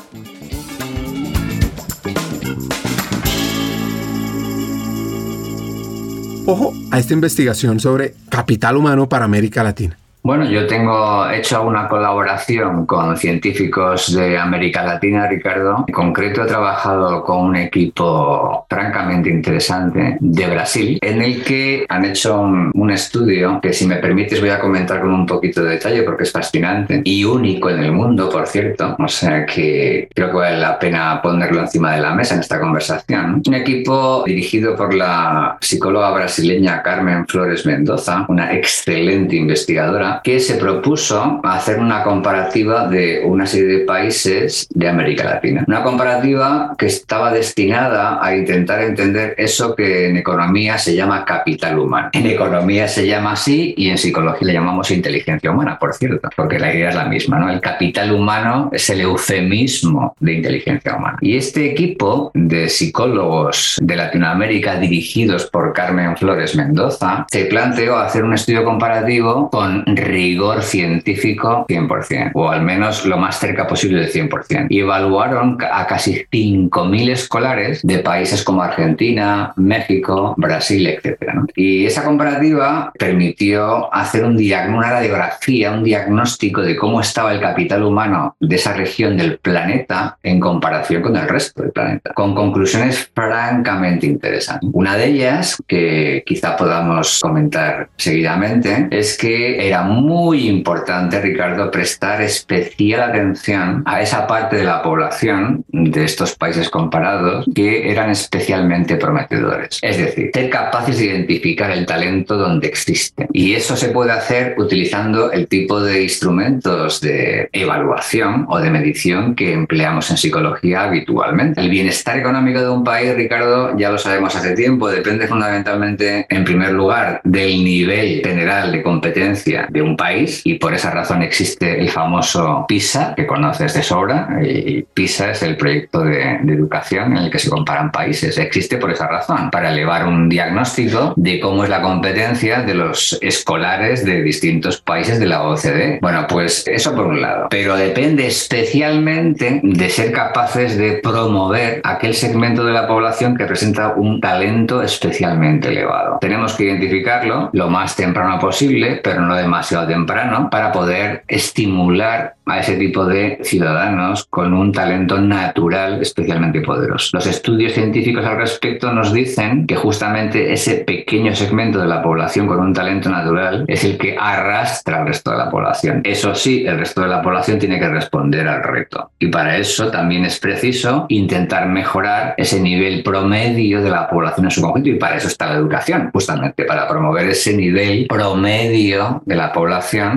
Ojo 6.45 6.73
a 6.91 6.99
esta 6.99 7.13
investigación 7.13 7.79
sobre 7.79 8.15
capital 8.29 8.75
humano 8.75 9.07
para 9.07 9.25
América 9.25 9.63
Latina. 9.63 10.00
Bueno, 10.23 10.45
yo 10.45 10.67
tengo 10.67 11.27
hecho 11.31 11.63
una 11.63 11.87
colaboración 11.87 12.85
con 12.85 13.17
científicos 13.17 14.13
de 14.13 14.37
América 14.37 14.83
Latina, 14.83 15.27
Ricardo. 15.27 15.83
En 15.87 15.93
concreto 15.93 16.43
he 16.43 16.45
trabajado 16.45 17.23
con 17.23 17.39
un 17.39 17.55
equipo 17.55 18.67
francamente 18.69 19.31
interesante 19.31 20.17
de 20.19 20.47
Brasil, 20.47 20.99
en 21.01 21.23
el 21.23 21.43
que 21.43 21.87
han 21.89 22.05
hecho 22.05 22.39
un, 22.39 22.91
estudio 22.91 23.59
que 23.61 23.71
si 23.71 23.87
me 23.87 23.95
permites 23.95 24.41
voy 24.41 24.49
a 24.49 24.59
comentar 24.59 24.99
con 24.99 25.13
un 25.13 25.25
poquito 25.25 25.63
de 25.63 25.71
detalle 25.71 26.03
porque 26.03 26.23
es 26.23 26.31
fascinante 26.31 27.01
y 27.05 27.23
único 27.23 27.69
en 27.69 27.79
el 27.79 27.93
mundo, 27.93 28.29
por 28.29 28.45
cierto. 28.45 28.97
O 28.99 29.07
sea 29.07 29.45
que 29.45 30.09
creo 30.13 30.29
que 30.29 30.37
vale 30.37 30.57
la 30.57 30.77
pena 30.77 31.21
ponerlo 31.21 31.61
encima 31.61 31.95
de 31.95 32.01
la 32.01 32.13
mesa 32.13 32.35
en 32.35 32.41
esta 32.41 32.59
conversación. 32.59 33.41
Un 33.47 33.53
equipo 33.53 34.23
dirigido 34.25 34.75
por 34.75 34.93
la 34.93 35.57
psicóloga 35.61 36.11
brasileña 36.11 36.83
Carmen 36.83 37.25
Flores 37.25 37.65
Mendoza, 37.65 38.25
una 38.27 38.53
excelente 38.53 39.37
investigadora 39.37 40.10
que 40.23 40.39
se 40.39 40.55
propuso 40.55 41.39
hacer 41.43 41.79
una 41.79 42.03
comparativa 42.03 42.87
de 42.87 43.21
una 43.25 43.45
serie 43.45 43.77
de 43.77 43.85
países 43.85 44.67
de 44.69 44.89
América 44.89 45.23
Latina. 45.23 45.63
Una 45.67 45.83
comparativa 45.83 46.75
que 46.77 46.87
estaba 46.87 47.31
destinada 47.31 48.19
a 48.23 48.35
intentar 48.35 48.81
entender 48.81 49.35
eso 49.37 49.75
que 49.75 50.09
en 50.09 50.17
economía 50.17 50.77
se 50.77 50.95
llama 50.95 51.25
capital 51.25 51.79
humano. 51.79 52.09
En 52.13 52.27
economía 52.27 52.87
se 52.87 53.07
llama 53.07 53.33
así 53.33 53.73
y 53.77 53.89
en 53.89 53.97
psicología 53.97 54.47
le 54.47 54.53
llamamos 54.53 54.91
inteligencia 54.91 55.51
humana, 55.51 55.77
por 55.79 55.93
cierto, 55.93 56.29
porque 56.35 56.59
la 56.59 56.73
idea 56.73 56.89
es 56.89 56.95
la 56.95 57.05
misma. 57.05 57.39
¿no? 57.39 57.49
El 57.49 57.61
capital 57.61 58.11
humano 58.11 58.69
es 58.73 58.89
el 58.89 59.01
eufemismo 59.01 60.15
de 60.19 60.33
inteligencia 60.33 60.95
humana. 60.95 61.17
Y 61.21 61.37
este 61.37 61.71
equipo 61.71 62.31
de 62.33 62.69
psicólogos 62.69 63.79
de 63.81 63.95
Latinoamérica 63.95 64.75
dirigidos 64.75 65.45
por 65.45 65.73
Carmen 65.73 66.15
Flores 66.17 66.55
Mendoza 66.55 67.25
se 67.29 67.45
planteó 67.45 67.97
hacer 67.97 68.23
un 68.23 68.33
estudio 68.33 68.63
comparativo 68.63 69.49
con 69.49 69.83
rigor 70.01 70.63
científico 70.63 71.65
100%, 71.69 72.31
o 72.33 72.49
al 72.49 72.63
menos 72.63 73.05
lo 73.05 73.17
más 73.17 73.39
cerca 73.39 73.67
posible 73.67 74.01
del 74.01 74.11
100%. 74.11 74.67
Y 74.69 74.79
evaluaron 74.79 75.57
a 75.71 75.87
casi 75.87 76.25
5.000 76.31 77.11
escolares 77.11 77.81
de 77.83 77.99
países 77.99 78.43
como 78.43 78.61
Argentina, 78.61 79.53
México, 79.55 80.33
Brasil, 80.37 80.87
etc. 80.87 81.31
Y 81.55 81.85
esa 81.85 82.03
comparativa 82.03 82.91
permitió 82.97 83.93
hacer 83.93 84.25
un 84.25 84.41
una 84.41 84.89
radiografía, 84.89 85.71
un 85.71 85.83
diagnóstico 85.83 86.61
de 86.61 86.75
cómo 86.75 87.01
estaba 87.01 87.33
el 87.33 87.39
capital 87.39 87.83
humano 87.83 88.35
de 88.39 88.55
esa 88.55 88.73
región 88.73 89.17
del 89.17 89.37
planeta 89.37 90.17
en 90.23 90.39
comparación 90.39 91.01
con 91.01 91.15
el 91.15 91.27
resto 91.27 91.61
del 91.61 91.71
planeta, 91.71 92.13
con 92.13 92.33
conclusiones 92.33 93.11
francamente 93.13 94.07
interesantes. 94.07 94.69
Una 94.73 94.95
de 94.95 95.05
ellas, 95.07 95.61
que 95.67 96.23
quizá 96.25 96.55
podamos 96.57 97.19
comentar 97.21 97.89
seguidamente, 97.97 98.87
es 98.91 99.17
que 99.17 99.67
era 99.67 99.83
muy 99.91 100.47
importante, 100.47 101.21
Ricardo, 101.21 101.69
prestar 101.69 102.21
especial 102.21 103.01
atención 103.01 103.83
a 103.85 104.01
esa 104.01 104.25
parte 104.27 104.57
de 104.57 104.63
la 104.63 104.81
población 104.81 105.63
de 105.67 106.03
estos 106.03 106.35
países 106.35 106.69
comparados 106.69 107.45
que 107.53 107.91
eran 107.91 108.09
especialmente 108.09 108.95
prometedores. 108.95 109.79
Es 109.81 109.97
decir, 109.97 110.31
ser 110.33 110.49
capaces 110.49 110.97
de 110.97 111.05
identificar 111.05 111.71
el 111.71 111.85
talento 111.85 112.37
donde 112.37 112.67
existe. 112.67 113.27
Y 113.33 113.53
eso 113.53 113.75
se 113.75 113.89
puede 113.89 114.11
hacer 114.11 114.55
utilizando 114.57 115.31
el 115.31 115.47
tipo 115.47 115.81
de 115.81 116.03
instrumentos 116.03 117.01
de 117.01 117.49
evaluación 117.51 118.45
o 118.49 118.59
de 118.59 118.69
medición 118.69 119.35
que 119.35 119.53
empleamos 119.53 120.09
en 120.11 120.17
psicología 120.17 120.83
habitualmente. 120.83 121.59
El 121.59 121.69
bienestar 121.69 122.17
económico 122.17 122.61
de 122.61 122.69
un 122.69 122.83
país, 122.83 123.13
Ricardo, 123.15 123.77
ya 123.77 123.89
lo 123.89 123.97
sabemos 123.97 124.35
hace 124.35 124.53
tiempo, 124.53 124.89
depende 124.89 125.27
fundamentalmente, 125.27 126.25
en 126.29 126.43
primer 126.43 126.71
lugar, 126.71 127.21
del 127.23 127.63
nivel 127.63 128.21
general 128.23 128.71
de 128.71 128.83
competencia 128.83 129.67
de 129.69 129.80
de 129.81 129.89
un 129.89 129.97
país 129.97 130.41
y 130.43 130.55
por 130.55 130.73
esa 130.73 130.91
razón 130.91 131.21
existe 131.21 131.79
el 131.79 131.89
famoso 131.89 132.65
PISA, 132.67 133.13
que 133.15 133.25
conoces 133.25 133.73
de 133.73 133.83
sobra, 133.83 134.39
y 134.43 134.83
PISA 134.83 135.31
es 135.31 135.43
el 135.43 135.57
proyecto 135.57 136.03
de, 136.03 136.39
de 136.43 136.53
educación 136.53 137.17
en 137.17 137.23
el 137.23 137.31
que 137.31 137.39
se 137.39 137.49
comparan 137.49 137.91
países. 137.91 138.37
Existe 138.37 138.77
por 138.77 138.91
esa 138.91 139.07
razón, 139.07 139.49
para 139.51 139.71
elevar 139.71 140.07
un 140.07 140.29
diagnóstico 140.29 141.13
de 141.15 141.39
cómo 141.39 141.63
es 141.63 141.69
la 141.69 141.81
competencia 141.81 142.61
de 142.61 142.73
los 142.73 143.17
escolares 143.21 144.05
de 144.05 144.21
distintos 144.21 144.81
países 144.81 145.19
de 145.19 145.25
la 145.25 145.43
OCDE. 145.43 145.99
Bueno, 146.01 146.25
pues 146.27 146.67
eso 146.67 146.95
por 146.95 147.07
un 147.07 147.21
lado, 147.21 147.47
pero 147.49 147.75
depende 147.75 148.27
especialmente 148.27 149.61
de 149.63 149.89
ser 149.89 150.11
capaces 150.11 150.77
de 150.77 150.93
promover 150.93 151.81
aquel 151.83 152.13
segmento 152.13 152.63
de 152.63 152.73
la 152.73 152.87
población 152.87 153.35
que 153.35 153.45
presenta 153.45 153.93
un 153.95 154.19
talento 154.19 154.81
especialmente 154.81 155.69
elevado. 155.69 156.17
Tenemos 156.19 156.53
que 156.53 156.65
identificarlo 156.65 157.49
lo 157.53 157.69
más 157.69 157.95
temprano 157.95 158.39
posible, 158.39 158.99
pero 159.03 159.21
no 159.21 159.35
demasiado 159.35 159.70
temprano, 159.87 160.49
para 160.49 160.71
poder 160.71 161.23
estimular 161.27 162.35
a 162.45 162.59
ese 162.59 162.75
tipo 162.75 163.05
de 163.05 163.39
ciudadanos 163.43 164.25
con 164.29 164.53
un 164.53 164.71
talento 164.71 165.19
natural 165.19 166.01
especialmente 166.01 166.61
poderoso. 166.61 167.09
Los 167.13 167.27
estudios 167.27 167.73
científicos 167.73 168.25
al 168.25 168.37
respecto 168.37 168.91
nos 168.91 169.13
dicen 169.13 169.65
que 169.65 169.75
justamente 169.75 170.51
ese 170.51 170.75
pequeño 170.75 171.33
segmento 171.35 171.79
de 171.79 171.87
la 171.87 172.01
población 172.01 172.47
con 172.47 172.59
un 172.59 172.73
talento 172.73 173.09
natural 173.09 173.65
es 173.67 173.83
el 173.83 173.97
que 173.97 174.17
arrastra 174.19 174.99
al 174.99 175.07
resto 175.07 175.31
de 175.31 175.37
la 175.37 175.49
población. 175.49 176.01
Eso 176.03 176.35
sí, 176.35 176.65
el 176.65 176.79
resto 176.79 177.01
de 177.01 177.07
la 177.07 177.21
población 177.21 177.59
tiene 177.59 177.79
que 177.79 177.87
responder 177.87 178.47
al 178.47 178.63
reto. 178.63 179.11
Y 179.19 179.27
para 179.27 179.57
eso 179.57 179.89
también 179.89 180.25
es 180.25 180.39
preciso 180.39 181.05
intentar 181.09 181.67
mejorar 181.67 182.33
ese 182.37 182.59
nivel 182.59 183.03
promedio 183.03 183.81
de 183.81 183.89
la 183.89 184.09
población 184.09 184.45
en 184.45 184.51
su 184.51 184.61
conjunto 184.61 184.89
y 184.89 184.95
para 184.95 185.17
eso 185.17 185.27
está 185.27 185.47
la 185.47 185.55
educación, 185.55 186.09
justamente 186.11 186.65
para 186.65 186.87
promover 186.87 187.29
ese 187.29 187.55
nivel 187.55 188.07
promedio 188.07 189.21
de 189.25 189.35
la 189.35 189.51
población 189.51 189.60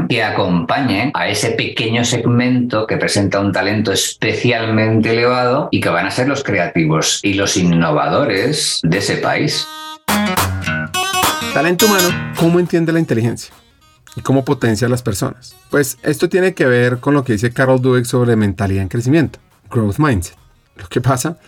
que 0.08 0.22
acompañe 0.22 1.10
a 1.14 1.28
ese 1.28 1.50
pequeño 1.50 2.04
segmento 2.04 2.86
que 2.86 2.96
presenta 2.96 3.40
un 3.40 3.52
talento 3.52 3.92
especialmente 3.92 5.10
elevado 5.10 5.68
y 5.70 5.80
que 5.80 5.88
van 5.88 6.06
a 6.06 6.10
ser 6.10 6.28
los 6.28 6.42
creativos 6.42 7.20
y 7.22 7.34
los 7.34 7.56
innovadores 7.56 8.80
de 8.82 8.98
ese 8.98 9.16
país. 9.16 9.66
Talento 11.52 11.86
humano, 11.86 12.08
¿cómo 12.36 12.58
entiende 12.58 12.92
la 12.92 13.00
inteligencia? 13.00 13.54
¿Y 14.16 14.20
cómo 14.20 14.44
potencia 14.44 14.86
a 14.86 14.90
las 14.90 15.02
personas? 15.02 15.54
Pues 15.70 15.98
esto 16.02 16.28
tiene 16.28 16.54
que 16.54 16.66
ver 16.66 16.98
con 16.98 17.14
lo 17.14 17.24
que 17.24 17.34
dice 17.34 17.52
Carol 17.52 17.80
Dweck 17.80 18.04
sobre 18.04 18.36
mentalidad 18.36 18.82
en 18.82 18.88
crecimiento, 18.88 19.38
growth 19.70 19.98
mindset. 19.98 20.36
Lo 20.76 20.88
que 20.88 21.00
pasa 21.00 21.38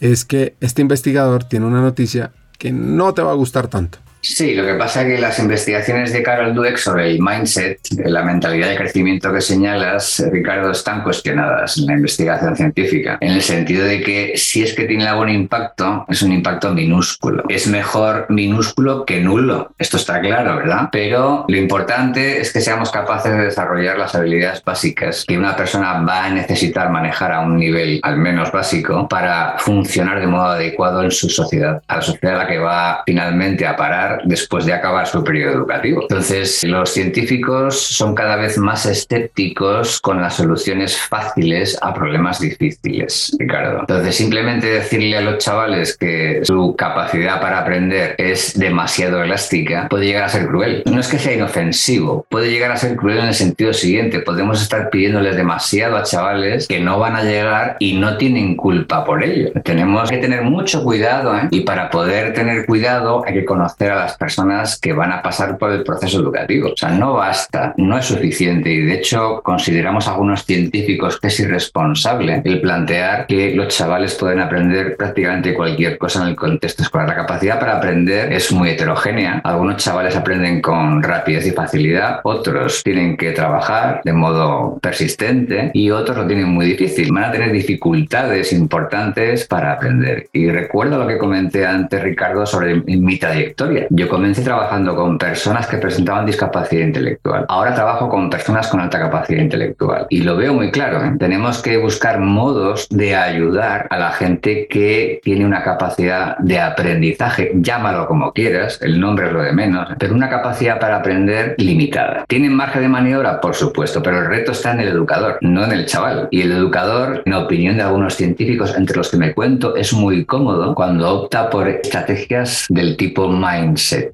es 0.00 0.24
que 0.24 0.56
este 0.60 0.82
investigador 0.82 1.44
tiene 1.44 1.66
una 1.66 1.80
noticia 1.80 2.32
que 2.58 2.72
no 2.72 3.14
te 3.14 3.22
va 3.22 3.32
a 3.32 3.34
gustar 3.34 3.68
tanto. 3.68 3.98
Sí, 4.24 4.54
lo 4.54 4.64
que 4.64 4.74
pasa 4.74 5.02
es 5.02 5.08
que 5.08 5.20
las 5.20 5.40
investigaciones 5.40 6.12
de 6.12 6.22
Carol 6.22 6.54
Dweck 6.54 6.76
sobre 6.76 7.10
el 7.10 7.18
mindset, 7.20 7.80
la 8.04 8.22
mentalidad 8.22 8.68
de 8.68 8.76
crecimiento 8.76 9.32
que 9.32 9.40
señalas, 9.40 10.24
Ricardo, 10.30 10.70
están 10.70 11.02
cuestionadas 11.02 11.76
en 11.78 11.86
la 11.86 11.94
investigación 11.94 12.54
científica, 12.54 13.18
en 13.20 13.32
el 13.32 13.42
sentido 13.42 13.84
de 13.84 14.00
que 14.00 14.36
si 14.36 14.62
es 14.62 14.74
que 14.74 14.84
tiene 14.84 15.08
algún 15.08 15.28
impacto, 15.28 16.06
es 16.08 16.22
un 16.22 16.30
impacto 16.30 16.72
minúsculo. 16.72 17.42
Es 17.48 17.66
mejor 17.66 18.26
minúsculo 18.28 19.04
que 19.04 19.20
nulo, 19.20 19.74
esto 19.76 19.96
está 19.96 20.20
claro, 20.20 20.54
¿verdad? 20.54 20.88
Pero 20.92 21.44
lo 21.48 21.56
importante 21.56 22.40
es 22.40 22.52
que 22.52 22.60
seamos 22.60 22.92
capaces 22.92 23.32
de 23.32 23.46
desarrollar 23.46 23.98
las 23.98 24.14
habilidades 24.14 24.62
básicas 24.62 25.24
que 25.26 25.36
una 25.36 25.56
persona 25.56 26.00
va 26.02 26.26
a 26.26 26.30
necesitar 26.30 26.90
manejar 26.90 27.32
a 27.32 27.40
un 27.40 27.56
nivel 27.56 27.98
al 28.04 28.18
menos 28.18 28.52
básico 28.52 29.08
para 29.08 29.58
funcionar 29.58 30.20
de 30.20 30.28
modo 30.28 30.44
adecuado 30.44 31.02
en 31.02 31.10
su 31.10 31.28
sociedad, 31.28 31.82
a 31.88 31.96
la 31.96 32.02
sociedad 32.02 32.36
a 32.36 32.44
la 32.44 32.46
que 32.46 32.58
va 32.58 33.02
finalmente 33.04 33.66
a 33.66 33.74
parar 33.74 34.11
después 34.24 34.66
de 34.66 34.72
acabar 34.72 35.06
su 35.06 35.22
periodo 35.24 35.54
educativo. 35.54 36.02
Entonces, 36.02 36.62
los 36.64 36.90
científicos 36.90 37.80
son 37.80 38.14
cada 38.14 38.36
vez 38.36 38.58
más 38.58 38.86
escépticos 38.86 40.00
con 40.00 40.20
las 40.20 40.36
soluciones 40.36 40.96
fáciles 40.96 41.78
a 41.82 41.94
problemas 41.94 42.40
difíciles, 42.40 43.34
Ricardo. 43.38 43.80
Entonces, 43.80 44.16
simplemente 44.16 44.66
decirle 44.66 45.16
a 45.16 45.20
los 45.20 45.38
chavales 45.38 45.96
que 45.96 46.40
su 46.44 46.74
capacidad 46.76 47.40
para 47.40 47.60
aprender 47.60 48.14
es 48.18 48.58
demasiado 48.58 49.22
elástica 49.22 49.88
puede 49.88 50.06
llegar 50.06 50.24
a 50.24 50.28
ser 50.28 50.46
cruel. 50.46 50.82
No 50.86 51.00
es 51.00 51.08
que 51.08 51.18
sea 51.18 51.34
inofensivo, 51.34 52.26
puede 52.28 52.50
llegar 52.50 52.72
a 52.72 52.76
ser 52.76 52.96
cruel 52.96 53.18
en 53.18 53.26
el 53.26 53.34
sentido 53.34 53.72
siguiente. 53.72 54.20
Podemos 54.20 54.62
estar 54.62 54.90
pidiéndoles 54.90 55.36
demasiado 55.36 55.96
a 55.96 56.02
chavales 56.02 56.66
que 56.66 56.80
no 56.80 56.98
van 56.98 57.16
a 57.16 57.22
llegar 57.22 57.76
y 57.78 57.94
no 57.94 58.16
tienen 58.16 58.56
culpa 58.56 59.04
por 59.04 59.22
ello. 59.22 59.52
Tenemos 59.64 60.10
que 60.10 60.18
tener 60.18 60.42
mucho 60.42 60.82
cuidado 60.82 61.36
¿eh? 61.36 61.48
y 61.50 61.60
para 61.60 61.90
poder 61.90 62.34
tener 62.34 62.66
cuidado 62.66 63.22
hay 63.26 63.34
que 63.34 63.44
conocer 63.44 63.92
a 63.92 64.01
las 64.02 64.16
personas 64.16 64.78
que 64.78 64.92
van 64.92 65.12
a 65.12 65.22
pasar 65.22 65.58
por 65.58 65.72
el 65.72 65.82
proceso 65.82 66.20
educativo. 66.20 66.70
O 66.72 66.76
sea, 66.76 66.90
no 66.90 67.14
basta, 67.14 67.74
no 67.76 67.98
es 67.98 68.06
suficiente 68.06 68.70
y 68.70 68.82
de 68.82 68.94
hecho 68.94 69.40
consideramos 69.42 70.08
algunos 70.08 70.44
científicos 70.44 71.18
que 71.20 71.28
es 71.28 71.40
irresponsable 71.40 72.42
el 72.44 72.60
plantear 72.60 73.26
que 73.26 73.54
los 73.54 73.68
chavales 73.68 74.14
pueden 74.14 74.40
aprender 74.40 74.96
prácticamente 74.96 75.54
cualquier 75.54 75.98
cosa 75.98 76.22
en 76.22 76.28
el 76.28 76.36
contexto 76.36 76.82
escolar. 76.82 77.08
La 77.08 77.14
capacidad 77.14 77.58
para 77.58 77.76
aprender 77.76 78.32
es 78.32 78.52
muy 78.52 78.70
heterogénea. 78.70 79.40
Algunos 79.44 79.76
chavales 79.76 80.16
aprenden 80.16 80.60
con 80.60 81.02
rapidez 81.02 81.46
y 81.46 81.52
facilidad, 81.52 82.20
otros 82.24 82.82
tienen 82.82 83.16
que 83.16 83.32
trabajar 83.32 84.00
de 84.04 84.12
modo 84.12 84.78
persistente 84.80 85.70
y 85.74 85.90
otros 85.90 86.16
lo 86.16 86.26
tienen 86.26 86.48
muy 86.48 86.66
difícil. 86.66 87.12
Van 87.12 87.24
a 87.24 87.32
tener 87.32 87.52
dificultades 87.52 88.52
importantes 88.52 89.46
para 89.46 89.72
aprender. 89.72 90.28
Y 90.32 90.48
recuerdo 90.50 90.98
lo 90.98 91.06
que 91.06 91.18
comenté 91.18 91.66
antes, 91.66 92.02
Ricardo, 92.02 92.46
sobre 92.46 92.76
mi 92.76 93.18
trayectoria. 93.18 93.86
Yo 93.94 94.08
comencé 94.08 94.40
trabajando 94.40 94.96
con 94.96 95.18
personas 95.18 95.66
que 95.66 95.76
presentaban 95.76 96.24
discapacidad 96.24 96.86
intelectual. 96.86 97.44
Ahora 97.46 97.74
trabajo 97.74 98.08
con 98.08 98.30
personas 98.30 98.68
con 98.68 98.80
alta 98.80 98.98
capacidad 98.98 99.42
intelectual. 99.42 100.06
Y 100.08 100.22
lo 100.22 100.34
veo 100.34 100.54
muy 100.54 100.70
claro. 100.70 101.04
¿eh? 101.04 101.12
Tenemos 101.18 101.60
que 101.60 101.76
buscar 101.76 102.18
modos 102.18 102.88
de 102.88 103.14
ayudar 103.14 103.88
a 103.90 103.98
la 103.98 104.12
gente 104.12 104.66
que 104.66 105.20
tiene 105.22 105.44
una 105.44 105.62
capacidad 105.62 106.38
de 106.38 106.58
aprendizaje, 106.58 107.52
llámalo 107.54 108.06
como 108.06 108.32
quieras, 108.32 108.80
el 108.80 108.98
nombre 108.98 109.26
es 109.26 109.32
lo 109.34 109.42
de 109.42 109.52
menos, 109.52 109.86
pero 109.98 110.14
una 110.14 110.30
capacidad 110.30 110.80
para 110.80 110.96
aprender 110.96 111.54
limitada. 111.58 112.24
¿Tienen 112.28 112.54
margen 112.54 112.80
de 112.80 112.88
maniobra? 112.88 113.42
Por 113.42 113.54
supuesto, 113.54 114.02
pero 114.02 114.20
el 114.20 114.26
reto 114.26 114.52
está 114.52 114.72
en 114.72 114.80
el 114.80 114.88
educador, 114.88 115.36
no 115.42 115.64
en 115.64 115.72
el 115.72 115.84
chaval. 115.84 116.28
Y 116.30 116.40
el 116.40 116.52
educador, 116.52 117.22
en 117.26 117.34
opinión 117.34 117.76
de 117.76 117.82
algunos 117.82 118.14
científicos, 118.14 118.74
entre 118.74 118.96
los 118.96 119.10
que 119.10 119.18
me 119.18 119.34
cuento, 119.34 119.76
es 119.76 119.92
muy 119.92 120.24
cómodo 120.24 120.74
cuando 120.74 121.10
opta 121.10 121.50
por 121.50 121.68
estrategias 121.68 122.64
del 122.70 122.96
tipo 122.96 123.28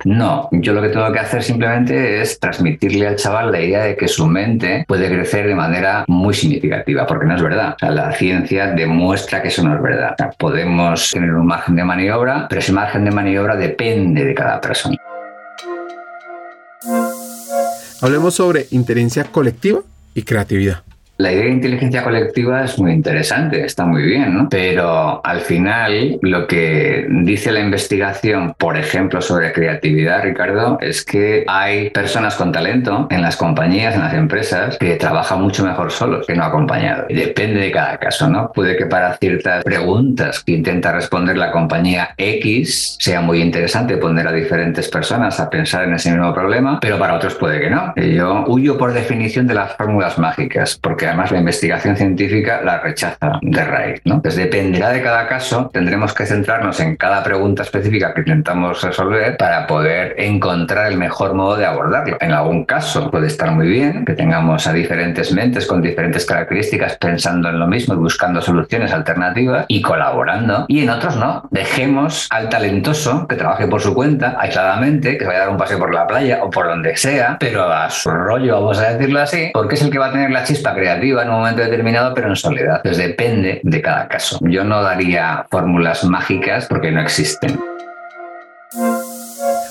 no, 0.05 0.49
yo 0.53 0.73
lo 0.73 0.83
que 0.83 0.89
tengo 0.89 1.13
que 1.13 1.19
hacer 1.19 1.43
simplemente 1.43 2.21
es 2.21 2.39
transmitirle 2.39 3.07
al 3.07 3.17
chaval 3.17 3.53
la 3.53 3.61
idea 3.61 3.85
de 3.85 3.97
que 3.97 4.09
su 4.09 4.27
mente 4.27 4.85
puede 4.87 5.09
crecer 5.09 5.47
de 5.47 5.55
manera 5.55 6.05
muy 6.09 6.35
significativa, 6.35 7.07
porque 7.07 7.27
no 7.27 7.37
es 7.37 7.43
verdad. 7.43 7.77
la 7.81 8.13
ciencia 8.13 8.69
demuestra 8.69 9.43
que 9.43 9.49
eso 9.49 9.63
no 9.63 9.75
es 9.75 9.83
verdad. 9.83 10.17
podemos 10.39 11.11
tener 11.11 11.33
un 11.33 11.47
margen 11.47 11.77
de 11.77 11.85
maniobra, 11.85 12.47
pero 12.49 12.61
ese 12.61 12.73
margen 12.73 13.05
de 13.05 13.11
maniobra 13.11 13.57
depende 13.57 14.25
de 14.25 14.35
cada 14.35 14.61
persona. 14.61 14.97
Hablemos 18.01 18.35
sobre 18.35 18.67
inteligencia 18.71 19.25
colectiva 19.25 19.81
y 20.15 20.23
creatividad. 20.23 20.83
La 21.19 21.33
idea 21.33 21.47
de 21.47 21.51
inteligencia 21.51 22.05
colectiva 22.05 22.63
es 22.63 22.79
muy 22.79 22.93
interesante, 22.93 23.65
está 23.65 23.85
muy 23.85 24.05
bien, 24.05 24.35
¿no? 24.35 24.49
Pero 24.49 25.21
al 25.25 25.41
final 25.41 26.17
lo 26.23 26.47
que 26.47 27.09
dice 27.11 27.51
la 27.51 27.59
investigación, 27.59 28.55
por 28.57 28.77
ejemplo, 28.77 29.21
sobre 29.21 29.53
creatividad, 29.53 30.23
Ricardo, 30.23 30.79
es 30.81 31.05
que 31.05 31.45
hay 31.49 31.91
personas 31.91 32.37
con 32.37 32.53
talento 32.53 33.09
en 33.11 33.21
las 33.21 33.37
compañías, 33.37 33.97
en 33.97 34.03
las 34.03 34.15
empresas, 34.15 34.79
que 34.79 34.95
trabajan 34.95 35.43
mucho 35.43 35.65
mejor 35.65 35.91
solos 35.91 36.25
que 36.25 36.37
no 36.37 36.45
acompañados. 36.45 37.07
Depende 37.09 37.63
de 37.63 37.73
cada 37.73 37.99
caso, 37.99 38.29
¿no? 38.29 38.53
Puede 38.53 38.77
que 38.77 38.87
para 38.87 39.17
ciertas 39.17 39.65
preguntas 39.65 40.45
que 40.45 40.53
intenta 40.53 40.93
responder 40.93 41.37
la 41.37 41.51
compañía 41.51 42.15
X 42.17 42.97
sea 43.01 43.21
muy 43.23 43.43
interesante 43.43 43.97
poner 43.97 44.29
a 44.29 44.33
diferentes 44.33 44.87
personas 44.87 45.41
a 45.41 45.51
pensar 45.51 45.83
en 45.83 45.95
ese 45.95 46.13
mismo 46.13 46.33
problema, 46.33 46.79
pero 46.81 46.97
para 46.97 47.15
otros 47.15 47.35
puede 47.35 47.61
que 47.61 47.71
no. 47.71 47.93
Yo 47.97 48.45
huyo 48.47 48.79
por 48.79 48.93
definición 48.93 49.49
de 49.49 49.55
las 49.55 49.75
fórmulas 49.75 50.17
mágicas, 50.17 50.79
porque 50.81 51.08
además 51.09 51.33
la 51.33 51.39
investigación 51.39 51.97
científica 51.97 52.61
la 52.63 52.81
rechaza 52.81 53.39
de 53.43 53.65
raíz. 53.65 54.01
¿no? 54.05 54.17
Entonces 54.17 54.43
dependerá 54.45 54.91
de 54.91 55.03
cada 55.03 55.27
caso, 55.27 55.71
tendremos 55.73 56.15
que 56.15 56.27
centrarnos 56.27 56.81
en 56.81 56.97
cada 56.97 57.23
pregunta 57.23 57.63
específica 57.63 58.15
que 58.15 58.21
intentamos 58.21 58.83
resolver 58.83 59.37
para 59.37 59.67
poder 59.67 60.15
encontrar 60.19 60.91
el 60.91 60.99
mejor 60.99 61.35
modo 61.35 61.57
de 61.57 61.67
abordarlo. 61.67 62.17
En 62.21 62.33
algún 62.33 62.65
caso 62.65 63.11
puede 63.11 63.27
estar 63.27 63.51
muy 63.51 63.69
bien 63.69 64.05
que 64.05 64.15
tengamos 64.15 64.67
a 64.67 64.73
diferentes 64.73 65.33
mentes 65.33 65.67
con 65.67 65.83
diferentes 65.83 66.25
características 66.25 66.97
pensando 66.97 67.49
en 67.49 67.59
lo 67.59 67.67
mismo 67.67 67.95
y 67.95 67.99
buscando 67.99 68.41
soluciones 68.41 68.93
alternativas 68.93 69.65
y 69.69 69.83
colaborando. 69.83 70.65
Y 70.69 70.83
en 70.83 70.91
otros 70.91 71.17
no. 71.17 71.49
Dejemos 71.51 72.27
al 72.31 72.49
talentoso 72.49 73.27
que 73.27 73.37
trabaje 73.37 73.67
por 73.67 73.81
su 73.81 73.95
cuenta, 73.95 74.37
aisladamente, 74.39 75.19
que 75.19 75.25
vaya 75.25 75.39
a 75.39 75.41
dar 75.43 75.51
un 75.51 75.57
paseo 75.57 75.79
por 75.79 75.95
la 75.95 76.07
playa 76.07 76.41
o 76.43 76.51
por 76.51 76.67
donde 76.67 76.97
sea, 76.97 77.37
pero 77.39 77.65
a 77.73 77.91
su 77.91 78.11
rollo, 78.11 78.55
vamos 78.55 78.79
a 78.79 78.93
decirlo 78.93 79.21
así, 79.21 79.51
porque 79.53 79.75
es 79.75 79.83
el 79.83 79.91
que 79.91 79.99
va 79.99 80.07
a 80.07 80.13
tener 80.13 80.31
la 80.31 80.45
chispa 80.45 80.75
creativa 80.75 80.98
en 81.03 81.29
un 81.29 81.37
momento 81.37 81.63
determinado, 81.63 82.15
pero 82.15 82.29
en 82.29 82.37
soledad. 82.37 82.77
Entonces 82.77 83.09
depende 83.09 83.61
de 83.63 83.83
cada 83.83 84.09
caso. 84.09 84.39
Yo 84.43 84.65
no 84.65 84.83
daría 84.83 85.47
fórmulas 85.51 86.05
mágicas 86.05 86.67
porque 86.67 86.91
no 86.91 87.01
existen. 87.01 87.59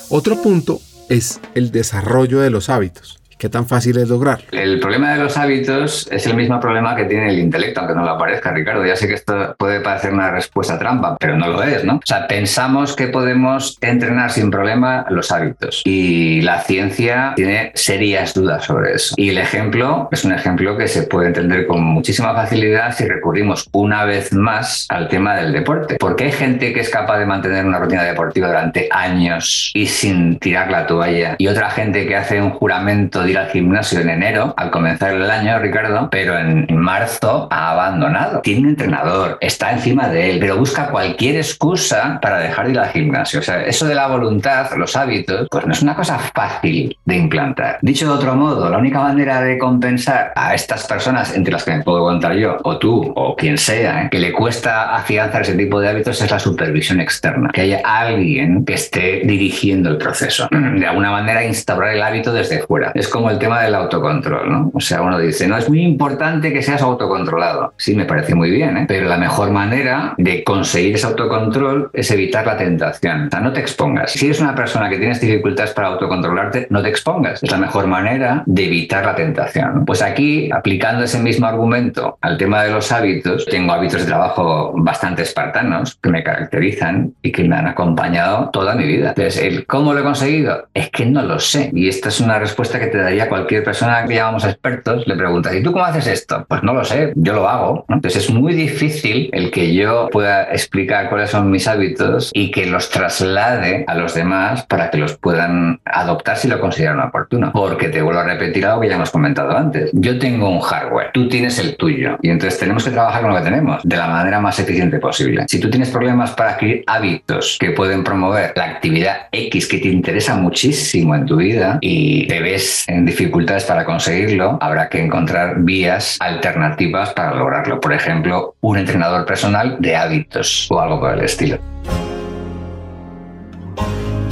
Otro 0.10 0.42
punto 0.42 0.80
es 1.10 1.40
el 1.54 1.72
desarrollo 1.72 2.40
de 2.40 2.50
los 2.50 2.70
hábitos. 2.70 3.20
¿Qué 3.38 3.50
tan 3.50 3.68
fácil 3.68 3.98
es 3.98 4.10
lograr? 4.10 4.40
El 4.52 4.80
problema 4.80 5.14
de 5.14 5.24
los 5.24 5.38
hábitos 5.38 6.08
es 6.12 6.26
el 6.26 6.36
mismo 6.36 6.60
problema 6.60 6.96
que 6.96 7.06
tiene 7.06 7.30
el 7.30 7.38
intelecto, 7.38 7.82
aunque 7.82 7.96
no 7.96 8.04
lo 8.04 8.18
parezca, 8.18 8.52
Ricardo. 8.52 8.84
Ya 8.84 8.96
sé 8.96 9.08
que 9.08 9.14
esto 9.14 9.56
puede 9.60 9.80
parecer 9.80 10.12
una 10.12 10.32
respuesta 10.32 10.80
trampa, 10.80 11.18
pero 11.20 11.38
no 11.38 11.48
lo 11.48 11.62
es, 11.62 11.84
¿no? 11.84 11.98
O 11.98 12.02
sea, 12.04 12.28
pensamos 12.28 12.96
que 12.96 13.08
podemos 13.08 13.78
entrenar 13.82 14.32
sin 14.32 14.50
problema 14.50 15.06
los 15.10 15.32
hábitos 15.32 15.84
y 15.86 16.42
la 16.42 16.62
ciencia 16.62 17.34
tiene 17.36 17.72
serias 17.76 18.34
dudas 18.34 18.66
sobre 18.66 18.94
eso. 18.94 19.14
Y 19.18 19.30
el 19.30 19.38
ejemplo 19.38 20.10
es 20.12 20.26
un 20.26 20.32
ejemplo 20.32 20.76
que 20.76 20.88
se 20.88 21.04
puede 21.04 21.28
entender 21.28 21.68
con 21.68 21.84
muchísima 21.84 22.34
facilidad 22.34 22.96
si 22.96 23.06
recurrimos 23.06 23.70
una 23.72 24.06
vez 24.06 24.34
más 24.34 24.88
al 24.90 25.10
tema 25.10 25.36
del 25.36 25.54
deporte. 25.54 25.98
Porque 26.00 26.26
hay 26.26 26.32
gente 26.32 26.74
que 26.74 26.80
es 26.80 26.90
capaz 26.90 27.20
de 27.20 27.28
mantener 27.28 27.66
una 27.66 27.78
rutina 27.78 28.04
deportiva 28.04 28.48
durante 28.48 28.90
años 28.92 29.72
y 29.76 29.86
sin 29.86 30.40
tirar 30.40 30.72
la 30.72 30.88
toalla 30.88 31.36
y 31.38 31.48
otra 31.48 31.70
gente 31.70 32.08
que 32.08 32.16
hace 32.16 32.42
un 32.42 32.50
juramento 32.50 33.27
ir 33.30 33.38
al 33.38 33.50
gimnasio 33.50 34.00
en 34.00 34.10
enero 34.10 34.54
al 34.58 34.72
comenzar 34.72 35.14
el 35.14 35.30
año, 35.30 35.60
Ricardo, 35.60 36.10
pero 36.10 36.38
en 36.38 36.66
marzo 36.76 37.48
ha 37.52 37.72
abandonado. 37.72 38.42
Tiene 38.42 38.62
un 38.62 38.70
entrenador, 38.70 39.38
está 39.42 39.72
encima 39.72 40.08
de 40.10 40.32
él, 40.32 40.40
pero 40.40 40.58
busca 40.58 40.90
cualquier 40.90 41.38
excusa 41.38 42.20
para 42.22 42.40
dejar 42.40 42.68
de 42.68 42.74
ir 42.74 42.80
al 42.80 42.90
gimnasio. 42.90 43.40
O 43.40 43.44
sea, 43.44 43.64
eso 43.64 43.86
de 43.86 43.96
la 43.96 44.08
voluntad, 44.08 44.70
los 44.78 44.96
hábitos, 44.96 45.48
pues 45.50 45.66
no 45.66 45.74
es 45.74 45.82
una 45.82 45.96
cosa 45.96 46.20
fácil 46.20 46.98
de 47.06 47.16
implantar. 47.16 47.80
Dicho 47.82 48.06
de 48.06 48.14
otro 48.14 48.36
modo, 48.36 48.70
la 48.70 48.78
única 48.78 49.02
manera 49.02 49.42
de 49.42 49.58
compensar 49.58 50.34
a 50.36 50.54
estas 50.54 50.86
personas, 50.88 51.36
entre 51.36 51.54
las 51.54 51.64
que 51.64 51.72
me 51.72 51.84
puedo 51.84 52.02
contar 52.02 52.34
yo, 52.36 52.58
o 52.64 52.78
tú, 52.78 53.14
o 53.16 53.36
quien 53.36 53.58
sea, 53.58 54.04
¿eh? 54.04 54.08
que 54.12 54.20
le 54.20 54.32
cuesta 54.32 54.96
afianzar 54.96 55.42
ese 55.42 55.56
tipo 55.56 55.80
de 55.80 55.90
hábitos 55.90 56.22
es 56.22 56.32
la 56.32 56.40
supervisión 56.40 57.00
externa. 57.00 57.50
Que 57.54 57.62
haya 57.62 57.82
alguien 57.84 58.66
que 58.66 58.74
esté 58.74 59.22
dirigiendo 59.24 59.90
el 59.90 59.98
proceso. 59.98 60.48
De 60.52 60.86
alguna 60.86 61.12
manera 61.12 61.44
instaurar 61.44 61.94
el 61.94 62.02
hábito 62.02 62.32
desde 62.34 62.60
fuera. 62.60 62.92
Es 62.94 63.08
como 63.18 63.32
el 63.32 63.40
tema 63.40 63.64
del 63.64 63.74
autocontrol, 63.74 64.52
¿no? 64.52 64.72
O 64.74 64.80
sea, 64.80 65.02
uno 65.02 65.18
dice, 65.18 65.48
no, 65.48 65.58
es 65.58 65.68
muy 65.68 65.82
importante 65.82 66.54
que 66.54 66.62
seas 66.62 66.84
autocontrolado. 66.84 67.74
Sí, 67.76 67.96
me 67.96 68.06
parece 68.06 68.36
muy 68.36 68.52
bien, 68.52 68.78
¿eh? 68.78 68.86
Pero 68.88 69.08
la 69.08 69.18
mejor 69.18 69.50
manera 69.50 70.14
de 70.18 70.44
conseguir 70.44 70.96
ese 70.96 71.08
autocontrol 71.08 71.90
es 71.94 72.12
evitar 72.12 72.46
la 72.46 72.56
tentación. 72.58 73.28
O 73.28 73.30
sea, 73.32 73.40
no 73.40 73.52
te 73.52 73.60
expongas. 73.60 74.12
Si 74.12 74.28
eres 74.28 74.40
una 74.40 74.54
persona 74.54 74.88
que 74.88 74.98
tienes 74.98 75.20
dificultades 75.20 75.74
para 75.74 75.88
autocontrolarte, 75.88 76.68
no 76.70 76.82
te 76.84 76.90
expongas. 76.90 77.42
Es 77.42 77.52
la 77.52 77.58
mejor 77.58 77.88
manera 77.88 78.44
de 78.46 78.66
evitar 78.66 79.04
la 79.04 79.16
tentación. 79.16 79.84
Pues 79.86 80.02
aquí, 80.04 80.52
aplicando 80.52 81.04
ese 81.04 81.20
mismo 81.20 81.48
argumento 81.48 82.20
al 82.22 82.38
tema 82.38 82.64
de 82.64 82.72
los 82.72 82.92
hábitos, 82.92 83.46
tengo 83.46 83.74
hábitos 83.74 84.02
de 84.02 84.08
trabajo 84.08 84.74
bastante 84.76 85.24
espartanos 85.24 85.96
que 85.96 86.10
me 86.10 86.24
caracterizan 86.24 87.14
y 87.24 87.32
que 87.32 87.44
me 87.44 87.56
han 87.56 87.68
acompañado 87.68 88.52
toda 88.52 88.76
mi 88.76 88.86
vida. 88.86 89.14
Entonces, 89.16 89.64
cómo 89.66 89.94
lo 89.94 90.02
he 90.02 90.04
conseguido 90.04 90.68
es 90.74 90.92
que 90.92 91.06
no 91.08 91.24
lo 91.24 91.40
sé. 91.40 91.72
Y 91.74 91.88
esta 91.88 92.10
es 92.10 92.20
una 92.20 92.38
respuesta 92.38 92.80
que 92.80 92.88
te 92.88 93.07
daría 93.08 93.30
cualquier 93.30 93.64
persona 93.64 94.06
que 94.06 94.16
llamamos 94.16 94.44
expertos. 94.44 95.08
Le 95.08 95.16
preguntas, 95.16 95.56
¿y 95.56 95.64
tú 95.64 95.72
cómo 95.72 95.86
haces 95.86 96.08
esto? 96.08 96.46
Pues 96.48 96.62
no 96.64 96.74
lo 96.74 96.84
sé, 96.84 97.14
yo 97.16 97.34
lo 97.34 97.48
hago. 97.48 97.86
Entonces 97.90 98.26
es 98.26 98.32
muy 98.34 98.54
difícil 98.54 99.30
el 99.32 99.50
que 99.50 99.74
yo 99.74 100.10
pueda 100.12 100.44
explicar 100.52 101.10
cuáles 101.10 101.30
son 101.30 101.50
mis 101.50 101.68
hábitos 101.68 102.32
y 102.34 102.52
que 102.52 102.66
los 102.66 102.90
traslade 102.90 103.86
a 103.88 103.96
los 103.96 104.14
demás 104.14 104.66
para 104.66 104.90
que 104.90 104.98
los 104.98 105.18
puedan 105.18 105.80
adoptar 105.86 106.38
si 106.38 106.48
lo 106.48 106.60
consideran 106.60 107.00
oportuno. 107.00 107.52
Porque 107.54 107.88
te 107.90 108.02
vuelvo 108.02 108.20
a 108.20 108.26
repetir 108.26 108.66
algo 108.66 108.82
que 108.82 108.90
ya 108.90 108.96
hemos 108.96 109.12
comentado 109.12 109.56
antes. 109.56 109.90
Yo 109.94 110.20
tengo 110.20 110.50
un 110.50 110.60
hardware, 110.60 111.12
tú 111.14 111.30
tienes 111.30 111.60
el 111.60 111.78
tuyo 111.78 112.18
y 112.22 112.30
entonces 112.30 112.60
tenemos 112.60 112.84
que 112.84 112.92
trabajar 112.92 113.22
con 113.22 113.32
lo 113.32 113.38
que 113.38 113.44
tenemos 113.44 113.82
de 113.84 113.96
la 113.96 114.08
manera 114.08 114.40
más 114.42 114.60
eficiente 114.60 115.00
posible. 115.00 115.46
Si 115.48 115.60
tú 115.60 115.70
tienes 115.70 115.90
problemas 115.90 116.32
para 116.32 116.52
adquirir 116.52 116.84
hábitos 116.88 117.58
que 117.60 117.72
pueden 117.72 118.04
promover 118.04 118.52
la 118.56 118.66
actividad 118.66 119.28
X 119.32 119.68
que 119.68 119.78
te 119.78 119.88
interesa 119.88 120.36
muchísimo 120.36 121.16
en 121.16 121.26
tu 121.26 121.38
vida 121.38 121.78
y 121.82 122.28
te 122.28 122.42
ves 122.42 122.84
en 122.88 122.97
dificultades 123.06 123.66
para 123.66 123.86
conseguirlo, 123.86 124.58
habrá 124.62 124.90
que 124.90 125.04
encontrar 125.04 125.60
vías 125.60 126.18
alternativas 126.20 127.14
para 127.14 127.34
lograrlo. 127.34 127.80
Por 127.80 127.94
ejemplo, 127.94 128.56
un 128.62 128.78
entrenador 128.78 129.26
personal 129.26 129.78
de 129.80 129.96
hábitos 129.96 130.68
o 130.70 130.80
algo 130.80 131.00
por 131.00 131.14
el 131.14 131.22
estilo. 131.22 131.58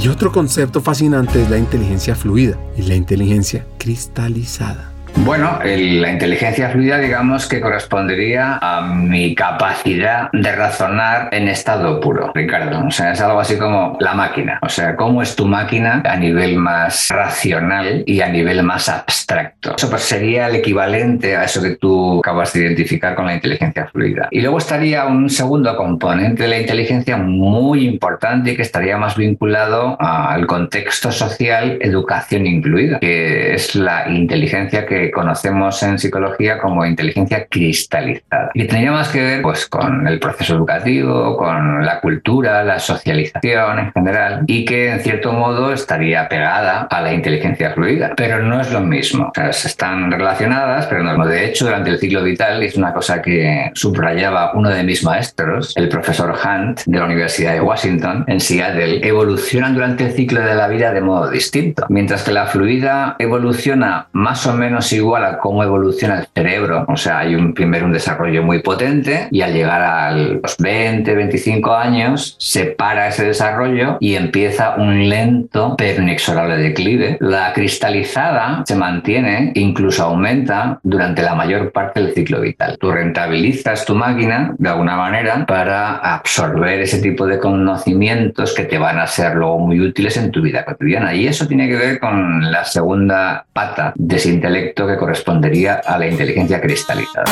Y 0.00 0.08
otro 0.08 0.30
concepto 0.30 0.80
fascinante 0.80 1.42
es 1.42 1.50
la 1.50 1.58
inteligencia 1.58 2.14
fluida 2.14 2.56
y 2.76 2.82
la 2.82 2.94
inteligencia 2.94 3.64
cristalizada. 3.78 4.95
Bueno, 5.26 5.58
la 5.64 6.12
inteligencia 6.12 6.70
fluida 6.70 6.98
digamos 6.98 7.48
que 7.48 7.60
correspondería 7.60 8.60
a 8.62 8.80
mi 8.80 9.34
capacidad 9.34 10.30
de 10.32 10.52
razonar 10.52 11.30
en 11.32 11.48
estado 11.48 11.98
puro, 11.98 12.30
Ricardo. 12.32 12.86
O 12.86 12.92
sea, 12.92 13.10
es 13.10 13.20
algo 13.20 13.40
así 13.40 13.58
como 13.58 13.98
la 13.98 14.14
máquina. 14.14 14.60
O 14.62 14.68
sea, 14.68 14.94
cómo 14.94 15.22
es 15.22 15.34
tu 15.34 15.44
máquina 15.44 16.00
a 16.04 16.16
nivel 16.16 16.54
más 16.54 17.08
racional 17.08 18.04
y 18.06 18.20
a 18.20 18.28
nivel 18.28 18.62
más 18.62 18.88
abstracto. 18.88 19.74
Eso 19.76 19.90
pues 19.90 20.02
sería 20.02 20.46
el 20.46 20.54
equivalente 20.54 21.36
a 21.36 21.42
eso 21.42 21.60
que 21.60 21.70
tú 21.70 22.20
acabas 22.20 22.52
de 22.52 22.60
identificar 22.60 23.16
con 23.16 23.26
la 23.26 23.34
inteligencia 23.34 23.88
fluida. 23.88 24.28
Y 24.30 24.42
luego 24.42 24.58
estaría 24.58 25.06
un 25.06 25.28
segundo 25.28 25.76
componente 25.76 26.44
de 26.44 26.50
la 26.50 26.60
inteligencia 26.60 27.16
muy 27.16 27.84
importante 27.88 28.52
y 28.52 28.56
que 28.56 28.62
estaría 28.62 28.96
más 28.96 29.16
vinculado 29.16 30.00
al 30.00 30.46
contexto 30.46 31.10
social, 31.10 31.78
educación 31.80 32.46
incluida, 32.46 33.00
que 33.00 33.54
es 33.54 33.74
la 33.74 34.08
inteligencia 34.08 34.86
que 34.86 35.15
conocemos 35.16 35.82
en 35.82 35.98
psicología 35.98 36.58
como 36.58 36.84
inteligencia 36.84 37.46
cristalizada. 37.46 38.50
Y 38.52 38.66
tendría 38.66 38.92
más 38.92 39.08
que 39.08 39.22
ver 39.22 39.40
pues, 39.40 39.64
con 39.66 40.06
el 40.06 40.20
proceso 40.20 40.56
educativo, 40.56 41.38
con 41.38 41.86
la 41.86 42.00
cultura, 42.00 42.62
la 42.62 42.78
socialización 42.78 43.78
en 43.78 43.92
general, 43.92 44.44
y 44.46 44.66
que 44.66 44.92
en 44.92 45.00
cierto 45.00 45.32
modo 45.32 45.72
estaría 45.72 46.28
pegada 46.28 46.86
a 46.90 47.00
la 47.00 47.14
inteligencia 47.14 47.72
fluida. 47.72 48.12
Pero 48.14 48.42
no 48.42 48.60
es 48.60 48.70
lo 48.70 48.80
mismo. 48.80 49.28
O 49.28 49.32
sea, 49.34 49.48
están 49.48 50.10
relacionadas, 50.10 50.84
pero 50.84 51.02
no. 51.02 51.26
De 51.26 51.46
hecho, 51.46 51.64
durante 51.64 51.88
el 51.88 51.98
ciclo 51.98 52.22
vital, 52.22 52.62
es 52.62 52.76
una 52.76 52.92
cosa 52.92 53.22
que 53.22 53.70
subrayaba 53.72 54.52
uno 54.52 54.68
de 54.68 54.82
mis 54.82 55.02
maestros, 55.02 55.72
el 55.78 55.88
profesor 55.88 56.34
Hunt 56.44 56.82
de 56.84 56.98
la 56.98 57.06
Universidad 57.06 57.54
de 57.54 57.62
Washington, 57.62 58.24
en 58.26 58.38
Seattle, 58.38 59.00
evolucionan 59.02 59.72
durante 59.72 60.04
el 60.04 60.12
ciclo 60.12 60.40
de 60.40 60.54
la 60.54 60.68
vida 60.68 60.92
de 60.92 61.00
modo 61.00 61.30
distinto. 61.30 61.86
Mientras 61.88 62.22
que 62.22 62.32
la 62.32 62.44
fluida 62.44 63.16
evoluciona 63.18 64.08
más 64.12 64.46
o 64.46 64.52
menos 64.52 64.92
igual 64.92 65.05
a 65.14 65.38
cómo 65.38 65.62
evoluciona 65.62 66.20
el 66.20 66.26
cerebro. 66.34 66.84
O 66.88 66.96
sea, 66.96 67.18
hay 67.18 67.34
un, 67.34 67.54
primero 67.54 67.86
un 67.86 67.92
desarrollo 67.92 68.42
muy 68.42 68.60
potente 68.60 69.28
y 69.30 69.42
al 69.42 69.52
llegar 69.52 69.82
a 69.82 70.10
los 70.12 70.56
20, 70.58 71.14
25 71.14 71.74
años 71.74 72.36
se 72.38 72.66
para 72.66 73.08
ese 73.08 73.26
desarrollo 73.26 73.98
y 74.00 74.14
empieza 74.14 74.74
un 74.76 75.08
lento 75.08 75.74
pero 75.76 76.02
inexorable 76.02 76.56
declive. 76.56 77.18
La 77.20 77.52
cristalizada 77.52 78.62
se 78.66 78.74
mantiene, 78.74 79.52
incluso 79.54 80.04
aumenta 80.04 80.80
durante 80.82 81.22
la 81.22 81.34
mayor 81.34 81.72
parte 81.72 82.02
del 82.02 82.14
ciclo 82.14 82.40
vital. 82.40 82.76
Tú 82.78 82.90
rentabilizas 82.90 83.84
tu 83.84 83.94
máquina 83.94 84.54
de 84.58 84.68
alguna 84.68 84.96
manera 84.96 85.44
para 85.46 85.96
absorber 85.96 86.80
ese 86.80 87.00
tipo 87.00 87.26
de 87.26 87.38
conocimientos 87.38 88.54
que 88.54 88.64
te 88.64 88.78
van 88.78 88.98
a 88.98 89.06
ser 89.06 89.34
luego 89.34 89.58
muy 89.58 89.80
útiles 89.80 90.16
en 90.16 90.30
tu 90.30 90.42
vida 90.42 90.64
cotidiana. 90.64 91.14
Y 91.14 91.26
eso 91.26 91.46
tiene 91.46 91.68
que 91.68 91.76
ver 91.76 92.00
con 92.00 92.50
la 92.50 92.64
segunda 92.64 93.46
pata 93.52 93.92
de 93.96 94.16
ese 94.16 94.30
intelecto 94.30 94.85
que 94.86 94.96
correspondería 94.96 95.74
a 95.74 95.98
la 95.98 96.06
inteligencia 96.06 96.60
cristalizada. 96.60 97.24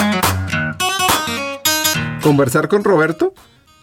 Conversar 2.22 2.68
con 2.68 2.84
Roberto 2.84 3.34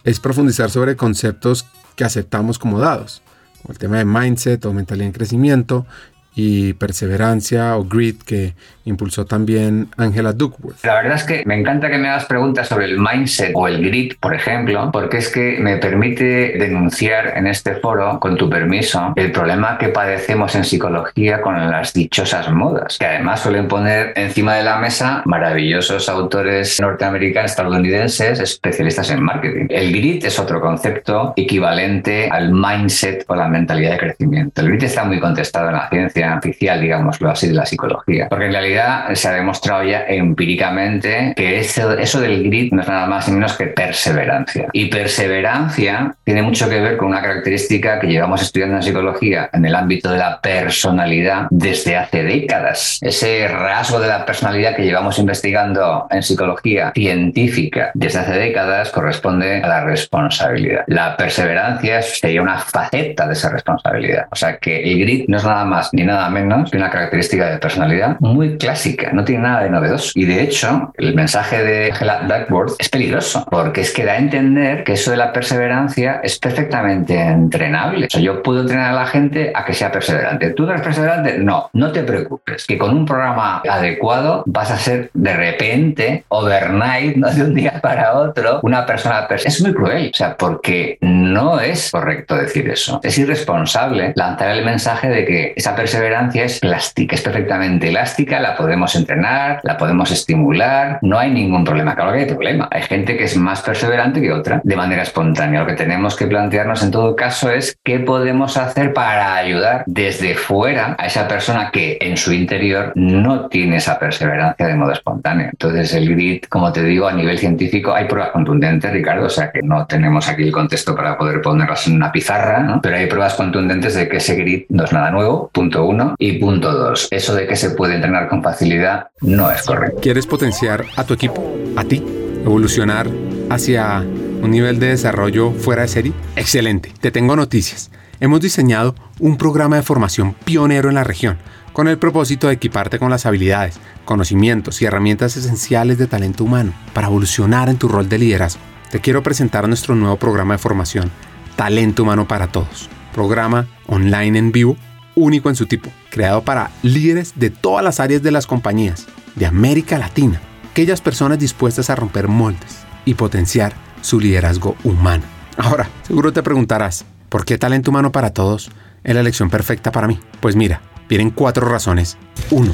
es 0.04 0.18
profundizar 0.18 0.70
sobre 0.70 0.96
conceptos 0.96 1.66
que 1.94 2.04
aceptamos 2.04 2.58
como 2.58 2.80
dados, 2.80 3.22
como 3.60 3.72
el 3.72 3.78
tema 3.78 3.98
de 3.98 4.04
mindset 4.04 4.64
o 4.64 4.72
mentalidad 4.72 5.06
en 5.06 5.12
crecimiento 5.12 5.86
y 6.34 6.72
perseverancia 6.74 7.76
o 7.76 7.84
grit 7.84 8.22
que 8.22 8.54
impulsó 8.84 9.26
también 9.26 9.88
Angela 9.96 10.32
Duckworth. 10.32 10.84
La 10.84 10.94
verdad 10.94 11.16
es 11.16 11.24
que 11.24 11.42
me 11.44 11.58
encanta 11.58 11.90
que 11.90 11.98
me 11.98 12.08
hagas 12.08 12.24
preguntas 12.24 12.68
sobre 12.68 12.86
el 12.86 12.98
mindset 12.98 13.52
o 13.54 13.68
el 13.68 13.84
grit, 13.84 14.18
por 14.18 14.34
ejemplo, 14.34 14.90
porque 14.92 15.18
es 15.18 15.28
que 15.30 15.58
me 15.60 15.76
permite 15.76 16.56
denunciar 16.58 17.34
en 17.36 17.46
este 17.46 17.76
foro, 17.76 18.18
con 18.18 18.36
tu 18.36 18.48
permiso, 18.48 19.12
el 19.16 19.30
problema 19.30 19.78
que 19.78 19.88
padecemos 19.88 20.54
en 20.54 20.64
psicología 20.64 21.40
con 21.40 21.70
las 21.70 21.92
dichosas 21.92 22.50
modas, 22.50 22.98
que 22.98 23.06
además 23.06 23.40
suelen 23.40 23.68
poner 23.68 24.12
encima 24.16 24.54
de 24.54 24.64
la 24.64 24.78
mesa 24.78 25.22
maravillosos 25.26 26.08
autores 26.08 26.80
norteamericanos, 26.80 27.52
estadounidenses, 27.52 28.40
especialistas 28.40 29.10
en 29.10 29.22
marketing. 29.22 29.66
El 29.68 29.92
grit 29.92 30.24
es 30.24 30.38
otro 30.38 30.60
concepto 30.60 31.34
equivalente 31.36 32.28
al 32.30 32.52
mindset 32.52 33.24
o 33.28 33.36
la 33.36 33.48
mentalidad 33.48 33.92
de 33.92 33.98
crecimiento. 33.98 34.60
El 34.60 34.68
grit 34.68 34.84
está 34.84 35.04
muy 35.04 35.20
contestado 35.20 35.68
en 35.68 35.74
la 35.74 35.88
ciencia 35.88 36.21
oficial, 36.30 36.80
digámoslo 36.80 37.30
así, 37.30 37.48
de 37.48 37.54
la 37.54 37.66
psicología, 37.66 38.28
porque 38.28 38.46
en 38.46 38.52
realidad 38.52 39.14
se 39.14 39.28
ha 39.28 39.32
demostrado 39.32 39.84
ya 39.84 40.04
empíricamente 40.06 41.32
que 41.36 41.58
eso, 41.58 41.92
eso 41.98 42.20
del 42.20 42.42
grit 42.44 42.72
no 42.72 42.82
es 42.82 42.88
nada 42.88 43.06
más 43.06 43.28
ni 43.28 43.34
menos 43.34 43.56
que 43.56 43.66
perseverancia. 43.66 44.68
Y 44.72 44.86
perseverancia 44.86 46.14
tiene 46.24 46.42
mucho 46.42 46.68
que 46.68 46.80
ver 46.80 46.96
con 46.96 47.08
una 47.08 47.22
característica 47.22 47.98
que 47.98 48.06
llevamos 48.06 48.42
estudiando 48.42 48.76
en 48.76 48.82
psicología 48.82 49.50
en 49.52 49.64
el 49.64 49.74
ámbito 49.74 50.10
de 50.10 50.18
la 50.18 50.40
personalidad 50.40 51.46
desde 51.50 51.96
hace 51.96 52.22
décadas. 52.22 52.98
Ese 53.00 53.48
rasgo 53.48 54.00
de 54.00 54.08
la 54.08 54.24
personalidad 54.24 54.76
que 54.76 54.84
llevamos 54.84 55.18
investigando 55.18 56.06
en 56.10 56.22
psicología 56.22 56.92
científica 56.94 57.90
desde 57.94 58.20
hace 58.20 58.32
décadas 58.32 58.90
corresponde 58.90 59.62
a 59.62 59.68
la 59.68 59.84
responsabilidad. 59.84 60.84
La 60.86 61.16
perseverancia 61.16 62.02
sería 62.02 62.42
una 62.42 62.58
faceta 62.58 63.26
de 63.26 63.32
esa 63.32 63.50
responsabilidad. 63.50 64.26
O 64.30 64.36
sea 64.36 64.58
que 64.58 64.82
el 64.82 64.98
grit 65.00 65.28
no 65.28 65.38
es 65.38 65.44
nada 65.44 65.64
más 65.64 65.90
ni 65.92 66.04
nada 66.04 66.11
nada 66.12 66.30
menos 66.30 66.70
que 66.70 66.76
una 66.76 66.90
característica 66.90 67.50
de 67.50 67.58
personalidad 67.58 68.16
muy 68.20 68.58
clásica, 68.58 69.10
no 69.12 69.24
tiene 69.24 69.42
nada 69.42 69.64
de 69.64 69.70
novedoso. 69.70 70.12
Y 70.14 70.24
de 70.24 70.42
hecho, 70.42 70.92
el 70.96 71.14
mensaje 71.14 71.62
de 71.62 71.90
Angela 71.90 72.22
Duckworth 72.28 72.74
es 72.78 72.88
peligroso, 72.88 73.46
porque 73.50 73.80
es 73.80 73.92
que 73.92 74.04
da 74.04 74.12
a 74.12 74.18
entender 74.18 74.84
que 74.84 74.92
eso 74.92 75.10
de 75.10 75.16
la 75.16 75.32
perseverancia 75.32 76.20
es 76.22 76.38
perfectamente 76.38 77.18
entrenable. 77.18 78.06
O 78.06 78.10
sea, 78.10 78.20
yo 78.20 78.42
puedo 78.42 78.62
entrenar 78.62 78.90
a 78.90 78.94
la 78.94 79.06
gente 79.06 79.52
a 79.54 79.64
que 79.64 79.74
sea 79.74 79.90
perseverante. 79.90 80.50
¿Tú 80.50 80.68
eres 80.68 80.82
perseverante? 80.82 81.38
No, 81.38 81.70
no 81.72 81.92
te 81.92 82.02
preocupes, 82.02 82.66
que 82.66 82.78
con 82.78 82.94
un 82.96 83.06
programa 83.06 83.62
adecuado 83.68 84.42
vas 84.46 84.70
a 84.70 84.76
ser 84.76 85.10
de 85.14 85.34
repente, 85.34 86.24
overnight, 86.28 87.16
no 87.16 87.30
de 87.32 87.42
un 87.42 87.54
día 87.54 87.80
para 87.80 88.14
otro, 88.18 88.60
una 88.62 88.84
persona 88.86 89.26
perseverante. 89.26 89.48
Es 89.48 89.62
muy 89.62 89.74
cruel, 89.74 90.10
o 90.12 90.16
sea, 90.16 90.36
porque 90.36 90.98
no 91.00 91.60
es 91.60 91.90
correcto 91.90 92.36
decir 92.36 92.68
eso. 92.68 93.00
Es 93.02 93.18
irresponsable 93.18 94.12
lanzar 94.14 94.50
el 94.50 94.64
mensaje 94.64 95.08
de 95.08 95.24
que 95.24 95.52
esa 95.56 95.74
perseverancia 95.74 96.01
es 96.34 96.60
plástica, 96.60 97.14
es 97.14 97.22
perfectamente 97.22 97.88
elástica, 97.88 98.40
la 98.40 98.56
podemos 98.56 98.94
entrenar, 98.94 99.60
la 99.62 99.76
podemos 99.76 100.10
estimular, 100.10 100.98
no 101.02 101.18
hay 101.18 101.30
ningún 101.30 101.64
problema. 101.64 101.94
Claro 101.94 102.12
que 102.12 102.20
hay 102.20 102.26
problema. 102.26 102.68
Hay 102.70 102.82
gente 102.82 103.16
que 103.16 103.24
es 103.24 103.36
más 103.36 103.62
perseverante 103.62 104.20
que 104.20 104.32
otra 104.32 104.60
de 104.64 104.76
manera 104.76 105.02
espontánea. 105.02 105.60
Lo 105.60 105.66
que 105.66 105.74
tenemos 105.74 106.16
que 106.16 106.26
plantearnos 106.26 106.82
en 106.82 106.90
todo 106.90 107.14
caso 107.16 107.50
es 107.50 107.78
qué 107.84 108.00
podemos 108.00 108.56
hacer 108.56 108.92
para 108.92 109.34
ayudar 109.34 109.84
desde 109.86 110.34
fuera 110.34 110.96
a 110.98 111.06
esa 111.06 111.28
persona 111.28 111.70
que 111.70 111.98
en 112.00 112.16
su 112.16 112.32
interior 112.32 112.92
no 112.94 113.48
tiene 113.48 113.76
esa 113.76 113.98
perseverancia 113.98 114.66
de 114.66 114.74
modo 114.74 114.92
espontáneo. 114.92 115.48
Entonces 115.50 115.94
el 115.94 116.08
grit, 116.08 116.48
como 116.48 116.72
te 116.72 116.82
digo, 116.82 117.06
a 117.06 117.12
nivel 117.12 117.38
científico 117.38 117.94
hay 117.94 118.06
pruebas 118.06 118.32
contundentes, 118.32 118.92
Ricardo, 118.92 119.26
o 119.26 119.30
sea 119.30 119.50
que 119.50 119.62
no 119.62 119.86
tenemos 119.86 120.28
aquí 120.28 120.42
el 120.42 120.52
contexto 120.52 120.94
para 120.94 121.16
poder 121.16 121.40
ponerlas 121.40 121.86
en 121.86 121.96
una 121.96 122.12
pizarra, 122.12 122.80
pero 122.82 122.96
hay 122.96 123.06
pruebas 123.06 123.34
contundentes 123.34 123.94
de 123.94 124.08
que 124.08 124.16
ese 124.18 124.34
grit 124.34 124.66
no 124.68 124.84
es 124.84 124.92
nada 124.92 125.10
nuevo, 125.10 125.50
punto 125.52 125.84
uno. 125.84 125.91
Y 126.18 126.38
punto 126.38 126.72
dos, 126.72 127.08
eso 127.10 127.34
de 127.34 127.46
que 127.46 127.56
se 127.56 127.70
puede 127.70 127.94
entrenar 127.96 128.28
con 128.28 128.42
facilidad 128.42 129.08
no 129.20 129.50
es 129.50 129.62
correcto. 129.62 130.00
¿Quieres 130.00 130.26
potenciar 130.26 130.84
a 130.96 131.04
tu 131.04 131.14
equipo, 131.14 131.42
a 131.76 131.84
ti, 131.84 132.02
evolucionar 132.44 133.08
hacia 133.50 133.98
un 134.00 134.50
nivel 134.50 134.78
de 134.78 134.88
desarrollo 134.88 135.52
fuera 135.52 135.82
de 135.82 135.88
serie? 135.88 136.12
Excelente, 136.36 136.92
te 137.00 137.10
tengo 137.10 137.36
noticias. 137.36 137.90
Hemos 138.20 138.40
diseñado 138.40 138.94
un 139.18 139.36
programa 139.36 139.76
de 139.76 139.82
formación 139.82 140.34
pionero 140.44 140.88
en 140.88 140.94
la 140.94 141.04
región 141.04 141.38
con 141.72 141.88
el 141.88 141.98
propósito 141.98 142.48
de 142.48 142.54
equiparte 142.54 142.98
con 142.98 143.10
las 143.10 143.26
habilidades, 143.26 143.78
conocimientos 144.04 144.82
y 144.82 144.84
herramientas 144.84 145.36
esenciales 145.36 145.98
de 145.98 146.06
talento 146.06 146.44
humano 146.44 146.72
para 146.92 147.08
evolucionar 147.08 147.68
en 147.68 147.78
tu 147.78 147.88
rol 147.88 148.08
de 148.08 148.18
liderazgo. 148.18 148.60
Te 148.90 149.00
quiero 149.00 149.22
presentar 149.22 149.66
nuestro 149.66 149.94
nuevo 149.94 150.16
programa 150.16 150.54
de 150.54 150.58
formación, 150.58 151.10
Talento 151.56 152.02
Humano 152.02 152.28
para 152.28 152.48
Todos. 152.48 152.90
Programa 153.14 153.66
online 153.86 154.38
en 154.38 154.52
vivo, 154.52 154.76
único 155.14 155.48
en 155.48 155.56
su 155.56 155.66
tipo, 155.66 155.90
creado 156.10 156.42
para 156.42 156.70
líderes 156.82 157.32
de 157.36 157.50
todas 157.50 157.84
las 157.84 158.00
áreas 158.00 158.22
de 158.22 158.30
las 158.30 158.46
compañías, 158.46 159.06
de 159.34 159.46
América 159.46 159.98
Latina, 159.98 160.40
aquellas 160.70 161.00
personas 161.00 161.38
dispuestas 161.38 161.90
a 161.90 161.96
romper 161.96 162.28
moldes 162.28 162.80
y 163.04 163.14
potenciar 163.14 163.74
su 164.00 164.20
liderazgo 164.20 164.76
humano. 164.84 165.24
Ahora, 165.56 165.88
seguro 166.02 166.32
te 166.32 166.42
preguntarás, 166.42 167.04
¿por 167.28 167.44
qué 167.44 167.58
talento 167.58 167.90
humano 167.90 168.12
para 168.12 168.32
todos 168.32 168.70
es 169.04 169.14
la 169.14 169.20
elección 169.20 169.50
perfecta 169.50 169.92
para 169.92 170.06
mí? 170.06 170.18
Pues 170.40 170.56
mira, 170.56 170.80
vienen 171.08 171.30
cuatro 171.30 171.68
razones. 171.68 172.16
Uno, 172.50 172.72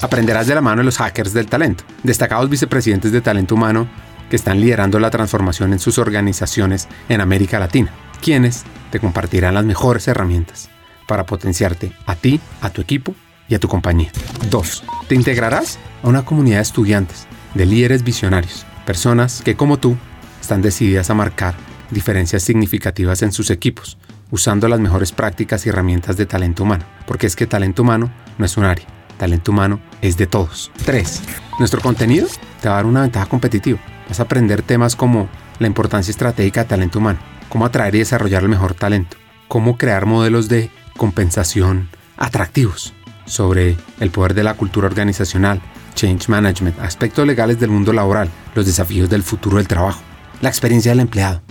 aprenderás 0.00 0.46
de 0.46 0.54
la 0.54 0.60
mano 0.60 0.80
de 0.80 0.84
los 0.84 0.98
hackers 0.98 1.32
del 1.32 1.46
talento, 1.46 1.84
destacados 2.02 2.48
vicepresidentes 2.48 3.12
de 3.12 3.20
talento 3.20 3.54
humano 3.54 3.88
que 4.30 4.36
están 4.36 4.60
liderando 4.60 4.98
la 4.98 5.10
transformación 5.10 5.72
en 5.72 5.78
sus 5.78 5.98
organizaciones 5.98 6.88
en 7.08 7.20
América 7.20 7.58
Latina, 7.58 7.92
quienes 8.20 8.64
te 8.90 9.00
compartirán 9.00 9.54
las 9.54 9.64
mejores 9.64 10.06
herramientas 10.08 10.70
para 11.08 11.26
potenciarte 11.26 11.92
a 12.06 12.14
ti, 12.14 12.40
a 12.60 12.70
tu 12.70 12.80
equipo 12.80 13.14
y 13.48 13.56
a 13.56 13.58
tu 13.58 13.66
compañía. 13.66 14.12
2. 14.50 14.84
Te 15.08 15.16
integrarás 15.16 15.80
a 16.04 16.08
una 16.08 16.24
comunidad 16.24 16.58
de 16.58 16.62
estudiantes, 16.62 17.26
de 17.54 17.66
líderes 17.66 18.04
visionarios, 18.04 18.64
personas 18.86 19.42
que 19.42 19.56
como 19.56 19.78
tú 19.78 19.96
están 20.40 20.62
decididas 20.62 21.10
a 21.10 21.14
marcar 21.14 21.54
diferencias 21.90 22.44
significativas 22.44 23.22
en 23.22 23.32
sus 23.32 23.50
equipos, 23.50 23.98
usando 24.30 24.68
las 24.68 24.78
mejores 24.78 25.10
prácticas 25.10 25.66
y 25.66 25.70
herramientas 25.70 26.16
de 26.16 26.26
talento 26.26 26.62
humano, 26.62 26.84
porque 27.06 27.26
es 27.26 27.34
que 27.34 27.48
talento 27.48 27.82
humano 27.82 28.12
no 28.38 28.44
es 28.44 28.56
un 28.56 28.64
área, 28.64 28.86
talento 29.16 29.50
humano 29.50 29.80
es 30.02 30.16
de 30.16 30.28
todos. 30.28 30.70
3. 30.84 31.22
Nuestro 31.58 31.80
contenido 31.80 32.28
te 32.60 32.68
va 32.68 32.74
a 32.74 32.76
dar 32.76 32.86
una 32.86 33.02
ventaja 33.02 33.26
competitiva 33.26 33.80
Vas 34.08 34.20
a 34.20 34.22
aprender 34.22 34.62
temas 34.62 34.96
como 34.96 35.28
la 35.58 35.66
importancia 35.66 36.10
estratégica 36.10 36.62
de 36.62 36.70
talento 36.70 36.98
humano, 36.98 37.18
cómo 37.48 37.66
atraer 37.66 37.94
y 37.94 37.98
desarrollar 37.98 38.42
el 38.42 38.48
mejor 38.48 38.74
talento, 38.74 39.16
cómo 39.48 39.76
crear 39.76 40.06
modelos 40.06 40.48
de 40.48 40.70
compensación 40.96 41.88
atractivos, 42.16 42.94
sobre 43.28 43.76
el 44.00 44.10
poder 44.10 44.34
de 44.34 44.44
la 44.44 44.54
cultura 44.54 44.86
organizacional, 44.86 45.60
change 45.94 46.28
management, 46.28 46.78
aspectos 46.80 47.26
legales 47.26 47.58
del 47.60 47.70
mundo 47.70 47.92
laboral, 47.92 48.28
los 48.54 48.66
desafíos 48.66 49.10
del 49.10 49.22
futuro 49.22 49.56
del 49.56 49.68
trabajo, 49.68 50.00
la 50.40 50.48
experiencia 50.48 50.92
del 50.92 51.00
empleado, 51.00 51.42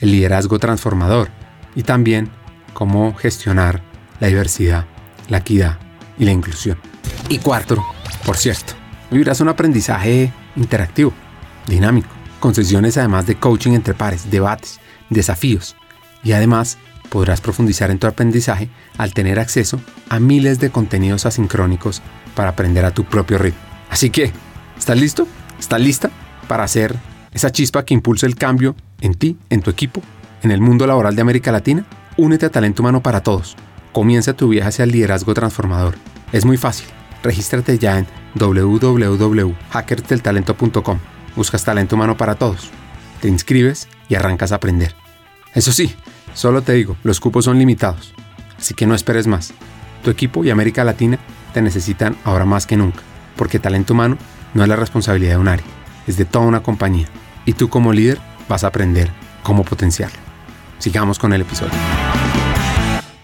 el 0.00 0.12
liderazgo 0.12 0.58
transformador 0.58 1.28
y 1.74 1.82
también 1.82 2.30
cómo 2.72 3.14
gestionar 3.14 3.82
la 4.20 4.28
diversidad, 4.28 4.86
la 5.28 5.38
equidad 5.38 5.78
y 6.18 6.24
la 6.24 6.32
inclusión. 6.32 6.78
Y 7.28 7.38
cuarto, 7.38 7.82
por 8.24 8.36
cierto, 8.36 8.74
vivirás 9.10 9.40
un 9.40 9.48
aprendizaje 9.48 10.32
interactivo 10.56 11.12
dinámico, 11.66 12.08
con 12.40 12.54
sesiones 12.54 12.96
además 12.98 13.26
de 13.26 13.36
coaching 13.36 13.72
entre 13.72 13.94
pares, 13.94 14.30
debates, 14.30 14.80
desafíos 15.08 15.76
y 16.22 16.32
además 16.32 16.78
podrás 17.14 17.40
profundizar 17.40 17.90
en 17.92 18.00
tu 18.00 18.08
aprendizaje 18.08 18.68
al 18.98 19.14
tener 19.14 19.38
acceso 19.38 19.80
a 20.08 20.18
miles 20.18 20.58
de 20.58 20.70
contenidos 20.70 21.26
asincrónicos 21.26 22.02
para 22.34 22.48
aprender 22.48 22.84
a 22.84 22.90
tu 22.90 23.04
propio 23.04 23.38
ritmo. 23.38 23.60
Así 23.88 24.10
que, 24.10 24.32
¿estás 24.76 24.98
listo? 24.98 25.28
¿Estás 25.60 25.80
lista 25.80 26.10
para 26.48 26.64
hacer 26.64 26.96
esa 27.32 27.52
chispa 27.52 27.84
que 27.84 27.94
impulse 27.94 28.26
el 28.26 28.34
cambio 28.34 28.74
en 29.00 29.14
ti, 29.14 29.38
en 29.48 29.62
tu 29.62 29.70
equipo, 29.70 30.02
en 30.42 30.50
el 30.50 30.60
mundo 30.60 30.88
laboral 30.88 31.14
de 31.14 31.22
América 31.22 31.52
Latina? 31.52 31.86
Únete 32.16 32.46
a 32.46 32.50
Talento 32.50 32.82
Humano 32.82 33.00
para 33.00 33.22
Todos. 33.22 33.54
Comienza 33.92 34.32
tu 34.32 34.48
viaje 34.48 34.70
hacia 34.70 34.82
el 34.82 34.90
liderazgo 34.90 35.34
transformador. 35.34 35.94
Es 36.32 36.44
muy 36.44 36.56
fácil. 36.56 36.88
Regístrate 37.22 37.78
ya 37.78 38.00
en 38.00 38.08
www.hackersdeltalento.com 38.34 40.98
buscas 41.36 41.62
talento 41.62 41.94
humano 41.94 42.16
para 42.16 42.34
todos. 42.34 42.70
Te 43.20 43.28
inscribes 43.28 43.86
y 44.08 44.16
arrancas 44.16 44.50
a 44.50 44.56
aprender. 44.56 44.96
Eso 45.54 45.70
sí, 45.70 45.94
solo 46.34 46.62
te 46.62 46.74
digo, 46.74 46.96
los 47.02 47.20
cupos 47.20 47.46
son 47.46 47.58
limitados, 47.58 48.12
así 48.58 48.74
que 48.74 48.86
no 48.86 48.94
esperes 48.94 49.26
más. 49.26 49.54
Tu 50.02 50.10
equipo 50.10 50.44
y 50.44 50.50
América 50.50 50.84
Latina 50.84 51.18
te 51.54 51.62
necesitan 51.62 52.16
ahora 52.24 52.44
más 52.44 52.66
que 52.66 52.76
nunca, 52.76 53.00
porque 53.36 53.58
talento 53.58 53.94
humano 53.94 54.18
no 54.52 54.62
es 54.62 54.68
la 54.68 54.76
responsabilidad 54.76 55.32
de 55.32 55.38
un 55.38 55.48
área, 55.48 55.66
es 56.06 56.16
de 56.16 56.26
toda 56.26 56.44
una 56.44 56.62
compañía, 56.62 57.06
y 57.46 57.54
tú 57.54 57.68
como 57.68 57.92
líder 57.92 58.18
vas 58.48 58.64
a 58.64 58.66
aprender 58.66 59.10
cómo 59.42 59.64
potenciarlo. 59.64 60.18
Sigamos 60.78 61.18
con 61.18 61.32
el 61.32 61.40
episodio. 61.40 61.72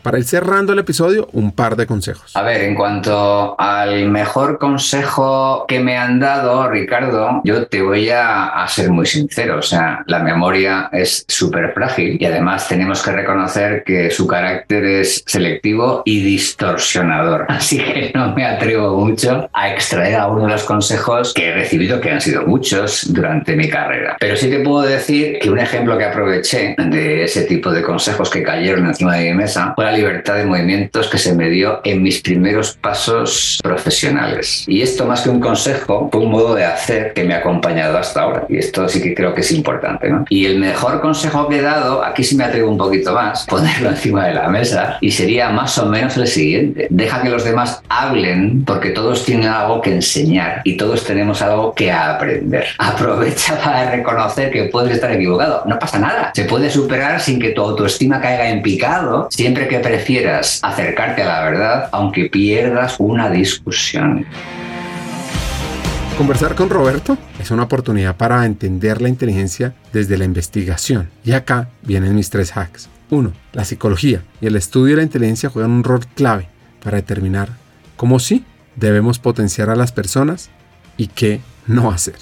Para 0.02 0.18
ir 0.18 0.24
cerrando 0.24 0.72
el 0.72 0.78
episodio, 0.78 1.28
un 1.32 1.52
par 1.52 1.76
de 1.76 1.86
consejos. 1.86 2.34
A 2.34 2.42
ver, 2.42 2.62
en 2.62 2.74
cuanto 2.74 3.54
al 3.58 4.08
mejor 4.08 4.58
consejo 4.58 5.66
que 5.68 5.80
me 5.80 5.96
han 5.96 6.18
dado, 6.18 6.68
Ricardo, 6.68 7.42
yo 7.44 7.66
te 7.66 7.82
voy 7.82 8.10
a, 8.10 8.64
ser 8.68 8.90
muy 8.90 9.06
sincero. 9.06 9.58
O 9.58 9.62
sea, 9.62 10.04
la 10.06 10.20
memoria 10.20 10.88
es 10.92 11.24
súper 11.28 11.72
frágil 11.72 12.16
y 12.20 12.24
además 12.24 12.68
tenemos 12.68 13.02
que 13.02 13.12
reconocer 13.12 13.82
que 13.84 14.10
su 14.10 14.26
carácter 14.26 14.84
es 14.84 15.22
selectivo 15.26 16.02
y 16.04 16.22
distorsionador. 16.22 17.46
Así 17.48 17.78
que 17.78 18.12
no 18.14 18.34
me 18.34 18.46
atrevo 18.46 18.96
mucho 18.96 19.48
a 19.52 19.70
extraer 19.70 20.16
a 20.16 20.30
de 20.30 20.48
los 20.48 20.64
consejos 20.64 21.34
que 21.34 21.48
he 21.48 21.54
recibido, 21.54 22.00
que 22.00 22.10
han 22.10 22.20
sido 22.20 22.46
muchos 22.46 23.12
durante 23.12 23.56
mi 23.56 23.68
carrera. 23.68 24.16
Pero 24.18 24.36
sí 24.36 24.48
te 24.48 24.60
puedo 24.60 24.82
decir 24.82 25.38
que 25.40 25.50
un 25.50 25.58
ejemplo 25.58 25.98
que 25.98 26.04
aproveché 26.04 26.74
de 26.78 27.24
ese 27.24 27.42
tipo 27.42 27.70
de 27.70 27.82
consejos 27.82 28.30
que 28.30 28.42
cayeron 28.42 28.86
encima 28.86 29.16
de 29.16 29.30
mi 29.30 29.34
mesa 29.34 29.72
fue 29.74 29.89
libertad 29.92 30.36
de 30.36 30.44
movimientos 30.44 31.08
que 31.08 31.18
se 31.18 31.34
me 31.34 31.48
dio 31.48 31.80
en 31.84 32.02
mis 32.02 32.20
primeros 32.20 32.76
pasos 32.80 33.58
profesionales. 33.62 34.64
Y 34.66 34.82
esto 34.82 35.06
más 35.06 35.22
que 35.22 35.30
un 35.30 35.40
consejo, 35.40 36.08
fue 36.12 36.20
un 36.20 36.30
modo 36.30 36.54
de 36.54 36.64
hacer 36.64 37.12
que 37.12 37.24
me 37.24 37.34
ha 37.34 37.38
acompañado 37.38 37.98
hasta 37.98 38.22
ahora. 38.22 38.46
Y 38.48 38.58
esto 38.58 38.88
sí 38.88 39.02
que 39.02 39.14
creo 39.14 39.34
que 39.34 39.40
es 39.40 39.52
importante. 39.52 40.08
¿no? 40.08 40.24
Y 40.28 40.46
el 40.46 40.58
mejor 40.58 41.00
consejo 41.00 41.48
que 41.48 41.58
he 41.58 41.62
dado, 41.62 42.04
aquí 42.04 42.24
sí 42.24 42.36
me 42.36 42.44
atrevo 42.44 42.70
un 42.70 42.78
poquito 42.78 43.12
más, 43.12 43.46
ponerlo 43.48 43.90
encima 43.90 44.26
de 44.26 44.34
la 44.34 44.48
mesa, 44.48 44.98
y 45.00 45.10
sería 45.10 45.50
más 45.50 45.76
o 45.78 45.86
menos 45.86 46.16
el 46.16 46.26
siguiente. 46.26 46.86
Deja 46.90 47.22
que 47.22 47.28
los 47.28 47.44
demás 47.44 47.82
hablen 47.88 48.64
porque 48.64 48.90
todos 48.90 49.24
tienen 49.24 49.48
algo 49.48 49.80
que 49.80 49.92
enseñar 49.92 50.62
y 50.64 50.76
todos 50.76 51.04
tenemos 51.04 51.42
algo 51.42 51.74
que 51.74 51.90
aprender. 51.90 52.66
Aprovecha 52.78 53.58
para 53.62 53.90
reconocer 53.90 54.50
que 54.50 54.64
puedes 54.64 54.92
estar 54.92 55.12
equivocado. 55.12 55.62
No 55.66 55.78
pasa 55.78 55.98
nada. 55.98 56.32
Se 56.34 56.44
puede 56.44 56.70
superar 56.70 57.20
sin 57.20 57.38
que 57.38 57.50
tu 57.50 57.62
autoestima 57.62 58.20
caiga 58.20 58.48
en 58.48 58.62
picado 58.62 59.28
siempre 59.30 59.68
que 59.68 59.76
prefieras 59.80 60.60
acercarte 60.62 61.22
a 61.22 61.26
la 61.26 61.42
verdad 61.42 61.88
aunque 61.92 62.26
pierdas 62.26 62.96
una 62.98 63.28
discusión. 63.30 64.26
Conversar 66.16 66.54
con 66.54 66.68
Roberto 66.68 67.16
es 67.38 67.50
una 67.50 67.62
oportunidad 67.62 68.16
para 68.16 68.44
entender 68.44 69.00
la 69.00 69.08
inteligencia 69.08 69.74
desde 69.92 70.18
la 70.18 70.26
investigación. 70.26 71.08
Y 71.24 71.32
acá 71.32 71.70
vienen 71.82 72.14
mis 72.14 72.28
tres 72.28 72.54
hacks. 72.56 72.90
1. 73.10 73.32
La 73.52 73.64
psicología 73.64 74.22
y 74.40 74.46
el 74.46 74.56
estudio 74.56 74.94
de 74.94 74.96
la 74.98 75.02
inteligencia 75.02 75.48
juegan 75.48 75.70
un 75.70 75.82
rol 75.82 76.06
clave 76.14 76.48
para 76.84 76.98
determinar 76.98 77.48
cómo 77.96 78.18
sí 78.18 78.44
debemos 78.76 79.18
potenciar 79.18 79.70
a 79.70 79.76
las 79.76 79.92
personas 79.92 80.50
y 80.96 81.06
qué 81.08 81.40
no 81.66 81.90
hacer. 81.90 82.16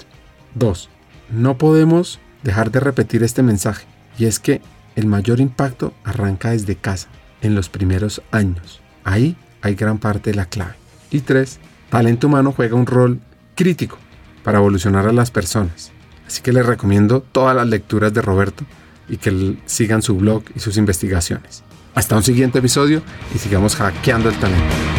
2. 0.55 0.89
No 1.31 1.57
podemos 1.57 2.19
dejar 2.43 2.71
de 2.71 2.79
repetir 2.79 3.23
este 3.23 3.43
mensaje 3.43 3.85
y 4.17 4.25
es 4.25 4.39
que 4.39 4.61
el 4.95 5.05
mayor 5.05 5.39
impacto 5.39 5.93
arranca 6.03 6.51
desde 6.51 6.75
casa, 6.75 7.07
en 7.41 7.55
los 7.55 7.69
primeros 7.69 8.21
años. 8.31 8.81
Ahí 9.03 9.35
hay 9.61 9.75
gran 9.75 9.97
parte 9.97 10.31
de 10.31 10.35
la 10.35 10.45
clave. 10.45 10.73
Y 11.11 11.21
3. 11.21 11.59
Talento 11.89 12.27
humano 12.27 12.53
juega 12.55 12.75
un 12.75 12.85
rol 12.85 13.19
crítico 13.55 13.97
para 14.43 14.59
evolucionar 14.59 15.07
a 15.07 15.13
las 15.13 15.31
personas. 15.31 15.91
Así 16.27 16.41
que 16.41 16.53
les 16.53 16.65
recomiendo 16.65 17.21
todas 17.21 17.55
las 17.55 17.67
lecturas 17.67 18.13
de 18.13 18.21
Roberto 18.21 18.63
y 19.07 19.17
que 19.17 19.57
sigan 19.65 20.01
su 20.01 20.15
blog 20.15 20.43
y 20.55 20.59
sus 20.59 20.77
investigaciones. 20.77 21.63
Hasta 21.95 22.15
un 22.15 22.23
siguiente 22.23 22.59
episodio 22.59 23.01
y 23.33 23.39
sigamos 23.39 23.75
hackeando 23.75 24.29
el 24.29 24.35
talento. 24.37 24.98